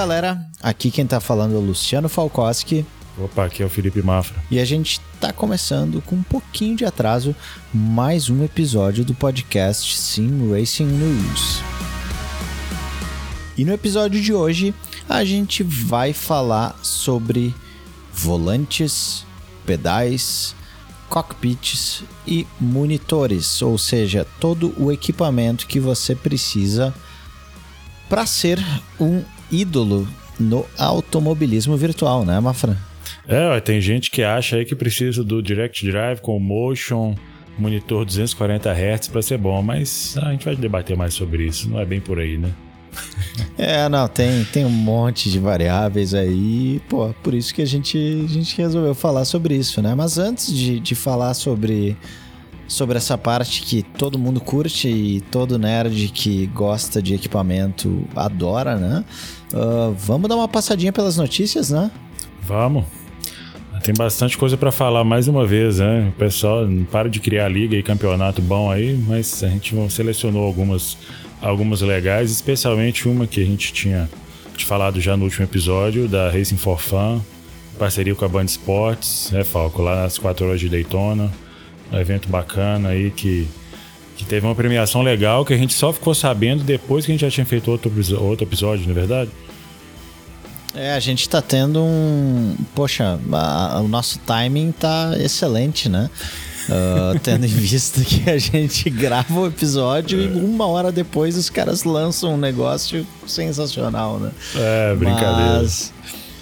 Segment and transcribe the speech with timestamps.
[0.00, 0.46] galera?
[0.62, 2.86] Aqui quem tá falando é o Luciano Falkowski.
[3.18, 4.42] Opa, aqui é o Felipe Mafra.
[4.50, 7.36] E a gente tá começando com um pouquinho de atraso
[7.70, 11.60] mais um episódio do podcast Sim Racing News.
[13.58, 14.74] E no episódio de hoje
[15.06, 17.54] a gente vai falar sobre
[18.10, 19.26] volantes,
[19.66, 20.56] pedais,
[21.10, 26.94] cockpits e monitores, ou seja, todo o equipamento que você precisa
[28.08, 28.58] para ser
[28.98, 32.76] um ídolo no automobilismo virtual, né, Mafra?
[33.28, 37.14] É, tem gente que acha aí que precisa do Direct Drive com Motion,
[37.58, 41.78] monitor 240 Hz para ser bom, mas a gente vai debater mais sobre isso, não
[41.78, 42.50] é bem por aí, né?
[43.56, 47.98] É, não, tem, tem um monte de variáveis aí, pô, por isso que a gente,
[48.24, 49.94] a gente resolveu falar sobre isso, né?
[49.94, 51.96] Mas antes de, de falar sobre,
[52.66, 58.76] sobre essa parte que todo mundo curte e todo nerd que gosta de equipamento adora,
[58.76, 59.04] né?
[59.52, 61.90] Uh, vamos dar uma passadinha pelas notícias, né?
[62.42, 62.84] Vamos.
[63.82, 66.12] Tem bastante coisa para falar mais uma vez, né?
[66.14, 70.44] O pessoal não para de criar liga e campeonato bom aí, mas a gente selecionou
[70.44, 70.98] algumas
[71.40, 74.08] algumas legais, especialmente uma que a gente tinha
[74.56, 77.20] te falado já no último episódio, da Racing for Fun,
[77.78, 81.32] parceria com a Band Sports, né, Falco, lá nas 4 horas de Daytona.
[81.90, 83.48] Um evento bacana aí que,
[84.20, 87.22] que teve uma premiação legal que a gente só ficou sabendo depois que a gente
[87.22, 87.90] já tinha feito outro,
[88.20, 89.30] outro episódio, não é verdade?
[90.74, 92.56] É, a gente tá tendo um.
[92.74, 96.08] Poxa, a, o nosso timing tá excelente, né?
[96.68, 100.24] Uh, tendo em vista que a gente grava o episódio é.
[100.24, 104.30] e uma hora depois os caras lançam um negócio sensacional, né?
[104.54, 105.60] É, brincadeira.
[105.60, 105.92] Mas,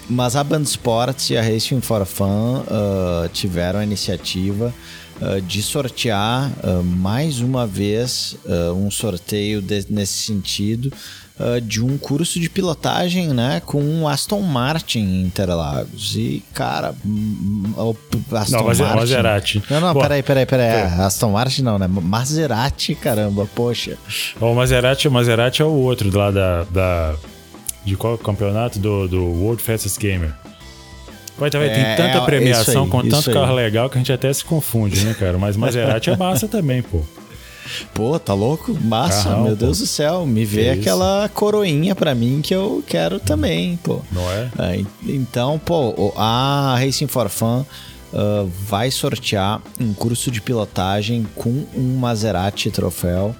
[0.07, 4.71] mas a Band Sports e a Racing for Fun uh, tiveram a iniciativa
[5.21, 6.51] uh, de sortear
[6.83, 8.37] mais uma vez
[8.75, 10.91] um sorteio de, nesse sentido
[11.39, 16.15] uh, de um curso de pilotagem, né, com um Aston Martin em Interlagos.
[16.15, 16.93] E, cara,
[17.77, 17.95] o
[18.35, 18.83] Aston não, Martin...
[18.83, 19.63] Maserati.
[19.69, 20.67] Não, não, peraí, peraí, peraí.
[20.67, 20.83] É.
[20.83, 21.87] Aston Martin não, né?
[21.87, 23.97] Maserati, caramba, poxa.
[24.39, 26.63] O Maserati, o Maserati é o outro lá da...
[26.65, 27.15] da...
[27.85, 28.77] De qual campeonato?
[28.77, 30.33] Do, do World Fastest Gamer.
[31.39, 34.11] Vai, tá, é, tem tanta é, premiação aí, com tanto carro legal que a gente
[34.11, 35.37] até se confunde, né, cara?
[35.37, 37.01] Mas Maserati é massa também, pô.
[37.93, 38.75] Pô, tá louco?
[38.81, 39.83] Massa, meu Deus pô.
[39.83, 40.25] do céu.
[40.25, 41.33] Me vê que aquela isso?
[41.33, 44.01] coroinha pra mim que eu quero também, pô.
[44.11, 44.49] Não é?
[44.59, 47.63] é então, pô, a Racing for Fun
[48.13, 53.35] uh, vai sortear um curso de pilotagem com um Maserati troféu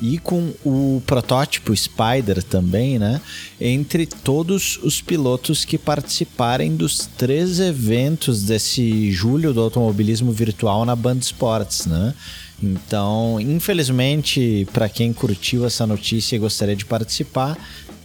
[0.00, 3.20] e com o protótipo Spider também, né?
[3.60, 10.96] Entre todos os pilotos que participarem dos três eventos desse julho do automobilismo virtual na
[10.96, 12.14] Band Sports, né?
[12.62, 17.56] Então, infelizmente, para quem curtiu essa notícia e gostaria de participar,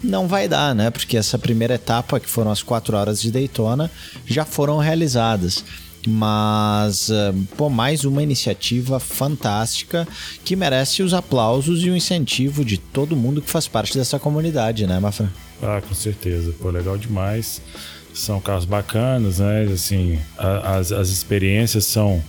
[0.04, 0.90] não vai dar, né?
[0.90, 3.92] Porque essa primeira etapa, que foram as quatro horas de Daytona,
[4.26, 5.64] já foram realizadas.
[6.08, 10.08] Mas, eh, pô, mais uma iniciativa fantástica
[10.46, 14.88] que merece os aplausos e o incentivo de todo mundo que faz parte dessa comunidade,
[14.88, 15.30] né, Mafra?
[15.62, 16.54] Ah, com certeza.
[16.60, 17.62] Pô, legal demais.
[18.14, 19.64] São carros bacanas, né?
[19.72, 22.24] Assim, as, as experiências são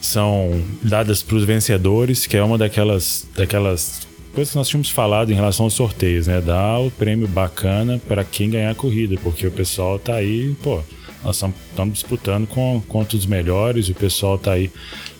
[0.00, 5.30] são dadas para os vencedores, que é uma daquelas, daquelas coisas que nós tínhamos falado
[5.30, 6.40] em relação aos sorteios, né?
[6.40, 10.80] Dar o prêmio bacana para quem ganhar a corrida, porque o pessoal tá aí, pô,
[11.22, 14.70] nós estamos disputando com, contra os melhores, o pessoal tá aí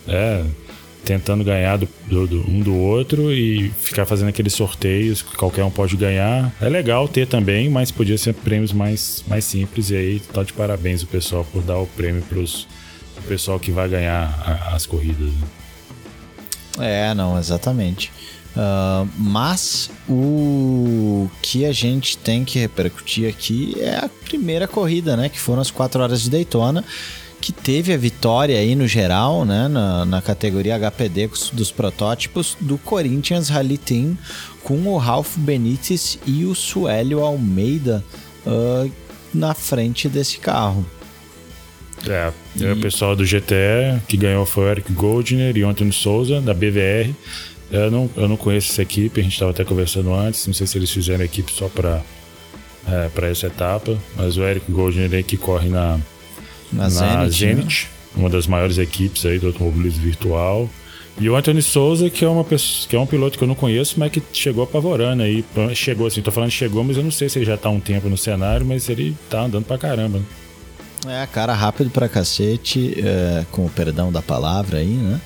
[0.07, 0.43] é,
[1.03, 5.63] tentando ganhar do, do, do, um do outro e ficar fazendo aqueles sorteios que qualquer
[5.63, 6.51] um pode ganhar.
[6.61, 10.53] É legal ter também, mas podia ser prêmios mais, mais simples e aí tá de
[10.53, 14.85] parabéns o pessoal por dar o prêmio para o pessoal que vai ganhar a, as
[14.85, 15.29] corridas.
[15.33, 15.47] Né?
[16.79, 18.11] É, não, exatamente.
[18.55, 25.29] Uh, mas o que a gente tem que repercutir aqui é a primeira corrida, né?
[25.29, 26.83] Que foram as 4 horas de Daytona,
[27.39, 29.69] que teve a vitória aí no geral, né?
[29.69, 34.17] Na, na categoria HPD dos protótipos do Corinthians Rally Team,
[34.63, 38.03] com o Ralph Benítez e o Suélio Almeida
[38.45, 38.91] uh,
[39.33, 40.85] na frente desse carro.
[42.07, 42.65] É, e...
[42.65, 47.13] o pessoal do GTE que ganhou foi o Eric Goldner e Antônio Souza, da BVR.
[47.71, 50.67] Eu não, eu não conheço essa equipe, a gente estava até conversando antes, não sei
[50.67, 52.01] se eles fizeram a equipe só para
[52.87, 55.99] é, essa etapa, mas o Eric Goldner aí que corre na,
[56.71, 58.01] na, na Zenit, Zenit né?
[58.15, 60.69] uma das maiores equipes aí do automobilismo virtual.
[61.19, 63.55] E o Anthony Souza, que é, uma pessoa, que é um piloto que eu não
[63.55, 65.43] conheço, mas que chegou apavorando aí.
[65.75, 67.79] Chegou assim, tô falando chegou, mas eu não sei se ele já tá há um
[67.79, 70.19] tempo no cenário, mas ele tá andando pra caramba.
[70.19, 70.25] Né?
[71.07, 75.19] É, cara rápido pra cacete, é, com o perdão da palavra aí, né?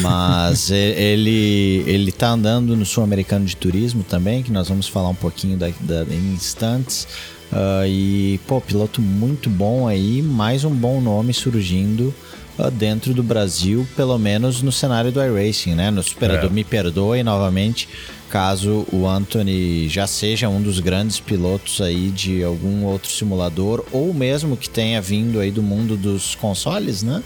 [0.00, 5.14] Mas ele, ele tá andando no Sul-Americano de Turismo também, que nós vamos falar um
[5.14, 7.06] pouquinho da, da, em instantes.
[7.52, 12.14] Uh, e, pô, piloto muito bom aí, mais um bom nome surgindo
[12.58, 15.90] uh, dentro do Brasil, pelo menos no cenário do iRacing, né?
[15.90, 16.52] No Superador, é.
[16.52, 17.88] me perdoe novamente,
[18.28, 24.12] caso o Anthony já seja um dos grandes pilotos aí de algum outro simulador, ou
[24.14, 27.22] mesmo que tenha vindo aí do mundo dos consoles, né?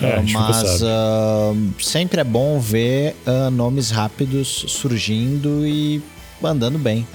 [0.00, 6.02] É, mas uh, sempre é bom ver uh, nomes rápidos surgindo e
[6.42, 7.06] andando bem.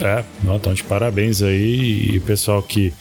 [0.00, 2.10] É, então de parabéns aí.
[2.12, 2.92] E o pessoal que,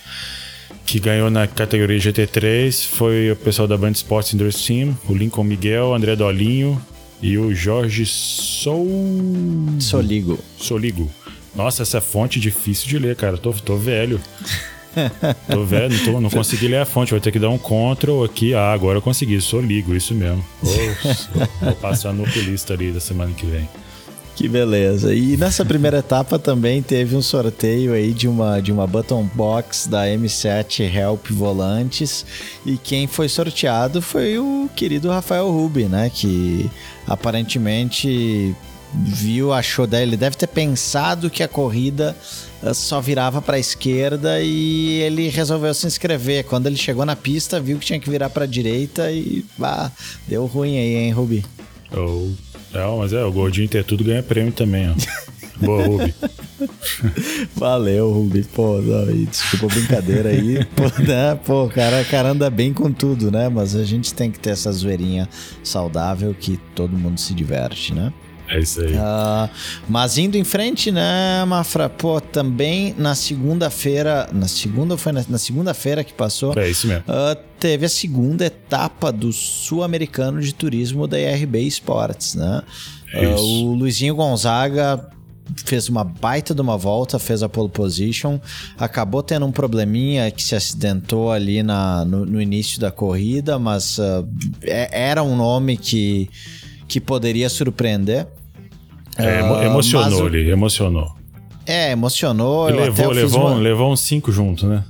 [0.85, 5.43] que ganhou na categoria GT3 foi o pessoal da Band Sports Endurance Team, o Lincoln
[5.43, 6.81] Miguel, André Dolinho
[7.21, 8.87] e o Jorge Sou...
[9.79, 10.39] Soligo.
[10.57, 11.09] Soligo.
[11.55, 13.37] Nossa, essa fonte difícil de ler, cara.
[13.37, 14.21] Tô, tô velho.
[15.49, 17.11] tô velho, não, tô, não consegui ler a fonte.
[17.11, 18.53] Vou ter que dar um Ctrl aqui.
[18.53, 19.41] Ah, agora eu consegui.
[19.41, 20.45] Soligo, isso mesmo.
[20.61, 20.75] Vou,
[21.61, 23.67] vou passar no oculista ali da semana que vem.
[24.37, 25.15] Que beleza.
[25.15, 29.87] E nessa primeira etapa também teve um sorteio aí de uma, de uma button box
[29.87, 32.23] da M7 Help Volantes.
[32.63, 36.11] E quem foi sorteado foi o querido Rafael Rubi, né?
[36.13, 36.69] Que
[37.07, 38.55] aparentemente
[38.93, 42.15] viu, achou, ele deve ter pensado que a corrida
[42.61, 46.43] eh, só virava para a esquerda e ele resolveu se inscrever.
[46.43, 49.91] Quando ele chegou na pista, viu que tinha que virar para a direita e bah,
[50.27, 51.43] deu ruim aí, hein, Rubi?
[51.91, 52.29] Oh.
[52.77, 55.65] Não, mas é, o Gordinho ter tudo ganha prêmio também, ó.
[55.65, 56.13] Boa, Rubi.
[57.57, 58.43] Valeu, Rubi.
[58.43, 60.63] Pô, não, desculpa a brincadeira aí.
[60.77, 61.33] Pô, né?
[61.43, 63.49] Pô, cara, cara anda bem com tudo, né?
[63.49, 65.27] Mas a gente tem que ter essa zoeirinha
[65.63, 68.13] saudável que todo mundo se diverte, né?
[68.49, 68.93] É isso aí.
[68.93, 69.49] Uh,
[69.89, 71.89] mas indo em frente, né, Mafra?
[71.89, 74.29] Pô, também na segunda-feira.
[74.31, 76.57] Na segunda foi na, na segunda-feira que passou.
[76.57, 77.03] É isso mesmo.
[77.03, 82.61] Uh, teve a segunda etapa do Sul-Americano de Turismo da IRB Esportes, né?
[83.13, 85.09] É uh, o Luizinho Gonzaga
[85.65, 88.39] fez uma baita de uma volta, fez a pole position,
[88.77, 93.97] acabou tendo um probleminha que se acidentou ali na, no, no início da corrida, mas
[93.97, 94.27] uh,
[94.61, 96.29] era um nome que,
[96.87, 98.27] que poderia surpreender.
[99.17, 101.15] É, emo emocionou ele, emocionou.
[101.65, 102.69] É, emocionou.
[102.69, 103.55] Ele levou, levou, uma...
[103.55, 104.83] levou uns cinco juntos, né?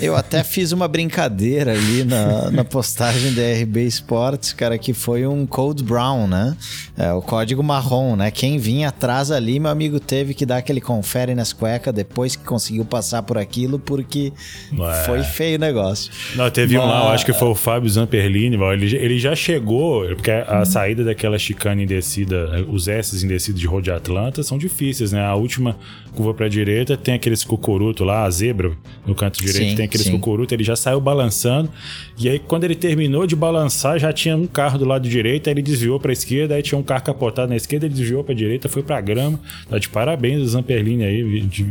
[0.00, 5.26] Eu até fiz uma brincadeira ali na, na postagem da RB Sports, cara, que foi
[5.26, 6.56] um Code Brown, né?
[6.96, 8.30] É, o código marrom, né?
[8.30, 12.44] Quem vinha atrás ali, meu amigo teve que dar aquele confere nas cuecas depois que
[12.44, 14.32] conseguiu passar por aquilo, porque
[14.76, 15.04] Ué.
[15.04, 16.12] foi feio o negócio.
[16.34, 16.84] Não, teve Mas...
[16.84, 20.62] um lá, eu acho que foi o Fábio Zamperlini, ele, ele já chegou, porque a
[20.62, 20.64] hum.
[20.64, 25.24] saída daquela chicane indecida, os S indecidos de Road Atlanta são difíceis, né?
[25.24, 25.76] A última
[26.14, 28.72] curva para a direita tem aqueles cucuruto lá, a zebra
[29.06, 31.70] no canto direito, sim, tem aqueles cucuruto, ele já saiu balançando.
[32.18, 35.54] E aí, quando ele terminou de balançar, já tinha um carro do lado direito, aí
[35.54, 38.32] ele desviou para a esquerda, aí tinha um carro capotado na esquerda, ele desviou para
[38.32, 39.40] a direita, foi para a grama.
[39.68, 41.64] Tá de parabéns o Zamperlini aí, de,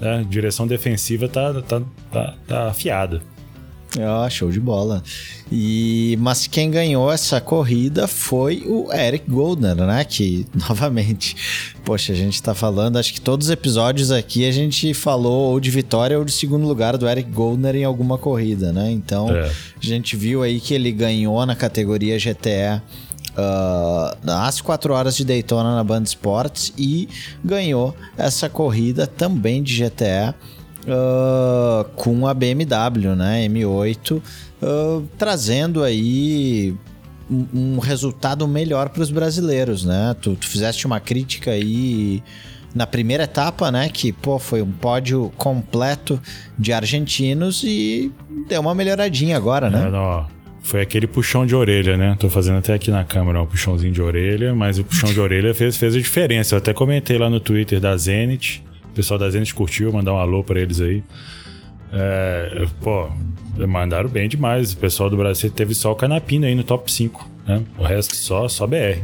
[0.00, 0.24] né?
[0.28, 3.20] direção defensiva tá, tá, tá, tá afiada.
[3.98, 5.02] Ah, show de bola.
[5.50, 10.04] E mas quem ganhou essa corrida foi o Eric Goldner, né?
[10.04, 11.36] Que novamente,
[11.84, 15.58] poxa, a gente tá falando, acho que todos os episódios aqui a gente falou ou
[15.60, 18.90] de vitória ou de segundo lugar do Eric Goldner em alguma corrida, né?
[18.90, 19.48] Então, é.
[19.48, 22.80] a gente viu aí que ele ganhou na categoria GTE
[23.30, 27.08] Uh, às 4 horas de Daytona na Band Sports e
[27.44, 30.34] ganhou essa corrida também de GTE
[30.86, 34.22] uh, com a BMW, né, M8, uh,
[34.62, 36.74] ah, trazendo aí
[37.30, 40.14] um, um resultado melhor para os brasileiros, né?
[40.20, 42.22] Tu, tu, fizeste uma crítica aí
[42.74, 46.20] na primeira etapa, né, que pô, foi um pódio completo
[46.58, 48.12] de argentinos e
[48.48, 49.86] deu uma melhoradinha agora, né?
[49.86, 50.26] É, não,
[50.62, 52.16] foi aquele puxão de orelha, né?
[52.18, 55.54] Tô fazendo até aqui na câmera um puxãozinho de orelha, mas o puxão de orelha
[55.54, 56.54] fez, fez a diferença.
[56.54, 58.62] Eu até comentei lá no Twitter da Zenit
[59.00, 61.02] pessoal da Zenit curtiu, mandar um alô para eles aí.
[61.92, 63.08] É, pô,
[63.66, 64.72] mandaram bem demais.
[64.72, 67.62] O pessoal do Brasil teve só o Canapina aí no top 5, né?
[67.78, 69.00] O resto só, só BR.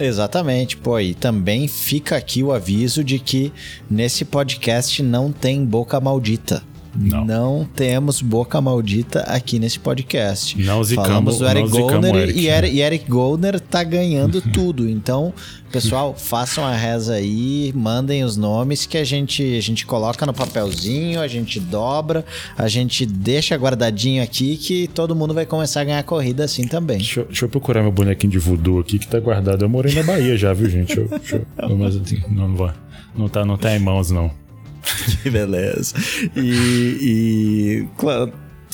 [0.00, 3.52] Exatamente, pô, e também fica aqui o aviso de que
[3.88, 6.62] nesse podcast não tem boca maldita.
[6.94, 7.24] Não.
[7.24, 10.60] não temos boca maldita aqui nesse podcast.
[10.60, 14.88] Não zicamos, Falamos do Eric Goldner Eric, e, Eric, e Eric Goldner tá ganhando tudo.
[14.88, 15.32] Então,
[15.70, 20.34] pessoal, façam a reza aí, mandem os nomes que a gente, a gente coloca no
[20.34, 22.24] papelzinho, a gente dobra,
[22.56, 26.98] a gente deixa guardadinho aqui que todo mundo vai começar a ganhar corrida assim também.
[26.98, 29.64] Deixa, deixa eu procurar meu bonequinho de voodoo aqui que tá guardado.
[29.64, 30.94] Eu morei na Bahia já, viu, gente?
[30.94, 31.46] Deixa eu, deixa eu,
[31.76, 31.94] mas,
[32.28, 32.74] não, não,
[33.16, 34.41] não, tá, não tá em mãos, não.
[35.22, 35.94] que beleza.
[36.36, 38.32] E, e claro,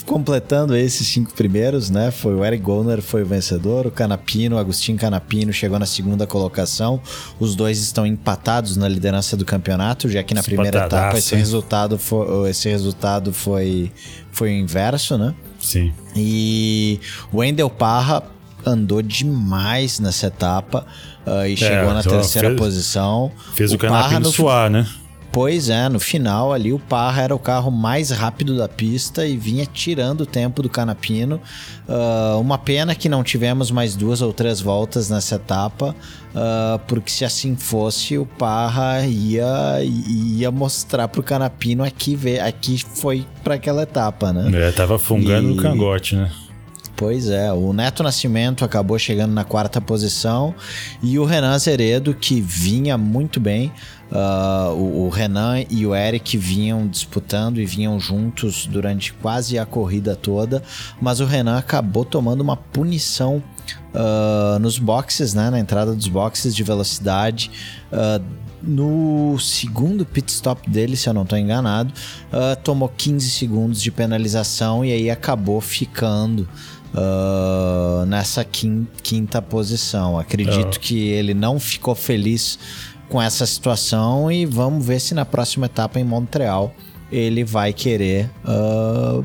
[0.09, 2.11] completando esses cinco primeiros, né?
[2.11, 6.27] Foi o Eric Goner foi o vencedor, o Canapino, o Agostinho Canapino chegou na segunda
[6.27, 7.01] colocação.
[7.39, 11.99] Os dois estão empatados na liderança do campeonato, já que na primeira etapa esse resultado
[11.99, 13.93] foi, esse resultado foi,
[14.33, 15.35] foi o inverso, né?
[15.61, 15.93] Sim.
[16.17, 16.99] E
[17.31, 18.23] o Wendel Parra
[18.65, 20.87] andou demais nessa etapa
[21.27, 23.31] uh, e é, chegou na terceira fez, posição.
[23.55, 24.33] Fez o, o Canapino no...
[24.33, 24.87] suar, né?
[25.39, 29.37] Pois é, no final ali o Parra era o carro mais rápido da pista e
[29.37, 31.41] vinha tirando o tempo do Canapino.
[31.89, 35.95] Uh, uma pena que não tivemos mais duas ou três voltas nessa etapa,
[36.35, 39.47] uh, porque se assim fosse, o Parra ia,
[39.85, 44.51] ia mostrar pro Canapino aqui, aqui foi para aquela etapa, né?
[44.61, 45.55] É, tava fungando e...
[45.55, 46.33] no cangote, né?
[46.99, 50.53] Pois é, o Neto Nascimento acabou chegando na quarta posição
[51.01, 53.73] e o Renan Zeredo, que vinha muito bem,
[54.11, 59.65] uh, o, o, Renan e o Eric vinham disputando e vinham juntos durante quase a
[59.65, 60.61] corrida toda,
[61.01, 63.41] mas o Renan acabou tomando uma punição
[63.95, 67.49] uh, nos boxes, né, na entrada dos boxes de velocidade.
[67.93, 71.93] Uh, no segundo pit stop dele, se eu não estou enganado,
[72.65, 76.49] tomou 15 segundos de penalização e aí acabou ficando
[76.95, 80.19] uh, nessa quinta posição.
[80.19, 80.81] Acredito oh.
[80.81, 82.59] que ele não ficou feliz
[83.09, 86.75] com essa situação e vamos ver se na próxima etapa em Montreal
[87.11, 89.25] ele vai querer uh,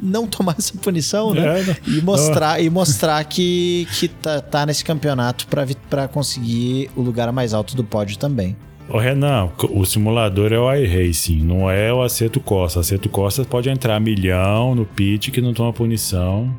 [0.00, 1.60] não tomar essa punição, né?
[1.60, 7.30] É, e mostrar, e mostrar que, que tá, tá nesse campeonato para conseguir o lugar
[7.32, 8.56] mais alto do pódio também.
[8.88, 12.80] Ô Renan, o simulador é o iRacing, não é o Aceto Costa.
[12.80, 16.50] Aceto Costa pode entrar milhão no pit que não toma punição,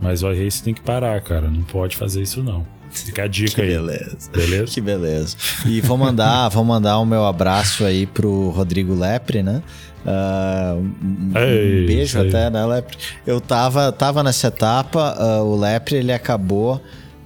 [0.00, 1.48] mas o iRacing tem que parar, cara.
[1.50, 2.64] Não pode fazer isso não.
[2.90, 3.70] Fica a dica que aí.
[3.70, 4.30] Beleza.
[4.32, 4.72] Beleza?
[4.72, 5.36] Que beleza.
[5.66, 9.60] E vou mandar, vou mandar o meu abraço aí pro Rodrigo Lepre, né?
[10.06, 12.96] Uh, um, Ei, um beijo até, né, Lepre?
[13.26, 16.80] Eu tava, tava nessa etapa, uh, o Lepre ele acabou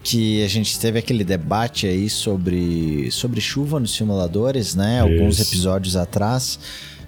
[0.09, 5.01] que a gente teve aquele debate aí sobre, sobre chuva nos simuladores, né?
[5.01, 5.13] Isso.
[5.13, 6.59] Alguns episódios atrás.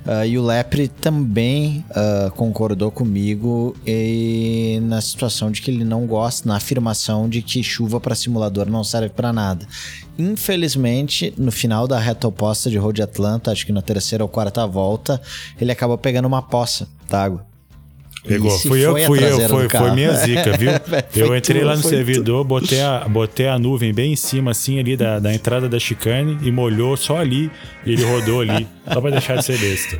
[0.04, 6.06] Uh, e o Lepre também uh, concordou comigo e na situação de que ele não
[6.06, 9.66] gosta, na afirmação de que chuva para simulador não serve para nada.
[10.18, 14.66] Infelizmente, no final da reta oposta de Road Atlanta, acho que na terceira ou quarta
[14.66, 15.20] volta,
[15.58, 17.49] ele acabou pegando uma poça d'água.
[18.26, 18.50] Pegou.
[18.50, 20.72] Fui eu, fui eu, foi, foi minha zica, viu?
[21.16, 24.78] eu entrei tu, lá no servidor, botei a, botei a nuvem bem em cima, assim,
[24.78, 27.50] ali da, da entrada da chicane e molhou só ali.
[27.84, 29.98] E ele rodou ali, só pra deixar de ser besta.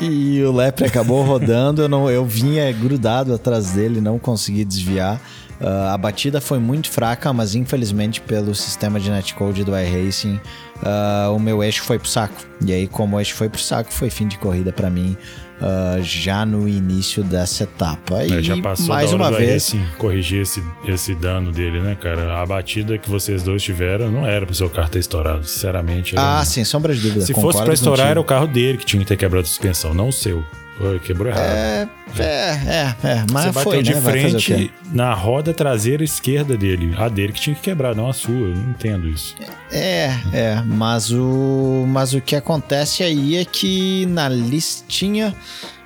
[0.00, 5.20] E o Lepre acabou rodando, eu, não, eu vinha grudado atrás dele, não consegui desviar.
[5.60, 10.40] Uh, a batida foi muito fraca, mas infelizmente pelo sistema de netcode do iRacing,
[10.76, 12.34] uh, o meu eixo foi pro saco.
[12.64, 15.18] E aí, como o eixo foi pro saco, foi fim de corrida para mim
[15.60, 18.22] uh, já no início dessa etapa.
[18.22, 22.40] É, e já passou mais uma vez corrigir esse, esse dano dele, né, cara?
[22.40, 26.14] A batida que vocês dois tiveram não era pro seu carro ter estourado, sinceramente.
[26.16, 27.24] Ah, sim, sombra de dúvida.
[27.24, 29.94] Se fosse para estourar, era o carro dele que tinha que ter quebrado a suspensão,
[29.94, 30.44] não o seu.
[30.80, 31.44] Foi, quebrou errado.
[31.44, 34.00] É, é, é, é mas Você foi, de né?
[34.00, 36.94] frente na roda traseira esquerda dele.
[36.96, 38.32] A dele que tinha que quebrar, não a sua.
[38.32, 39.36] Eu não entendo isso.
[39.70, 45.34] É, é, mas o, mas o que acontece aí é que na listinha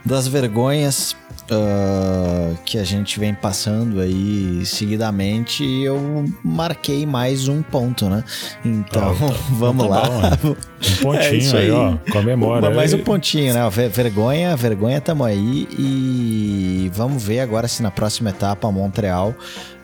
[0.05, 1.17] das vergonhas
[1.51, 8.25] uh, que a gente vem passando aí seguidamente, eu marquei mais um ponto, né?
[8.65, 10.09] Então, ah, tá, vamos tá lá.
[10.09, 10.31] Bom, né?
[10.43, 12.71] um pontinho é aí, aí, ó, comemora.
[12.71, 13.61] Mais um pontinho, né?
[13.91, 19.35] Vergonha, vergonha, tamo aí e vamos ver agora se na próxima etapa, Montreal,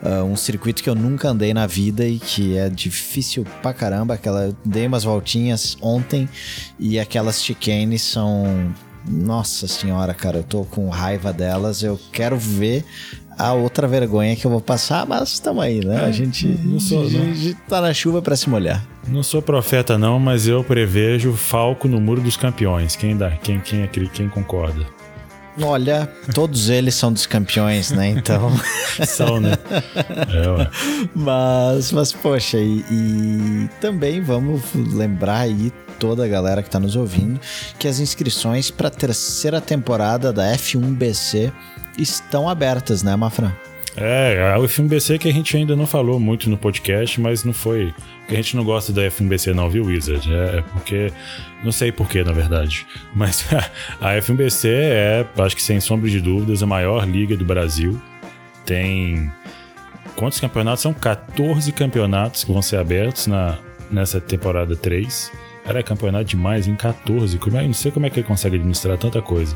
[0.01, 4.15] uh, um circuito que eu nunca andei na vida e que é difícil pra caramba,
[4.15, 6.27] aquela, dei umas voltinhas ontem
[6.79, 8.73] e aquelas chicanes são
[9.07, 11.83] nossa senhora, cara, eu tô com raiva delas.
[11.83, 12.85] Eu quero ver
[13.37, 16.03] a outra vergonha que eu vou passar, mas estamos aí, né?
[16.03, 18.85] É, a gente, não sou, a gente tá na chuva para se molhar.
[19.07, 22.95] Não sou profeta não, mas eu prevejo Falco no muro dos campeões.
[22.95, 23.31] Quem dá?
[23.31, 24.85] Quem quem é quem concorda?
[25.61, 28.09] Olha, todos eles são dos campeões, né?
[28.09, 28.51] Então.
[29.05, 29.57] são, né?
[30.33, 30.69] É, ué.
[31.13, 36.95] Mas, mas poxa, e, e também vamos lembrar aí toda a galera que está nos
[36.95, 37.39] ouvindo
[37.77, 41.53] que as inscrições para a terceira temporada da F1BC
[41.95, 43.53] estão abertas, né, Mafran?
[43.95, 47.93] É, a F1BC que a gente ainda não falou muito no podcast, mas não foi.
[48.21, 50.33] Porque a gente não gosta da F1BC, não, viu, Wizard?
[50.33, 51.13] É, é porque.
[51.63, 52.87] Não sei porquê, na verdade.
[53.13, 53.45] Mas
[53.99, 58.01] a F1BC é, acho que sem sombra de dúvidas, a maior liga do Brasil.
[58.65, 59.31] Tem.
[60.15, 60.81] Quantos campeonatos?
[60.81, 63.59] São 14 campeonatos que vão ser abertos na,
[63.91, 65.31] nessa temporada 3.
[65.65, 67.39] Era campeonato demais em 14.
[67.39, 69.55] Eu não sei como é que ele consegue administrar tanta coisa.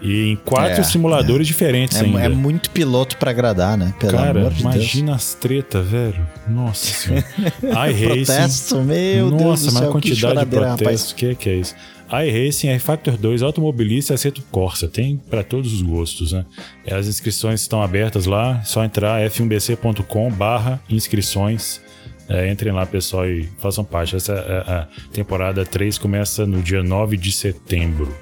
[0.00, 1.48] E em quatro é, simuladores é.
[1.48, 2.20] diferentes é, ainda.
[2.20, 3.92] É muito piloto para agradar, né?
[3.98, 5.16] Pelo Cara, amor de imagina Deus.
[5.16, 6.26] as tretas, velho.
[6.46, 7.24] Nossa senhora.
[7.90, 8.24] iRacing.
[8.24, 11.12] Protesto, meu Nossa, Deus mas a quantidade de protestos.
[11.12, 11.74] O que, que é isso?
[12.10, 14.88] iRacing, R-Factor 2, automobilista e aceito Corsa.
[14.88, 16.44] Tem para todos os gostos, né?
[16.90, 18.62] As inscrições estão abertas lá.
[18.62, 21.80] Só entrar f1bc.com barra inscrições.
[22.28, 24.14] É, entrem lá, pessoal, e façam parte.
[24.14, 28.14] Essa a, a temporada 3 começa no dia 9 de setembro.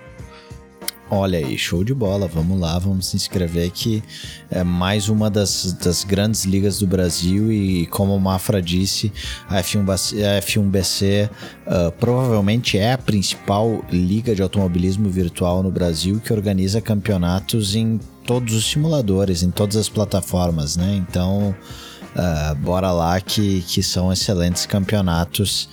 [1.09, 2.27] Olha aí, show de bola.
[2.27, 4.03] Vamos lá, vamos se inscrever que
[4.51, 9.13] é mais uma das, das grandes ligas do Brasil e como o Mafra disse,
[9.49, 16.21] a F1, a F1BC uh, provavelmente é a principal liga de automobilismo virtual no Brasil
[16.21, 20.97] que organiza campeonatos em todos os simuladores, em todas as plataformas, né?
[21.09, 21.55] Então,
[22.17, 25.69] uh, bora lá que, que são excelentes campeonatos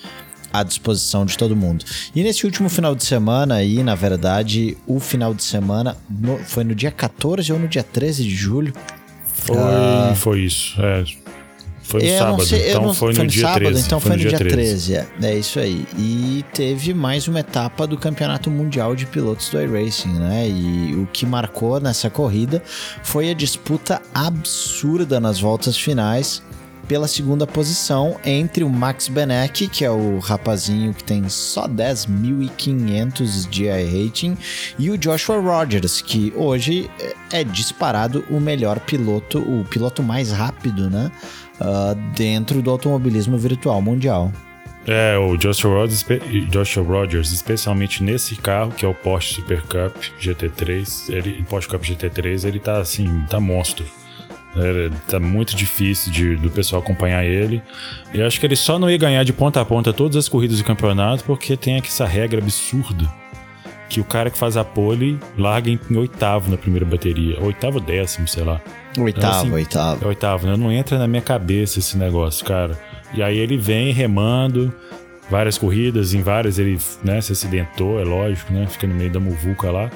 [0.51, 1.83] à disposição de todo mundo.
[2.13, 6.63] E nesse último final de semana aí, na verdade, o final de semana no, foi
[6.63, 8.73] no dia 14 ou no dia 13 de julho?
[9.33, 10.79] Foi, uh, foi isso.
[10.79, 11.03] É.
[11.93, 13.85] Foi no sábado, sei, então não, foi no, foi no dia sábado, 13.
[13.85, 15.85] Então foi, foi no, dia 13, 13 é, é, isso aí.
[15.95, 20.49] E teve mais uma etapa do Campeonato Mundial de Pilotos do iRacing, né?
[20.49, 22.63] E o que marcou nessa corrida
[23.03, 26.41] foi a disputa absurda nas voltas finais
[26.87, 33.47] pela segunda posição entre o Max Benek, que é o rapazinho que tem só 10.500
[33.49, 34.37] de rating,
[34.77, 36.89] e o Joshua Rogers, que hoje
[37.31, 41.11] é disparado o melhor piloto, o piloto mais rápido, né?
[41.59, 44.31] Uh, dentro do automobilismo virtual mundial.
[44.85, 46.05] É, o Joshua Rogers,
[46.49, 51.83] Joshua Rogers, especialmente nesse carro, que é o Porsche Super Cup GT3, ele, Porsche Cup
[51.83, 53.85] GT3, ele tá assim, tá monstro.
[54.55, 57.61] É, tá muito difícil de, do pessoal acompanhar ele.
[58.13, 60.57] E acho que ele só não ia ganhar de ponta a ponta todas as corridas
[60.57, 63.09] do campeonato porque tem essa regra absurda
[63.93, 67.39] que o cara que faz a pole larga em, em oitavo na primeira bateria.
[67.39, 68.59] Oitavo ou décimo, sei lá.
[68.97, 70.03] Oitavo, assim, oitavo.
[70.03, 70.57] É oitavo, né?
[70.57, 72.75] Não entra na minha cabeça esse negócio, cara.
[73.13, 74.73] E aí ele vem remando
[75.29, 78.65] várias corridas, em várias ele né, se acidentou, é lógico, né?
[78.65, 79.91] Fica no meio da muvuca lá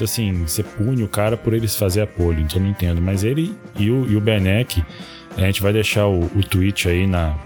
[0.00, 3.02] assim, você pune o cara por eles fazer a pole, então eu não entendo.
[3.02, 4.82] Mas ele e o, e o Benek,
[5.36, 7.36] a gente vai deixar o, o tweet aí na,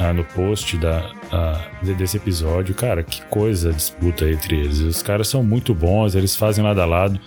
[0.00, 2.74] a, no post da, a, desse episódio.
[2.74, 4.80] Cara, que coisa a disputa entre eles.
[4.80, 7.20] Os caras são muito bons, eles fazem lado a lado.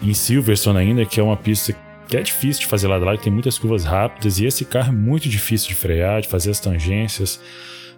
[0.00, 1.74] Em Silverstone ainda, que é uma pista
[2.06, 4.90] que é difícil de fazer lado a lado, tem muitas curvas rápidas, e esse carro
[4.90, 7.40] é muito difícil de frear, de fazer as tangências.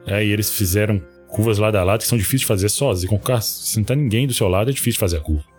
[0.06, 3.10] É, e eles fizeram curvas lado a lado que são difíceis de fazer sozinho.
[3.10, 5.20] Com o carro, se não tá ninguém do seu lado, é difícil de fazer a
[5.20, 5.55] curva.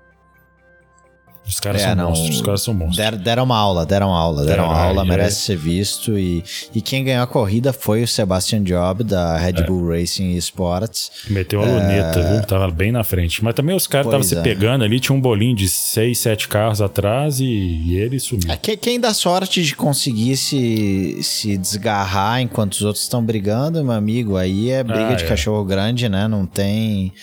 [1.47, 2.97] Os caras é, são não, monstros, os caras são monstros.
[2.97, 5.39] Deram, deram uma aula, deram aula, deram uma aula, merece é.
[5.45, 6.17] ser visto.
[6.17, 6.43] E,
[6.75, 9.61] e quem ganhou a corrida foi o Sebastian Job, da Red é.
[9.63, 11.09] Bull Racing Sports.
[11.29, 12.33] Meteu a luneta, é.
[12.33, 12.45] viu?
[12.45, 13.43] Tava bem na frente.
[13.43, 14.41] Mas também os caras estavam se é.
[14.41, 18.51] pegando ali, tinha um bolinho de seis, sete carros atrás e, e ele sumiu.
[18.51, 23.93] É, quem dá sorte de conseguir se, se desgarrar enquanto os outros estão brigando, meu
[23.93, 26.27] amigo, aí é briga ah, de cachorro grande, né?
[26.27, 27.13] Não tem,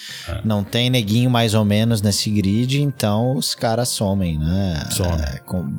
[0.45, 4.87] não tem neguinho mais ou menos nesse grid, então os caras somam somem, né?
[4.91, 5.23] Some.
[5.23, 5.75] É, com,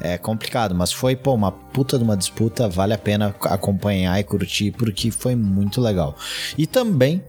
[0.00, 4.24] é complicado, mas foi, pô, uma puta de uma disputa, vale a pena acompanhar e
[4.24, 6.16] curtir, porque foi muito legal.
[6.58, 7.22] E também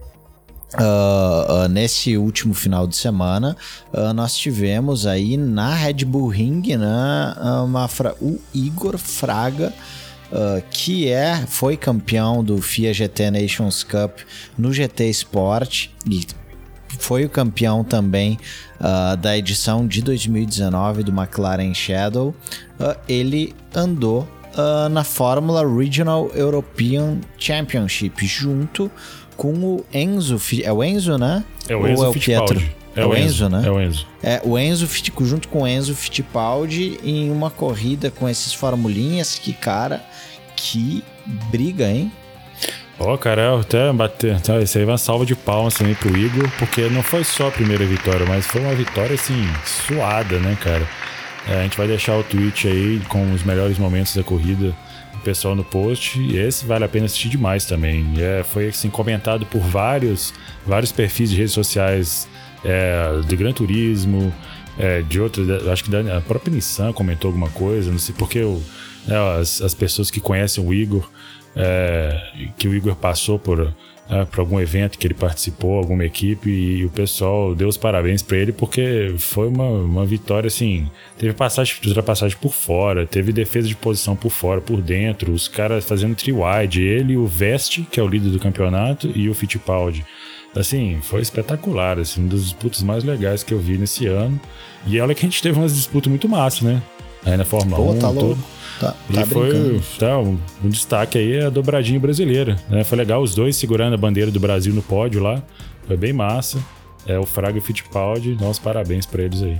[0.74, 3.56] Uh, uh, nesse último final de semana,
[3.90, 7.88] uh, nós tivemos aí na Red Bull Ring, né, uma
[8.20, 9.72] o Igor Fraga,
[10.70, 14.18] que é, foi campeão do FIA GT Nations Cup
[14.58, 16.26] no GT Sport e
[16.98, 18.38] foi o campeão também
[18.80, 22.34] uh, da edição de 2019 do McLaren Shadow.
[22.78, 28.90] Uh, ele andou uh, na Fórmula Regional European Championship junto
[29.36, 30.40] com o Enzo.
[30.62, 31.44] É o Enzo, né?
[31.68, 32.60] É o Enzo Ou é o Pietro?
[32.94, 33.62] É, é o Enzo, Enzo, né?
[33.64, 34.06] É o Enzo.
[34.22, 34.88] É, o Enzo
[35.20, 40.04] junto com o Enzo Fittipaldi em uma corrida com esses formulinhas que, cara,
[40.56, 41.04] que
[41.50, 42.10] briga, hein?
[43.00, 44.40] Ó, oh, cara, eu até bater.
[44.40, 47.46] Tá, isso aí vai uma salva de palmas também pro Igor, porque não foi só
[47.46, 50.86] a primeira vitória, mas foi uma vitória assim, suada, né, cara?
[51.48, 54.74] É, a gente vai deixar o tweet aí com os melhores momentos da corrida
[55.14, 58.14] o pessoal no post e esse vale a pena assistir demais também.
[58.18, 60.34] É, foi assim comentado por vários
[60.66, 62.28] vários perfis de redes sociais
[62.64, 64.32] é, do Gran Turismo,
[64.76, 68.62] é, de outros, acho que a própria Nissan comentou alguma coisa, não sei porque eu,
[69.06, 71.08] né, as, as pessoas que conhecem o Igor
[71.58, 72.16] é,
[72.56, 73.74] que o Igor passou por,
[74.08, 78.22] é, por algum evento que ele participou, alguma equipe, e o pessoal deu os parabéns
[78.22, 80.88] para ele porque foi uma, uma vitória assim.
[81.18, 85.84] Teve passagem, ultrapassagem por fora, teve defesa de posição por fora, por dentro, os caras
[85.84, 90.04] fazendo tri-wide, ele, o Veste, que é o líder do campeonato, e o Fittipaldi.
[90.54, 94.40] assim, foi espetacular, assim, um dos disputas mais legais que eu vi nesse ano.
[94.86, 96.80] E olha que a gente teve umas disputas muito massas, né?
[97.26, 98.12] Aí na Fórmula Pô, 1, tá.
[98.12, 102.56] Tá, tá e foi tá, um, um, destaque aí a dobradinha brasileira.
[102.68, 102.84] Né?
[102.84, 105.42] Foi legal os dois segurando a bandeira do Brasil no pódio lá.
[105.86, 106.58] Foi bem massa.
[107.06, 108.36] É o Fraga e o Fittipaldi.
[108.40, 109.58] Nossos parabéns para eles aí.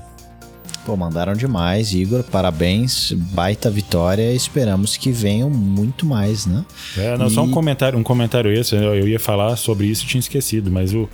[0.85, 2.23] Pô, mandaram demais, Igor.
[2.25, 4.33] Parabéns, baita vitória.
[4.33, 6.65] Esperamos que venham muito mais, né?
[6.97, 7.31] É, não, e...
[7.31, 8.75] só um comentário, um comentário esse.
[8.75, 11.09] Eu ia falar sobre isso, tinha esquecido, mas o,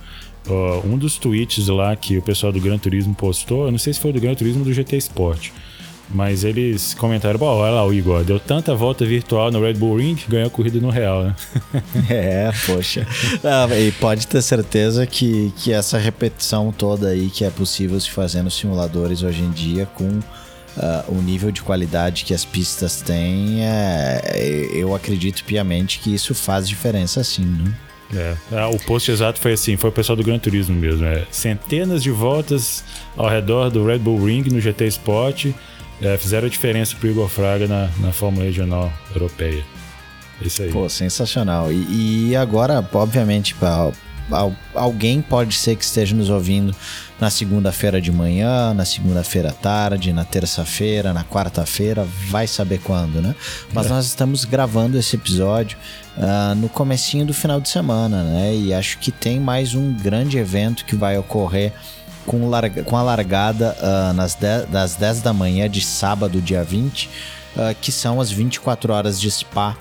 [0.47, 3.93] uh, um dos tweets lá que o pessoal do Gran Turismo postou, eu não sei
[3.93, 5.49] se foi do Gran Turismo ou do GT Sport.
[6.09, 9.97] Mas eles comentaram, Bom, olha lá o Igor, deu tanta volta virtual no Red Bull
[9.97, 11.35] Ring que ganhou a corrida no real, né?
[12.09, 13.07] é, poxa.
[13.43, 18.11] Ah, e pode ter certeza que, que essa repetição toda aí que é possível se
[18.11, 20.19] fazer nos simuladores hoje em dia com
[20.75, 26.35] Uh, o nível de qualidade que as pistas têm, é, eu acredito piamente que isso
[26.35, 27.73] faz diferença sim, né?
[28.13, 31.05] É, é, o post exato foi assim, foi o pessoal do Gran Turismo mesmo.
[31.05, 32.83] É, centenas de voltas
[33.15, 35.47] ao redor do Red Bull Ring no GT Sport
[36.01, 39.63] é, fizeram a diferença pro Igor Fraga na, na Fórmula Regional Europeia.
[40.41, 40.71] Isso aí.
[40.71, 41.71] Pô, sensacional.
[41.71, 43.91] E, e agora, obviamente, pra,
[44.73, 46.75] alguém pode ser que esteja nos ouvindo
[47.19, 53.21] na segunda-feira de manhã, na segunda-feira à tarde, na terça-feira, na quarta-feira, vai saber quando,
[53.21, 53.33] né?
[53.71, 53.89] Mas é.
[53.89, 55.77] nós estamos gravando esse episódio
[56.17, 58.53] uh, no comecinho do final de semana, né?
[58.53, 61.71] E acho que tem mais um grande evento que vai ocorrer
[62.25, 67.05] com, larga, com a largada uh, nas das 10 da manhã de sábado, dia 20,
[67.05, 67.09] uh,
[67.57, 69.77] ah, que são as 24 horas de Spa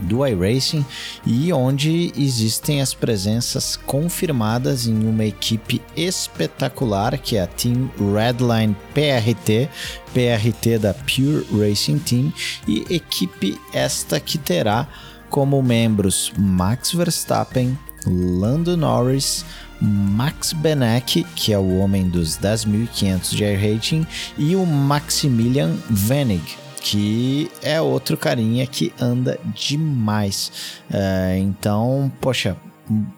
[0.00, 0.84] do iRacing
[1.24, 8.76] e onde existem as presenças confirmadas em uma equipe espetacular que é a Team Redline
[8.92, 9.68] PRT,
[10.12, 12.32] PRT da Pure Racing Team
[12.66, 14.88] e equipe esta que terá
[15.30, 19.44] como membros Max Verstappen, Lando Norris,
[19.84, 24.06] Max Benek, que é o homem dos 10.500 de air rating,
[24.38, 30.80] e o Maximilian Venig, que é outro carinha que anda demais.
[30.90, 32.56] Uh, então, poxa,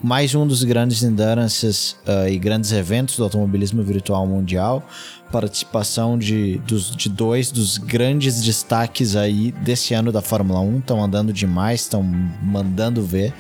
[0.03, 4.87] mais um dos grandes endurances uh, e grandes eventos do automobilismo virtual mundial.
[5.33, 10.79] Participação de, dos, de dois dos grandes destaques aí desse ano da Fórmula 1.
[10.79, 13.35] Estão andando demais, estão mandando ver.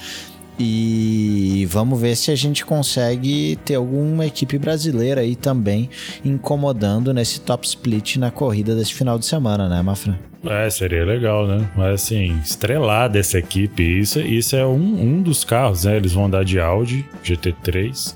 [0.58, 5.90] E vamos ver se a gente consegue ter alguma equipe brasileira aí também
[6.24, 10.18] incomodando nesse top split na corrida desse final de semana, né, Mafra?
[10.44, 11.68] É, seria legal, né?
[11.76, 13.82] Mas assim, estrelada essa equipe.
[13.82, 15.96] Isso, isso é um, um dos carros, né?
[15.96, 18.14] Eles vão andar de Audi GT3.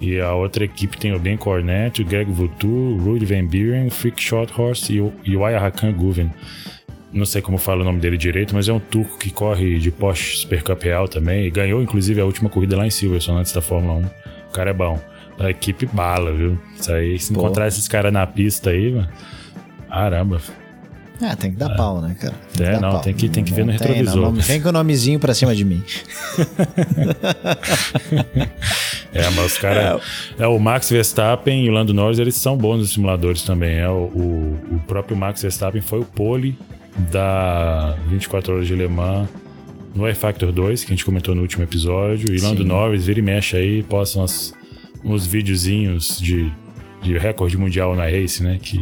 [0.00, 4.22] E a outra equipe tem o Ben Cornette, o Greg Vutu, Rudy Van Buren, Freak
[4.22, 6.30] Shorthorse e o, e o Ayahakan Guven
[7.12, 9.90] não sei como fala o nome dele direito, mas é um turco que corre de
[9.90, 11.46] Porsche Super Cup Real também.
[11.46, 14.04] E ganhou, inclusive, a última corrida lá em Silverstone, antes da Fórmula 1.
[14.48, 15.00] O cara é bom.
[15.38, 16.58] A equipe bala, viu?
[16.78, 17.40] Isso aí, se Pô.
[17.40, 19.08] encontrar esses caras na pista aí, mano.
[19.88, 20.40] Caramba.
[21.20, 21.76] Ah, tem que dar é.
[21.76, 22.34] pau, né, cara?
[22.56, 23.00] Tem é, não, pau.
[23.00, 24.20] tem que, tem que ver no retrovisor.
[24.20, 25.82] Não, vem com o nomezinho pra cima de mim.
[29.12, 30.00] é, mas os caras.
[30.38, 30.44] É.
[30.44, 30.46] é.
[30.46, 33.78] o Max Verstappen e o Lando Norris, eles são bons nos simuladores também.
[33.78, 36.56] É, o, o, o próprio Max Verstappen foi o pole
[37.10, 39.28] da 24 Horas de Le Mans
[39.94, 42.34] no Air Factor 2, que a gente comentou no último episódio.
[42.34, 44.54] E Lando Norris, vira e mexe aí, posta uns,
[45.04, 46.52] uns videozinhos de,
[47.02, 48.58] de recorde mundial na race, né?
[48.60, 48.80] Que,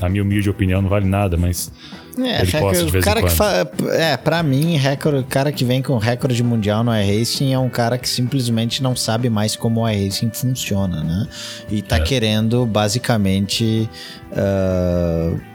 [0.00, 1.72] na minha humilde opinião, não vale nada, mas
[2.18, 3.30] é, ele posta de vez cara em quando.
[3.30, 3.70] Que fa...
[3.92, 7.68] É, pra mim, recorde, o cara que vem com recorde mundial no iRacing é um
[7.68, 11.28] cara que simplesmente não sabe mais como o iRacing funciona, né?
[11.70, 12.00] E tá é.
[12.00, 13.88] querendo, basicamente...
[14.30, 15.49] Uh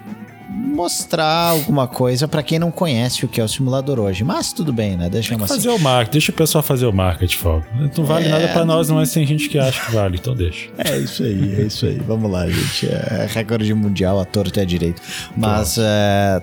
[0.49, 4.23] mostrar alguma coisa para quem não conhece o que é o simulador hoje.
[4.23, 5.09] Mas tudo bem, né?
[5.09, 5.47] Deixa assim.
[5.47, 7.67] fazer o marketing, deixa o pessoal fazer o marketing, foco.
[7.97, 10.35] Não vale é, nada para nós, não, mas tem gente que acha que vale, então
[10.35, 10.69] deixa.
[10.77, 11.97] É isso aí, é isso aí.
[11.99, 12.87] Vamos lá, gente.
[12.87, 15.01] É recorde mundial, a torta é direito.
[15.35, 16.41] Mas é,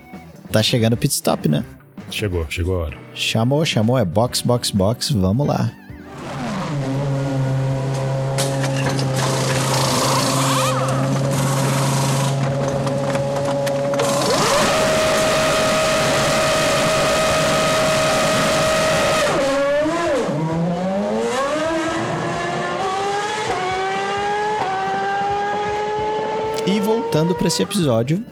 [0.50, 1.64] tá chegando o pit stop, né?
[2.10, 2.96] Chegou, chegou a hora.
[3.14, 5.70] Chamou, chamou, é box, box, box, vamos lá.
[27.12, 28.24] Voltando para esse episódio,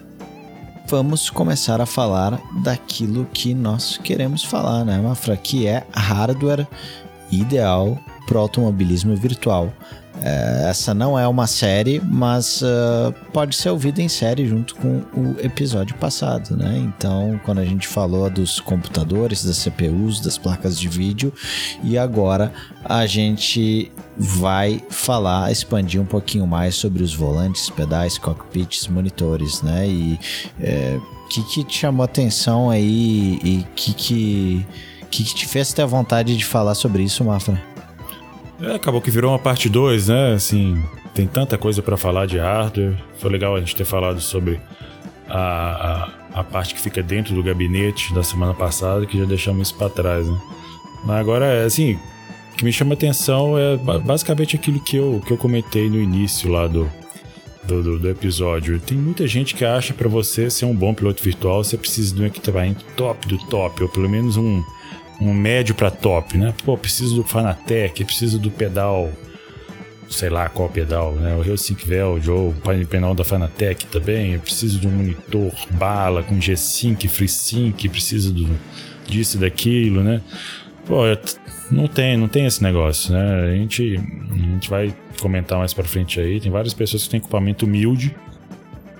[0.88, 5.36] vamos começar a falar daquilo que nós queremos falar, né, Mafra?
[5.36, 6.66] Que é hardware
[7.30, 9.70] ideal para automobilismo virtual.
[10.22, 15.02] É, essa não é uma série, mas uh, pode ser ouvida em série junto com
[15.14, 16.76] o episódio passado, né?
[16.78, 21.32] Então, quando a gente falou dos computadores, das CPUs, das placas de vídeo,
[21.82, 22.52] e agora
[22.84, 29.88] a gente vai falar, expandir um pouquinho mais sobre os volantes, pedais, cockpits, monitores, né?
[29.88, 30.20] E
[30.58, 34.66] o é, que, que te chamou atenção aí e que que,
[35.10, 37.69] que que te fez ter vontade de falar sobre isso, Mafra?
[38.62, 40.34] É, acabou que virou uma parte 2, né?
[40.34, 40.82] Assim,
[41.14, 42.96] tem tanta coisa para falar de hardware.
[43.18, 44.60] Foi legal a gente ter falado sobre
[45.28, 49.68] a, a, a, parte que fica dentro do gabinete da semana passada, que já deixamos
[49.68, 50.38] isso para trás, né?
[51.04, 51.98] Mas agora, assim,
[52.52, 56.50] o que me chama atenção é basicamente aquilo que eu, que eu comentei no início
[56.50, 56.90] lá do,
[57.64, 58.78] do, do, do episódio.
[58.78, 62.20] Tem muita gente que acha para você ser um bom piloto virtual, você precisa de
[62.20, 64.62] um equipamento top do top, ou pelo menos um
[65.20, 66.54] um médio para top, né?
[66.64, 69.10] Pô, preciso do Fanatec, preciso do pedal,
[70.08, 71.36] sei lá qual pedal, né?
[71.36, 74.32] O Helsink Veld ou o pedal da Fanatec também.
[74.32, 78.48] Eu preciso de um monitor bala com G-Sync, FreeSync, preciso do,
[79.06, 80.22] disso e daquilo, né?
[80.86, 81.02] Pô,
[81.70, 83.50] não tem, não tem esse negócio, né?
[83.50, 86.40] A gente, a gente vai comentar mais para frente aí.
[86.40, 88.16] Tem várias pessoas que têm equipamento humilde.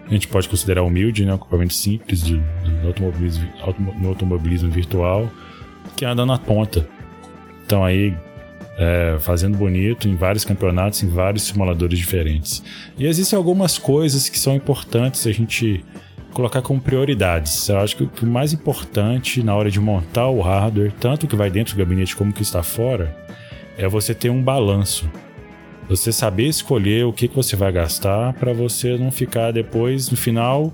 [0.07, 1.33] A gente pode considerar humilde, né?
[1.33, 3.49] Um equipamento simples de, de automobilismo,
[3.99, 5.31] no automobilismo virtual
[6.01, 6.89] que anda na ponta.
[7.67, 8.17] Então aí
[8.79, 12.63] é, fazendo bonito em vários campeonatos, em vários simuladores diferentes.
[12.97, 15.85] E existem algumas coisas que são importantes a gente
[16.33, 17.69] colocar como prioridades.
[17.69, 21.51] Eu acho que o mais importante na hora de montar o hardware, tanto que vai
[21.51, 23.15] dentro do gabinete como que está fora,
[23.77, 25.07] é você ter um balanço.
[25.87, 30.17] Você saber escolher o que, que você vai gastar para você não ficar depois, no
[30.17, 30.73] final,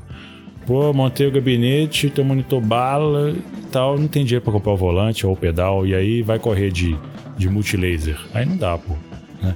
[0.67, 4.77] Pô, montei o gabinete, teu monitor bala e tal, não tem dinheiro pra comprar o
[4.77, 6.99] volante ou o pedal, e aí vai correr de,
[7.39, 8.19] de multilaser.
[8.35, 8.95] Aí não dá, pô.
[9.41, 9.55] Né?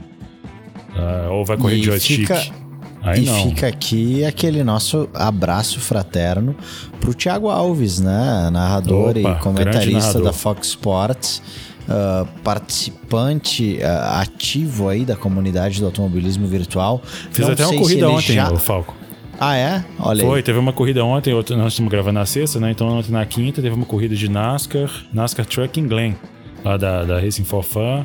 [0.95, 2.21] Ah, ou vai correr e de joystick.
[2.21, 2.61] Fica...
[3.03, 3.49] Aí e não.
[3.49, 6.55] fica aqui aquele nosso abraço fraterno
[7.01, 8.49] pro Thiago Alves, né?
[8.53, 11.43] Narrador Opa, e comentarista da Fox Sports.
[11.89, 17.03] Uh, participante uh, ativo aí da comunidade do automobilismo virtual.
[17.33, 18.55] Fiz Não até uma corrida ontem, já...
[18.57, 19.00] Falco.
[19.43, 19.83] Ah, é?
[19.99, 20.43] Olha Foi, aí.
[20.43, 22.73] teve uma corrida ontem, nós estamos gravando na sexta, né?
[22.73, 26.15] Então ontem na quinta teve uma corrida de NASCAR, NASCAR Truck em Glen,
[26.63, 28.05] lá da, da Racing for Fun.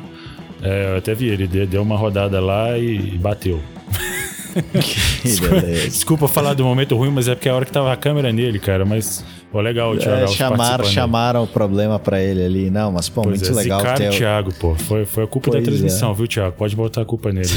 [0.62, 3.60] É, eu até vi, ele deu uma rodada lá e bateu.
[5.86, 8.32] Desculpa falar do momento ruim, mas é porque é a hora que tava a câmera
[8.32, 8.84] nele, cara.
[8.84, 9.24] Mas
[9.56, 12.70] Pô, legal o Thiago é, chamaram, chamaram o problema para ele ali.
[12.70, 14.10] Não, mas pô, pois muito é, legal ter...
[14.10, 14.74] o Thiago, pô.
[14.74, 16.14] Foi, foi a culpa pois da transmissão, é.
[16.14, 16.54] viu, Thiago?
[16.56, 17.48] Pode botar a culpa nele.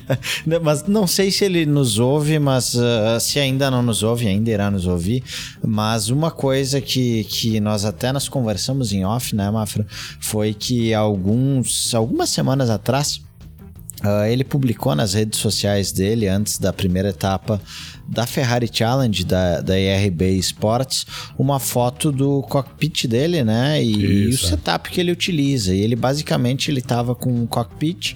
[0.62, 4.50] mas não sei se ele nos ouve, mas uh, se ainda não nos ouve, ainda
[4.50, 5.24] irá nos ouvir.
[5.64, 9.86] Mas uma coisa que, que nós até nós conversamos em off, né, Mafra?
[10.20, 13.22] Foi que alguns, algumas semanas atrás
[14.04, 17.60] Uh, ele publicou nas redes sociais dele, antes da primeira etapa
[18.06, 21.04] da Ferrari Challenge, da, da IRB Sports,
[21.36, 23.82] uma foto do cockpit dele, né?
[23.82, 25.74] E, e o setup que ele utiliza.
[25.74, 28.14] E ele basicamente ele tava com um cockpit,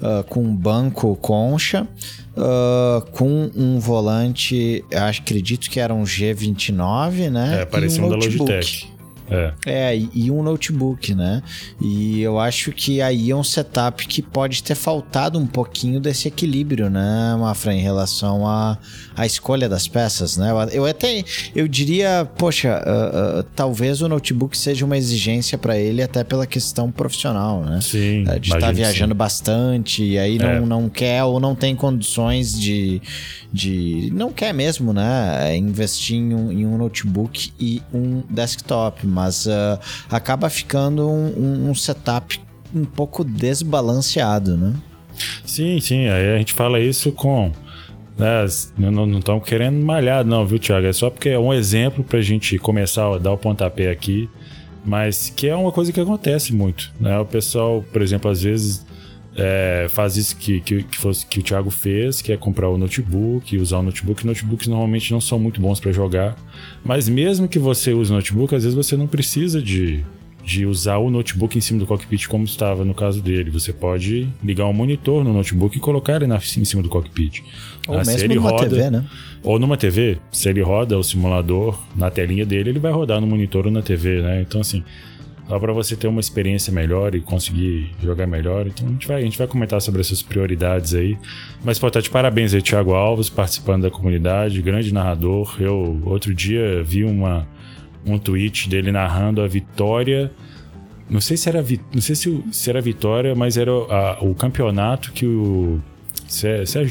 [0.00, 1.88] uh, com um banco concha,
[2.34, 7.60] Uh, com um volante, acredito que era um G29, né?
[7.60, 8.88] É, parecia um, um da Logitech.
[9.32, 9.54] É.
[9.94, 11.42] é, e um notebook, né?
[11.80, 16.28] E eu acho que aí é um setup que pode ter faltado um pouquinho desse
[16.28, 18.78] equilíbrio, né, Mafra, em relação à
[19.16, 20.50] a, a, escolha das peças, né?
[20.72, 26.02] Eu, até, eu diria, poxa, uh, uh, talvez o notebook seja uma exigência para ele
[26.02, 27.80] até pela questão profissional, né?
[27.80, 28.22] Sim.
[28.22, 29.18] Uh, de estar tá viajando sim.
[29.18, 30.60] bastante e aí não, é.
[30.60, 33.00] não quer ou não tem condições de,
[33.52, 34.10] de...
[34.14, 35.56] Não quer mesmo, né?
[35.56, 39.78] Investir em um, em um notebook e um desktop, mas mas uh,
[40.10, 42.40] acaba ficando um, um, setup
[42.74, 44.74] um pouco desbalanceado, né?
[45.44, 46.08] Sim, sim.
[46.08, 47.52] Aí a gente fala isso com.
[48.18, 50.86] Né, não estamos querendo malhar, não, viu, Thiago?
[50.86, 54.28] É só porque é um exemplo para a gente começar a dar o pontapé aqui,
[54.84, 56.92] mas que é uma coisa que acontece muito.
[57.00, 57.18] Né?
[57.18, 58.84] O pessoal, por exemplo, às vezes
[59.34, 62.76] é, faz isso que, que, que, fosse, que o Thiago fez, que é comprar o
[62.76, 64.26] notebook, usar o notebook.
[64.26, 66.36] Notebooks normalmente não são muito bons para jogar,
[66.84, 70.04] mas mesmo que você use o notebook, às vezes você não precisa de,
[70.44, 73.50] de usar o notebook em cima do cockpit como estava no caso dele.
[73.50, 77.42] Você pode ligar um monitor no notebook e colocar ele na, em cima do cockpit.
[77.88, 79.04] Ou ah, mesmo numa roda, TV, né?
[79.42, 80.18] Ou numa TV.
[80.30, 83.80] Se ele roda o simulador na telinha dele, ele vai rodar no monitor ou na
[83.80, 84.42] TV, né?
[84.42, 84.84] Então, assim,
[85.52, 88.66] só para você ter uma experiência melhor e conseguir jogar melhor.
[88.66, 91.18] Então a gente vai, a gente vai comentar sobre essas prioridades aí.
[91.62, 95.54] Mas, pô, tá de parabéns aí, Thiago Alves, participando da comunidade, grande narrador.
[95.60, 97.46] Eu, outro dia, vi uma,
[98.06, 100.32] um tweet dele narrando a vitória.
[101.10, 101.62] Não sei se era,
[101.92, 105.82] não sei se, se era vitória, mas era a, o campeonato que o,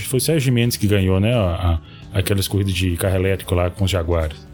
[0.08, 1.34] foi o Sérgio Mendes que ganhou, né?
[1.34, 1.80] A,
[2.14, 4.51] a, aquelas corridas de carro elétrico lá com os Jaguares.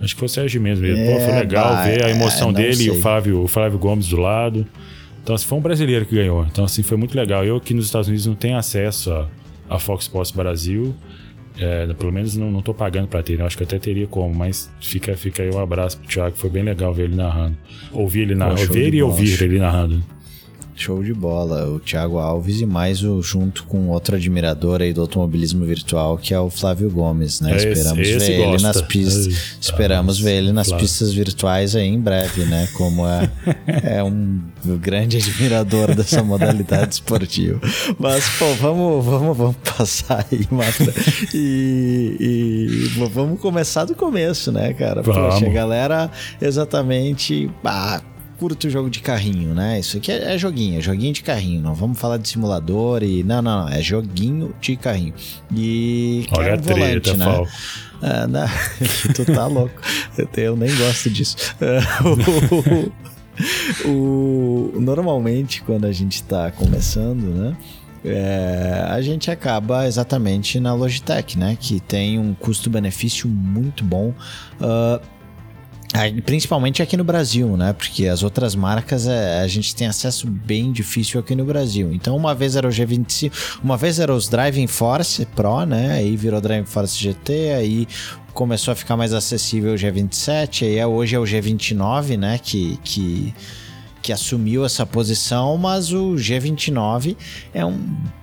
[0.00, 0.86] Acho que foi o Sérgio mesmo.
[0.86, 2.86] É, Pô, foi legal bah, ver a emoção é, dele sei.
[2.86, 4.66] e o Flávio, o Flávio Gomes do lado.
[5.22, 6.46] Então, assim, foi um brasileiro que ganhou.
[6.50, 7.44] Então, assim, foi muito legal.
[7.44, 9.28] Eu aqui nos Estados Unidos não tenho acesso a,
[9.68, 10.94] a Fox Sports Brasil.
[11.60, 13.44] É, pelo menos não, não tô pagando para ter, né?
[13.44, 16.62] Acho que até teria como, mas fica, fica aí um abraço pro Thiago, foi bem
[16.62, 17.58] legal ver ele narrando.
[17.92, 20.02] Ouvir ele narrando, ouvir e ouvir ele narrando.
[20.78, 21.68] Show de bola.
[21.68, 26.32] O Thiago Alves e mais o junto com outro admirador aí do automobilismo virtual, que
[26.32, 27.56] é o Flávio Gomes, né?
[27.56, 28.54] Esse, esperamos esse ver gosta.
[28.54, 29.26] ele nas pistas.
[29.60, 30.86] esperamos ver ele nas Flávio.
[30.86, 32.68] pistas virtuais aí em breve, né?
[32.74, 33.30] Como é,
[33.98, 34.40] é um
[34.80, 37.60] grande admirador dessa modalidade esportiva.
[37.98, 40.94] Mas, pô, vamos, vamos, vamos passar aí, Matra.
[41.34, 45.02] E, e vamos começar do começo, né, cara?
[45.02, 45.34] Vamos.
[45.34, 46.10] Poxa, a galera
[46.40, 47.50] exatamente.
[47.64, 48.00] Ah,
[48.38, 49.80] curto jogo de carrinho, né?
[49.80, 51.60] Isso aqui é, é, joguinho, é joguinho de carrinho.
[51.60, 53.22] Não vamos falar de simulador e.
[53.22, 53.68] Não, não, não.
[53.68, 55.12] É joguinho de carrinho.
[55.54, 56.26] E.
[56.32, 57.24] Olha é um a treta, volante, né?
[57.24, 57.46] Fal.
[58.00, 58.46] Ah, não,
[59.14, 59.80] tu tá louco.
[60.36, 61.36] Eu, nem gosto disso.
[63.84, 67.56] o, o, normalmente, quando a gente tá começando, né?
[68.04, 71.56] É, a gente acaba exatamente na Logitech, né?
[71.58, 74.14] Que tem um custo-benefício muito bom.
[74.60, 75.00] Uh,
[76.24, 77.72] Principalmente aqui no Brasil, né?
[77.72, 81.92] Porque as outras marcas é, a gente tem acesso bem difícil aqui no Brasil.
[81.92, 85.94] Então, uma vez era o G25, uma vez era os Driving Force Pro, né?
[85.94, 87.88] Aí virou Driving Force GT, aí
[88.32, 92.38] começou a ficar mais acessível o G27, aí é, hoje é o G29, né?
[92.38, 93.34] Que, que,
[94.00, 97.16] que assumiu essa posição, mas o G29
[97.52, 97.76] é um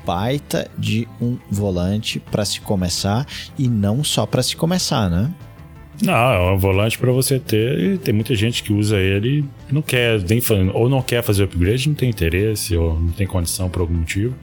[0.05, 5.33] baita de um volante para se começar e não só para se começar, né?
[6.01, 7.79] Não, é um volante para você ter.
[7.79, 10.41] E tem muita gente que usa ele e não quer, nem,
[10.73, 14.35] ou não quer fazer upgrade, não tem interesse, ou não tem condição por algum motivo.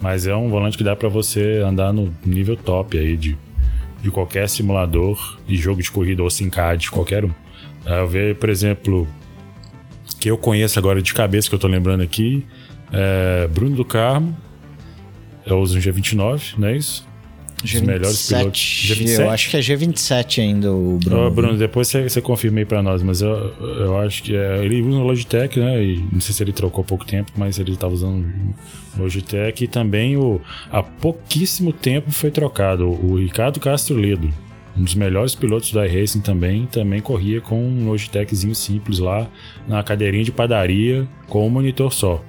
[0.00, 3.36] Mas é um volante que dá para você andar no nível top aí de,
[4.02, 7.30] de qualquer simulador de jogo de corrida ou SimCAD, qualquer um.
[7.86, 9.08] Eu vejo, por exemplo,
[10.20, 12.44] que eu conheço agora de cabeça, que eu tô lembrando aqui,
[12.92, 14.36] é Bruno do Carmo,
[15.46, 17.06] eu uso um G29, não é isso?
[17.64, 18.60] Os melhores pilotos.
[18.60, 19.20] G27?
[19.20, 21.26] Eu acho que é G27 ainda, o Bruno.
[21.26, 24.64] Oh, Bruno, depois você, você confirma aí pra nós, mas eu, eu acho que é,
[24.64, 25.82] ele usa o Logitech, né?
[25.82, 28.24] E não sei se ele trocou há pouco tempo, mas ele estava usando
[28.96, 29.64] o Logitech.
[29.64, 34.28] E também o, há pouquíssimo tempo foi trocado o Ricardo Castro Ledo.
[34.76, 39.28] Um dos melhores pilotos da iRacing também, também corria com um Logitechzinho simples lá
[39.68, 42.24] na cadeirinha de padaria com um monitor só.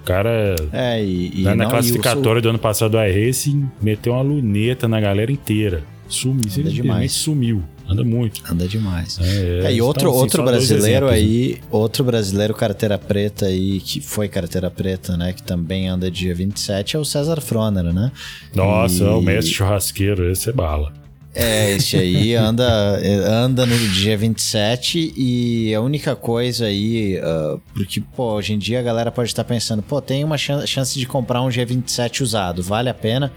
[0.00, 4.22] O cara, é, e, e na, não, classificatória do ano passado do iRacing, meteu uma
[4.22, 5.82] luneta na galera inteira.
[6.08, 7.12] Sumiu, Anda demais.
[7.12, 7.62] sumiu.
[7.88, 8.40] Anda muito.
[8.50, 9.18] Anda demais.
[9.20, 13.80] É, É, e outro, então, assim, outro brasileiro exemplos, aí, outro brasileiro carteira preta aí,
[13.80, 15.32] que foi carteira preta, né?
[15.32, 18.10] Que também anda dia 27, é o César Froner, né?
[18.54, 20.92] Nossa, E- o mestre churrasqueiro, esse é bala.
[21.32, 28.00] É, esse aí anda, anda no dia 27 e a única coisa aí, ah, porque,
[28.00, 31.06] pô, hoje em dia a galera pode estar pensando, pô, tem uma chan- chance de
[31.06, 33.32] comprar um G27 usado, vale a pena?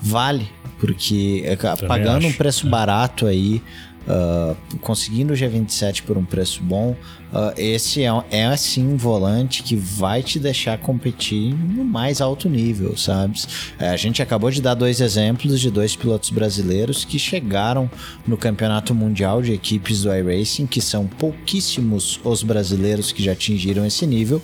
[0.00, 3.62] Vale, porque é, pagando um acho, preço barato aí,
[4.08, 6.96] ah, conseguindo o G27 por um preço bom,
[7.32, 12.48] ah, esse é, é assim um volante que vai te deixar competir no mais alto
[12.48, 13.40] nível, sabe?
[13.78, 17.90] É, a gente acabou de dar dois exemplos de dois pilotos brasileiros que chegaram
[18.26, 23.84] no campeonato mundial de equipes do iRacing, que são pouquíssimos os brasileiros que já atingiram
[23.84, 24.40] esse nível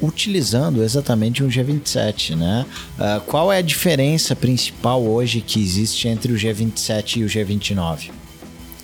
[0.00, 2.64] utilizando exatamente um G27, né?
[2.98, 8.10] Ah, qual é a diferença principal hoje que existe entre o G27 e o G29?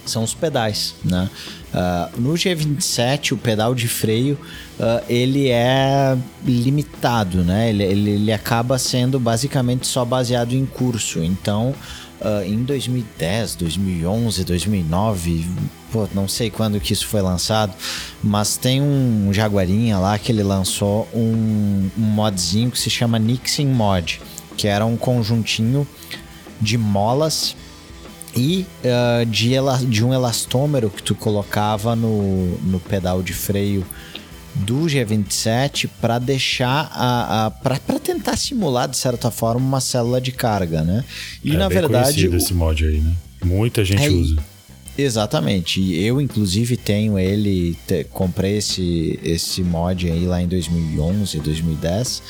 [0.05, 1.31] São os pedais, né?
[1.73, 4.39] Ah, no G27, o pedal de freio,
[4.79, 7.71] ah, ele é limitado, né?
[7.71, 11.23] Ele, ele, ele acaba sendo basicamente só baseado em curso.
[11.23, 11.75] Então,
[12.21, 15.47] ah, em 2010, 2011, 2009,
[15.91, 17.73] pô, não sei quando que isso foi lançado,
[18.23, 23.67] mas tem um Jaguarinha lá que ele lançou um, um modzinho que se chama Nixing
[23.67, 24.21] Mod,
[24.57, 25.87] que era um conjuntinho
[26.61, 27.57] de molas
[28.37, 29.51] e ah, de,
[29.89, 33.85] de um elastômero que tu colocava no, no pedal de freio
[34.55, 40.31] do G27 para deixar a, a para tentar simular de certa forma uma célula de
[40.33, 41.05] carga, né?
[41.43, 43.13] E é na bem verdade o- esse mod aí, né?
[43.45, 44.37] Muita gente É, usa.
[44.97, 45.95] Exatamente.
[45.95, 47.77] Eu, inclusive, tenho ele.
[47.87, 52.23] te- comprei esse, esse mod aí lá em 2011, 2010.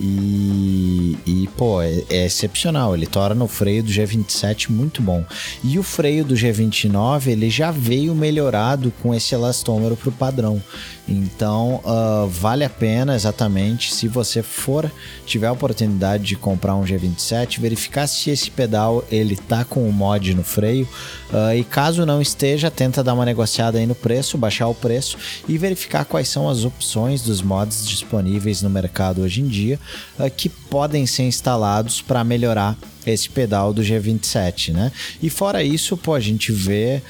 [0.00, 2.94] E, e pô, é, é, excepcional.
[2.94, 5.24] Ele torna o freio do G27 muito bom.
[5.64, 10.62] E o freio do G29 ele já veio melhorado com esse elastômero para o padrão.
[11.08, 14.90] Então uh, vale a pena exatamente se você for
[15.24, 19.92] tiver a oportunidade de comprar um G27, verificar se esse pedal ele tá com o
[19.92, 20.86] mod no freio
[21.32, 25.16] uh, e caso não esteja, tenta dar uma negociada aí no preço, baixar o preço
[25.48, 29.80] e verificar quais são as opções dos mods disponíveis no mercado hoje em dia
[30.18, 34.92] uh, que podem ser instalados para melhorar esse pedal do G27, né?
[35.22, 37.00] E fora isso, pô, a gente vê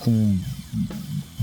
[0.00, 0.36] com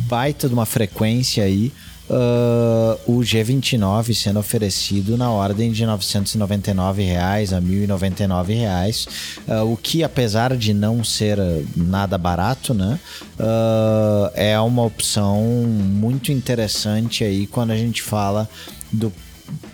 [0.07, 1.71] baita de uma frequência aí
[2.09, 9.07] uh, o G29 sendo oferecido na ordem de 999 reais a 1.099 reais,
[9.47, 11.37] uh, o que apesar de não ser
[11.75, 12.99] nada barato, né,
[13.39, 18.49] uh, é uma opção muito interessante aí quando a gente fala
[18.91, 19.11] do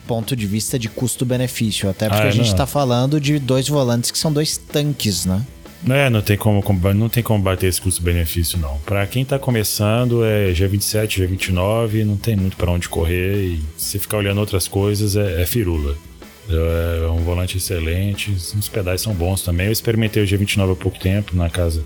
[0.08, 4.12] ponto de vista de custo-benefício, até porque ah, a gente está falando de dois volantes
[4.12, 5.42] que são dois tanques, né?
[5.90, 6.64] É, não tem como,
[6.96, 8.78] não tem como bater esse custo-benefício, não.
[8.86, 13.36] Para quem tá começando, é G27, G29, não tem muito para onde correr.
[13.36, 15.96] E se ficar olhando outras coisas, é, é firula.
[16.50, 19.68] É, é um volante excelente, os pedais são bons também.
[19.68, 21.84] Eu experimentei o G29 há pouco tempo na casa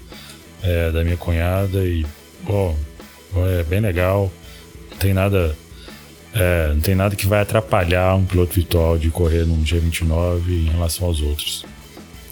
[0.61, 2.05] é, da minha cunhada e,
[2.45, 2.73] pô,
[3.59, 4.31] é bem legal.
[4.91, 5.55] Não tem nada.
[6.35, 10.69] É, não tem nada que vai atrapalhar um piloto virtual de correr num G29 em
[10.69, 11.65] relação aos outros.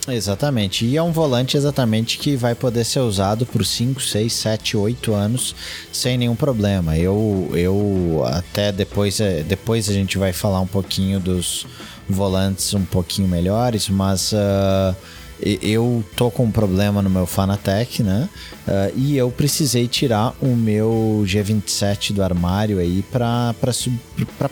[0.08, 0.86] Exatamente.
[0.86, 5.14] E é um volante exatamente que vai poder ser usado por 5, 6, 7, 8
[5.14, 5.56] anos
[5.91, 6.97] sem nenhum problema.
[6.97, 11.66] Eu, eu até depois, é, depois a gente vai falar um pouquinho dos
[12.08, 14.95] volantes um pouquinho melhores, mas uh,
[15.61, 18.27] eu tô com um problema no meu Fanatec, né?
[18.67, 23.53] Uh, e eu precisei tirar o meu G27 do armário aí para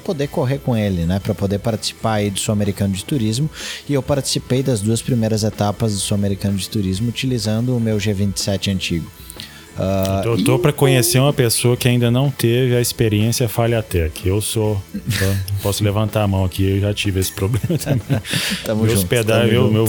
[0.03, 1.19] poder correr com ele, né?
[1.19, 3.49] Para poder participar aí do Sul-Americano de Turismo.
[3.89, 8.71] E eu participei das duas primeiras etapas do Sul-Americano de Turismo utilizando o meu G27
[8.71, 9.09] antigo.
[9.77, 14.27] Uh, eu tô, para conhecer uma pessoa que ainda não teve a experiência Falhatec.
[14.27, 14.79] Eu sou.
[14.93, 18.21] Então, posso levantar a mão aqui, eu já tive esse problema também.
[18.63, 19.87] tamo Meus junto, pedal, tamo meu, meu,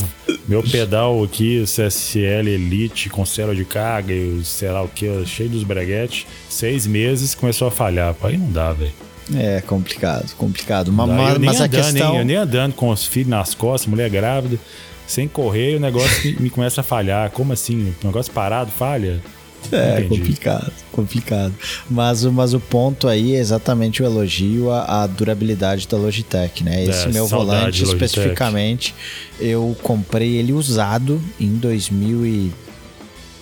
[0.49, 5.07] meu, pedal aqui, o CSL Elite com célula de carga e sei lá o que,
[5.26, 8.16] cheio dos breguetes, seis meses começou a falhar.
[8.22, 8.93] Aí não dá, velho.
[9.35, 10.93] É complicado, complicado.
[10.93, 12.12] Mas, mas, mas andando, a questão.
[12.14, 12.18] Hein?
[12.20, 14.59] Eu nem andando com os filhos nas costas, mulher grávida,
[15.07, 17.30] sem correr, o negócio me, me começa a falhar.
[17.30, 17.95] Como assim?
[18.03, 19.20] O negócio parado falha?
[19.73, 20.09] É, Entendi.
[20.09, 21.55] complicado, complicado.
[21.91, 26.85] Mas, mas o ponto aí é exatamente o elogio à, à durabilidade da Logitech, né?
[26.85, 28.95] Esse é, meu volante especificamente,
[29.41, 32.53] eu comprei ele usado em 2000 e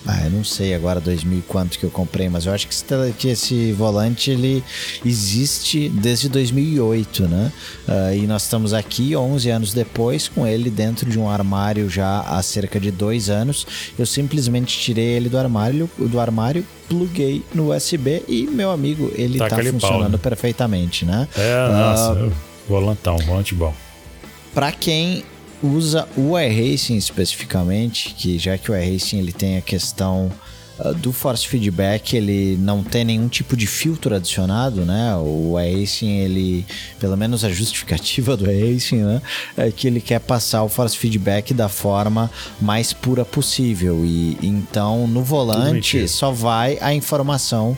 [0.06, 2.74] ah, eu não sei agora 2000 e quanto que eu comprei, mas eu acho que
[2.74, 2.84] esse,
[3.16, 4.62] que esse volante ele
[5.04, 7.52] existe desde 2008, né?
[7.86, 12.20] Uh, e nós estamos aqui 11 anos depois com ele dentro de um armário já
[12.20, 13.64] há cerca de dois anos.
[13.96, 19.38] Eu simplesmente tirei ele do armário, do armário, pluguei no USB e meu amigo ele
[19.38, 20.18] tá, tá funcionando pau, né?
[20.18, 21.28] perfeitamente, né?
[21.36, 22.32] É, uh, nossa,
[22.68, 23.72] volantão, volante bom.
[24.52, 25.24] Para quem
[25.62, 30.30] usa o iRacing especificamente, que já que o iRacing ele tem a questão
[30.78, 35.14] uh, do force feedback, ele não tem nenhum tipo de filtro adicionado, né?
[35.16, 36.66] O iRacing, ele,
[36.98, 39.22] pelo menos a justificativa do iRacing, né?
[39.56, 44.04] É que ele quer passar o force feedback da forma mais pura possível.
[44.04, 47.76] E então no volante só vai a informação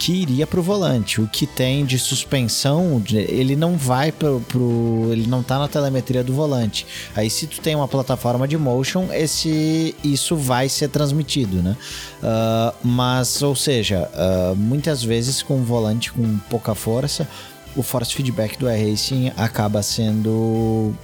[0.00, 1.20] que iria para o volante.
[1.20, 6.24] O que tem de suspensão, ele não vai pro, pro, ele não tá na telemetria
[6.24, 6.86] do volante.
[7.14, 11.76] Aí se tu tem uma plataforma de motion, esse isso vai ser transmitido, né?
[12.22, 17.28] Uh, mas, ou seja, uh, muitas vezes com um volante com pouca força,
[17.76, 20.94] o force feedback do iRacing acaba sendo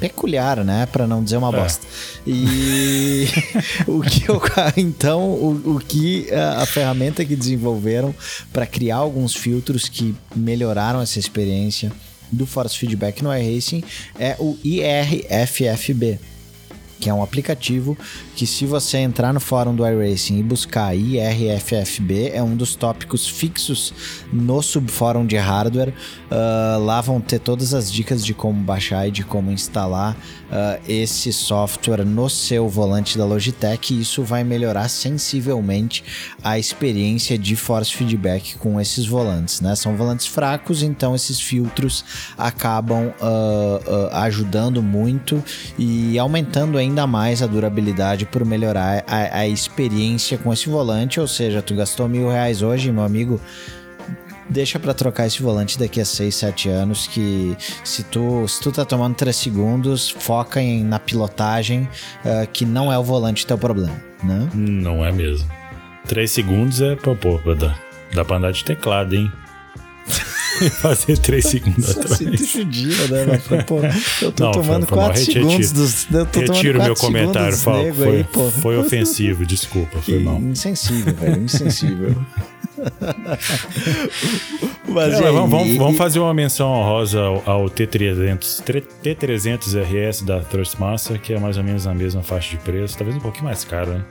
[0.00, 0.86] peculiar, né?
[0.86, 1.60] Para não dizer uma é.
[1.60, 1.86] bosta.
[2.26, 3.26] E
[3.86, 4.40] o que eu,
[4.76, 8.14] então o, o que a, a ferramenta que desenvolveram
[8.52, 11.92] para criar alguns filtros que melhoraram essa experiência
[12.32, 13.84] do Force Feedback no iRacing
[14.18, 16.18] é o IRFFB
[17.00, 17.96] que é um aplicativo
[18.36, 23.26] que se você entrar no fórum do iRacing e buscar IRFFB, é um dos tópicos
[23.26, 23.92] fixos
[24.32, 25.94] no subfórum de hardware.
[26.30, 30.16] Uh, lá vão ter todas as dicas de como baixar e de como instalar
[30.50, 36.04] uh, esse software no seu volante da Logitech e isso vai melhorar sensivelmente
[36.44, 39.74] a experiência de force feedback com esses volantes, né?
[39.74, 42.04] São volantes fracos, então esses filtros
[42.36, 45.42] acabam uh, ajudando muito
[45.78, 51.18] e aumentando ainda ainda mais a durabilidade por melhorar a, a experiência com esse volante.
[51.20, 53.40] Ou seja, tu gastou mil reais hoje, meu amigo
[54.50, 58.72] deixa para trocar esse volante daqui a 6, 7 anos que se tu, se tu
[58.72, 61.88] tá tomando 3 segundos, foca em, na pilotagem,
[62.24, 64.48] uh, que não é o volante teu problema, né?
[64.54, 65.48] Não é mesmo.
[66.06, 67.78] 3 segundos é, pô, pô, dá,
[68.12, 69.30] dá pra andar de teclado, hein?
[70.82, 72.18] fazer 3 segundos atrás.
[72.18, 73.40] Sinto judia, né?
[73.48, 73.80] Mas, pô,
[74.22, 76.10] eu tô não, tomando 4 segundos dos.
[76.12, 77.94] Eu tô retiro meu comentário, Falco.
[77.94, 78.26] Foi, aí,
[78.60, 80.00] foi ofensivo, desculpa.
[80.02, 80.38] Foi mal.
[80.38, 81.42] Insensível, velho.
[81.42, 82.16] Insensível.
[84.88, 90.40] Mas, é, vamos, vamos, vamos, fazer uma menção honrosa ao, ao T300, T300 RS da
[90.40, 93.64] Thrustmaster, que é mais ou menos na mesma faixa de preço, talvez um pouquinho mais
[93.64, 94.04] caro, né?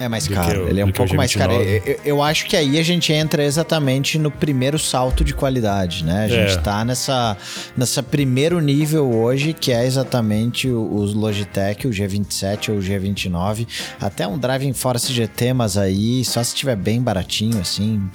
[0.00, 1.52] É mais caro, ele é um pouco mais caro.
[1.54, 6.24] Eu, eu, acho que aí a gente entra exatamente no primeiro salto de qualidade, né?
[6.24, 6.56] A gente é.
[6.60, 7.36] tá nessa,
[7.76, 13.66] nessa primeiro nível hoje, que é exatamente os Logitech, o G27 ou o G29.
[14.00, 18.08] Até um Driving Force GT, mas aí só se tiver bem baratinho, assim,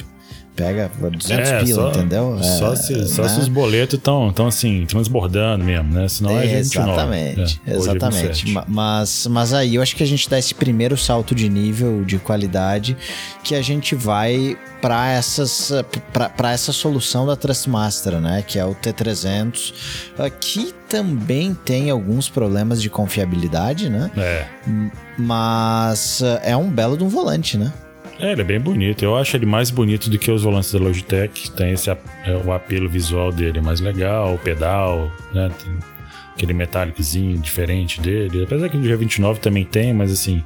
[0.55, 2.37] pega 200 é, pila, só, entendeu?
[2.39, 3.29] É, só, se, só né?
[3.29, 6.07] se os boletos estão tão assim, transbordando mesmo, né?
[6.07, 8.45] Senão é, é Exatamente, é, exatamente.
[8.67, 12.19] Mas, mas aí eu acho que a gente dá esse primeiro salto de nível de
[12.19, 12.95] qualidade
[13.43, 15.71] que a gente vai para essas
[16.11, 19.73] para essa solução da Trustmaster, né, que é o T300,
[20.41, 24.11] que também tem alguns problemas de confiabilidade, né?
[24.17, 24.45] É.
[25.17, 27.71] Mas é um belo de um volante, né?
[28.19, 29.03] É, ele é bem bonito.
[29.03, 31.51] Eu acho ele mais bonito do que os volantes da Logitech.
[31.51, 31.97] Tem esse é,
[32.45, 35.49] o apelo visual dele mais legal, o pedal, né?
[35.61, 35.77] Tem
[36.35, 38.43] aquele metálicozinho diferente dele.
[38.43, 40.43] Apesar que o G29 também tem, mas assim,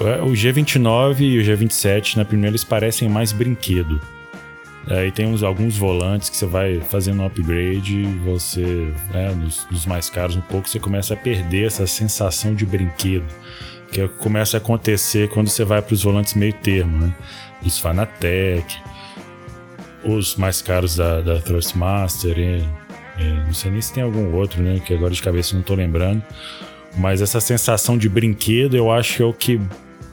[0.00, 4.00] é, o G29 e o G27 na primeira eles parecem mais brinquedo.
[4.88, 9.86] Aí tem uns, alguns volantes que você vai fazendo um upgrade, você, né, nos, nos
[9.86, 13.24] mais caros um pouco, você começa a perder essa sensação de brinquedo
[13.92, 16.98] que é o que começa a acontecer quando você vai para os volantes meio termo,
[16.98, 17.14] né?
[17.64, 18.74] Os Fanatec,
[20.02, 22.64] os mais caros da, da Thrustmaster, e,
[23.22, 24.80] e, não sei nem se tem algum outro, né?
[24.84, 26.22] Que agora de cabeça não estou lembrando.
[26.96, 29.60] Mas essa sensação de brinquedo, eu acho que é o que,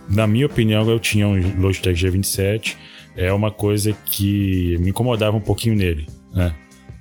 [0.10, 2.76] na minha opinião, eu tinha um Logitech G27,
[3.16, 6.54] é uma coisa que me incomodava um pouquinho nele, né?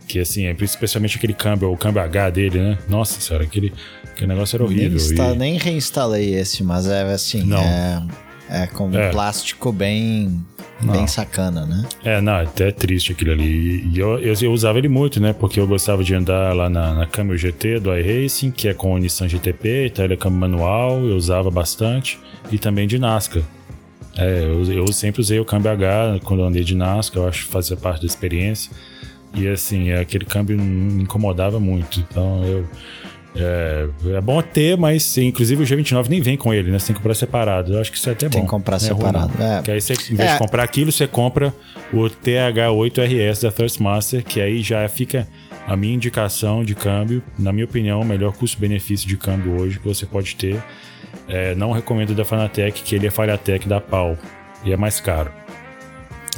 [0.08, 2.78] Que assim, é especialmente aquele câmbio, o câmbio H dele, né?
[2.88, 4.88] Nossa senhora, aquele, aquele negócio era horrível.
[4.88, 5.36] Nem, insta, e...
[5.36, 7.58] nem reinstalei esse, mas é assim, não.
[7.58, 8.02] é,
[8.48, 9.10] é com é.
[9.10, 10.42] plástico bem,
[10.80, 11.84] bem sacana, né?
[12.02, 13.86] É, não, até triste aquilo ali.
[13.92, 15.32] E eu, eu, eu, usava ele muito, né?
[15.32, 18.94] Porque eu gostava de andar lá na, na câmbio GT do iRacing, que é com
[18.94, 22.18] o Nissan GTP, então ele é câmbio manual, eu usava bastante.
[22.50, 23.42] E também de NASCAR.
[24.16, 27.46] É, eu, eu sempre usei o câmbio H quando eu andei de NASCAR, eu acho
[27.46, 28.72] que fazia parte da experiência.
[29.34, 32.00] E assim, aquele câmbio me incomodava muito.
[32.00, 32.66] Então eu.
[33.36, 36.78] É, é bom ter, mas inclusive o G29 nem vem com ele, né?
[36.78, 37.74] Você tem que comprar separado.
[37.74, 38.32] Eu acho que isso é até bom.
[38.32, 39.32] Tem que comprar é separado.
[39.40, 39.62] É.
[39.62, 40.32] Que aí você, em vez é.
[40.32, 41.54] de comprar aquilo, você compra
[41.92, 45.28] o TH8RS da Thrustmaster, que aí já fica
[45.68, 49.86] a minha indicação de câmbio, na minha opinião, o melhor custo-benefício de câmbio hoje que
[49.86, 50.60] você pode ter.
[51.28, 54.16] É, não recomendo da Fanatec, que ele é Falhatec da Pau
[54.64, 55.30] e é mais caro.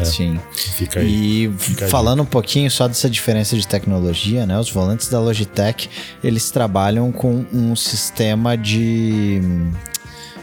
[0.03, 0.05] É.
[0.05, 0.41] Sim.
[0.53, 1.45] Fica aí.
[1.45, 2.23] E fica falando aí.
[2.23, 4.59] um pouquinho só dessa diferença de tecnologia, né?
[4.59, 5.89] Os volantes da Logitech,
[6.23, 9.41] eles trabalham com um sistema de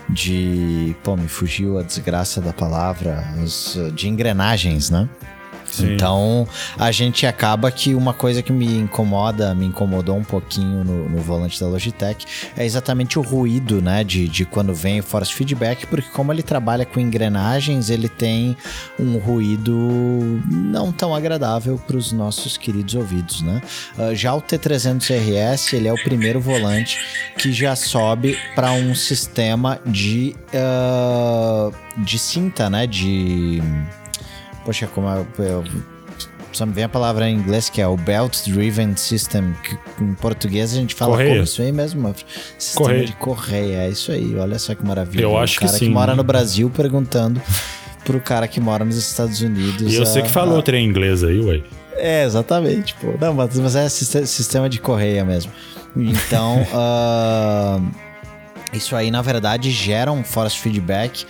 [0.10, 5.10] de, pô, me fugiu a desgraça da palavra, os, de engrenagens, né?
[5.68, 5.94] Sim.
[5.94, 6.48] Então,
[6.78, 11.22] a gente acaba que uma coisa que me incomoda, me incomodou um pouquinho no, no
[11.22, 15.86] volante da Logitech, é exatamente o ruído, né, de, de quando vem o force feedback,
[15.88, 18.56] porque como ele trabalha com engrenagens, ele tem
[19.00, 23.62] um ruído não tão agradável para os nossos queridos ouvidos, né?
[23.98, 26.98] Uh, já o T300RS, ele é o primeiro volante
[27.38, 33.62] que já sobe para um sistema de, uh, de cinta, né, de
[34.68, 35.64] Poxa, como é, eu,
[36.52, 40.14] só me vem a palavra em inglês que é o Belt Driven System, que em
[40.16, 41.30] português a gente fala correia.
[41.30, 42.14] como isso aí mesmo,
[42.60, 43.06] sistema correia.
[43.06, 45.22] de correia, é isso aí, olha só que maravilha.
[45.22, 47.42] Eu acho o cara que, que mora no Brasil perguntando
[48.04, 49.94] pro cara que mora nos Estados Unidos.
[49.94, 50.62] E eu a, sei que falou a...
[50.62, 51.62] trem inglês aí, ué.
[51.96, 53.14] É, exatamente, pô.
[53.22, 55.50] Não, mas, mas é sistema de correia mesmo.
[55.96, 57.90] Então, uh,
[58.76, 61.26] isso aí, na verdade, gera um force feedback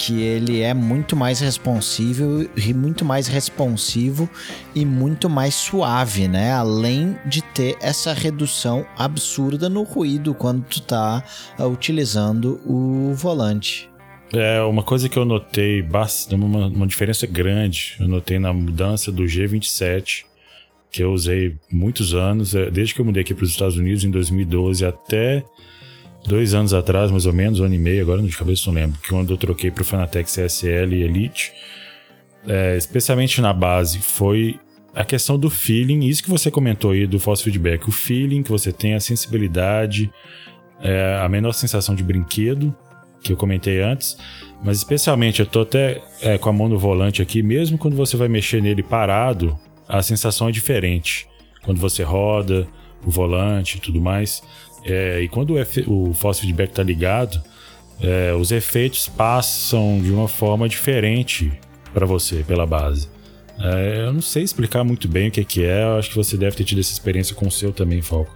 [0.00, 4.30] que ele é muito mais responsível e muito mais responsivo
[4.74, 6.52] e muito mais suave, né?
[6.52, 11.22] Além de ter essa redução absurda no ruído quando tu tá
[11.58, 13.90] uh, utilizando o volante.
[14.32, 15.86] É, uma coisa que eu notei
[16.32, 20.24] uma, uma diferença grande, eu notei na mudança do G27,
[20.90, 24.02] que eu usei muitos anos, é, desde que eu mudei aqui para os Estados Unidos
[24.02, 25.44] em 2012 até
[26.26, 28.98] dois anos atrás, mais ou menos, um ano e meio, agora de cabeça não lembro,
[29.00, 31.52] que quando eu troquei para o Fanatec CSL Elite,
[32.46, 34.58] é, especialmente na base, foi
[34.94, 38.50] a questão do feeling, isso que você comentou aí do false feedback, o feeling que
[38.50, 40.10] você tem, a sensibilidade,
[40.80, 42.74] é, a menor sensação de brinquedo,
[43.22, 44.16] que eu comentei antes,
[44.64, 48.16] mas especialmente eu tô até é, com a mão no volante aqui, mesmo quando você
[48.16, 51.26] vai mexer nele parado, a sensação é diferente.
[51.62, 52.66] Quando você roda
[53.04, 54.42] o volante e tudo mais.
[54.84, 57.42] É, e quando o, o false feedback está ligado,
[58.00, 61.52] é, os efeitos passam de uma forma diferente
[61.92, 63.08] para você pela base.
[63.58, 66.36] É, eu não sei explicar muito bem o que, que é, eu acho que você
[66.36, 68.34] deve ter tido essa experiência com o seu também, Falco.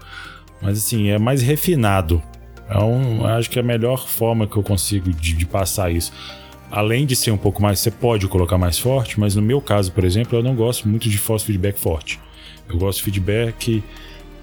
[0.60, 2.22] Mas assim, é mais refinado.
[2.68, 6.12] É um, acho que é a melhor forma que eu consigo de, de, passar isso.
[6.70, 9.92] Além de ser um pouco mais, você pode colocar mais forte, mas no meu caso,
[9.92, 12.18] por exemplo, eu não gosto muito de false feedback forte.
[12.68, 13.82] Eu gosto de feedback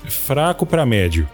[0.05, 1.27] fraco para médio.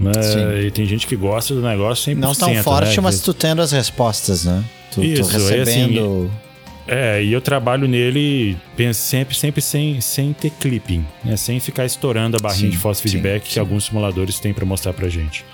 [0.00, 0.64] Né?
[0.64, 2.16] E tem gente que gosta do negócio 100%.
[2.18, 3.02] Não tão forte, né?
[3.02, 4.64] mas tu tendo as respostas, né?
[4.92, 6.30] Tu, Isso, tu recebendo...
[6.30, 6.44] assim,
[6.86, 8.56] é, e eu trabalho nele
[8.92, 11.36] sempre, sempre sem, sem ter clipping, né?
[11.36, 13.60] Sem ficar estourando a barrinha sim, de false feedback sim, que sim.
[13.60, 15.44] alguns simuladores têm para mostrar pra gente.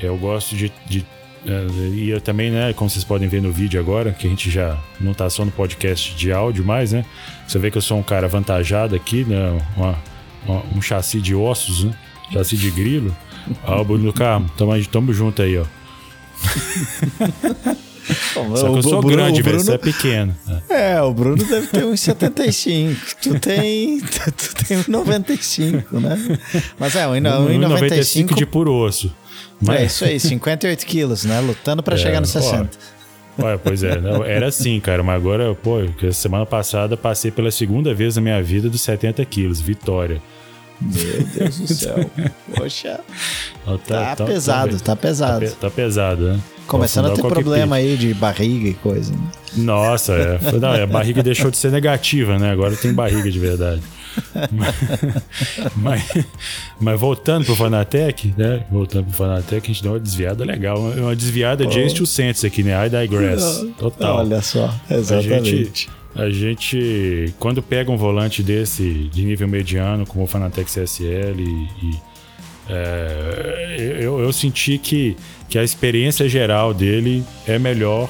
[0.00, 1.04] Eu gosto de, de
[1.46, 4.50] é, e eu também, né, como vocês podem ver no vídeo agora, que a gente
[4.50, 7.04] já não tá só no podcast de áudio mais, né?
[7.46, 9.60] Você vê que eu sou um cara avantajado aqui, né?
[9.76, 9.98] Uma,
[10.46, 11.92] uma, um chassi de ossos, né?
[12.32, 13.16] Chassi de grilo.
[13.64, 15.64] Ó, o Bruno Carmo, tamo, tamo junto aí, ó.
[18.34, 19.60] Só que eu sou Bruno, grande, velho.
[19.60, 20.34] Você é pequeno.
[20.68, 23.00] É, o Bruno deve ter uns 75.
[23.22, 24.00] tu tem.
[24.10, 26.38] Tu tem uns 95, né?
[26.78, 29.14] Mas é, 1,95 95 de puro osso.
[29.60, 29.80] Mas...
[29.80, 31.40] É isso aí, 58 quilos, né?
[31.40, 32.70] Lutando para é, chegar no 60.
[33.38, 35.78] Ó, pois é, não, era assim, cara, mas agora, pô,
[36.12, 40.20] semana passada passei pela segunda vez na minha vida dos 70 quilos, vitória.
[40.80, 42.10] Meu Deus do céu.
[42.56, 43.00] Poxa.
[43.64, 45.46] Tá, tá, tá, pesado, tá, tá pesado.
[45.46, 46.40] Tá, tá pesado, né?
[46.66, 49.12] Começando a ter problema aí de barriga e coisa.
[49.12, 49.18] Né?
[49.56, 50.38] Nossa, é.
[50.58, 52.52] Não, a barriga deixou de ser negativa, né?
[52.52, 53.82] Agora tem barriga de verdade.
[55.76, 56.26] mas,
[56.80, 58.64] mas, voltando pro Fanatec, né?
[58.70, 60.78] Voltando pro Fanatec, a gente deu uma desviada legal.
[60.78, 61.82] Uma, desviada de oh.
[61.82, 62.86] 800 aqui, né?
[62.86, 63.66] I digress.
[63.78, 64.18] Total.
[64.18, 65.88] Olha só, exatamente.
[66.14, 71.86] A gente, quando pega um volante desse de nível mediano, como o Fanatec CSL, e,
[71.86, 72.00] e
[72.68, 75.16] é, eu, eu senti que,
[75.48, 78.08] que a experiência geral dele é melhor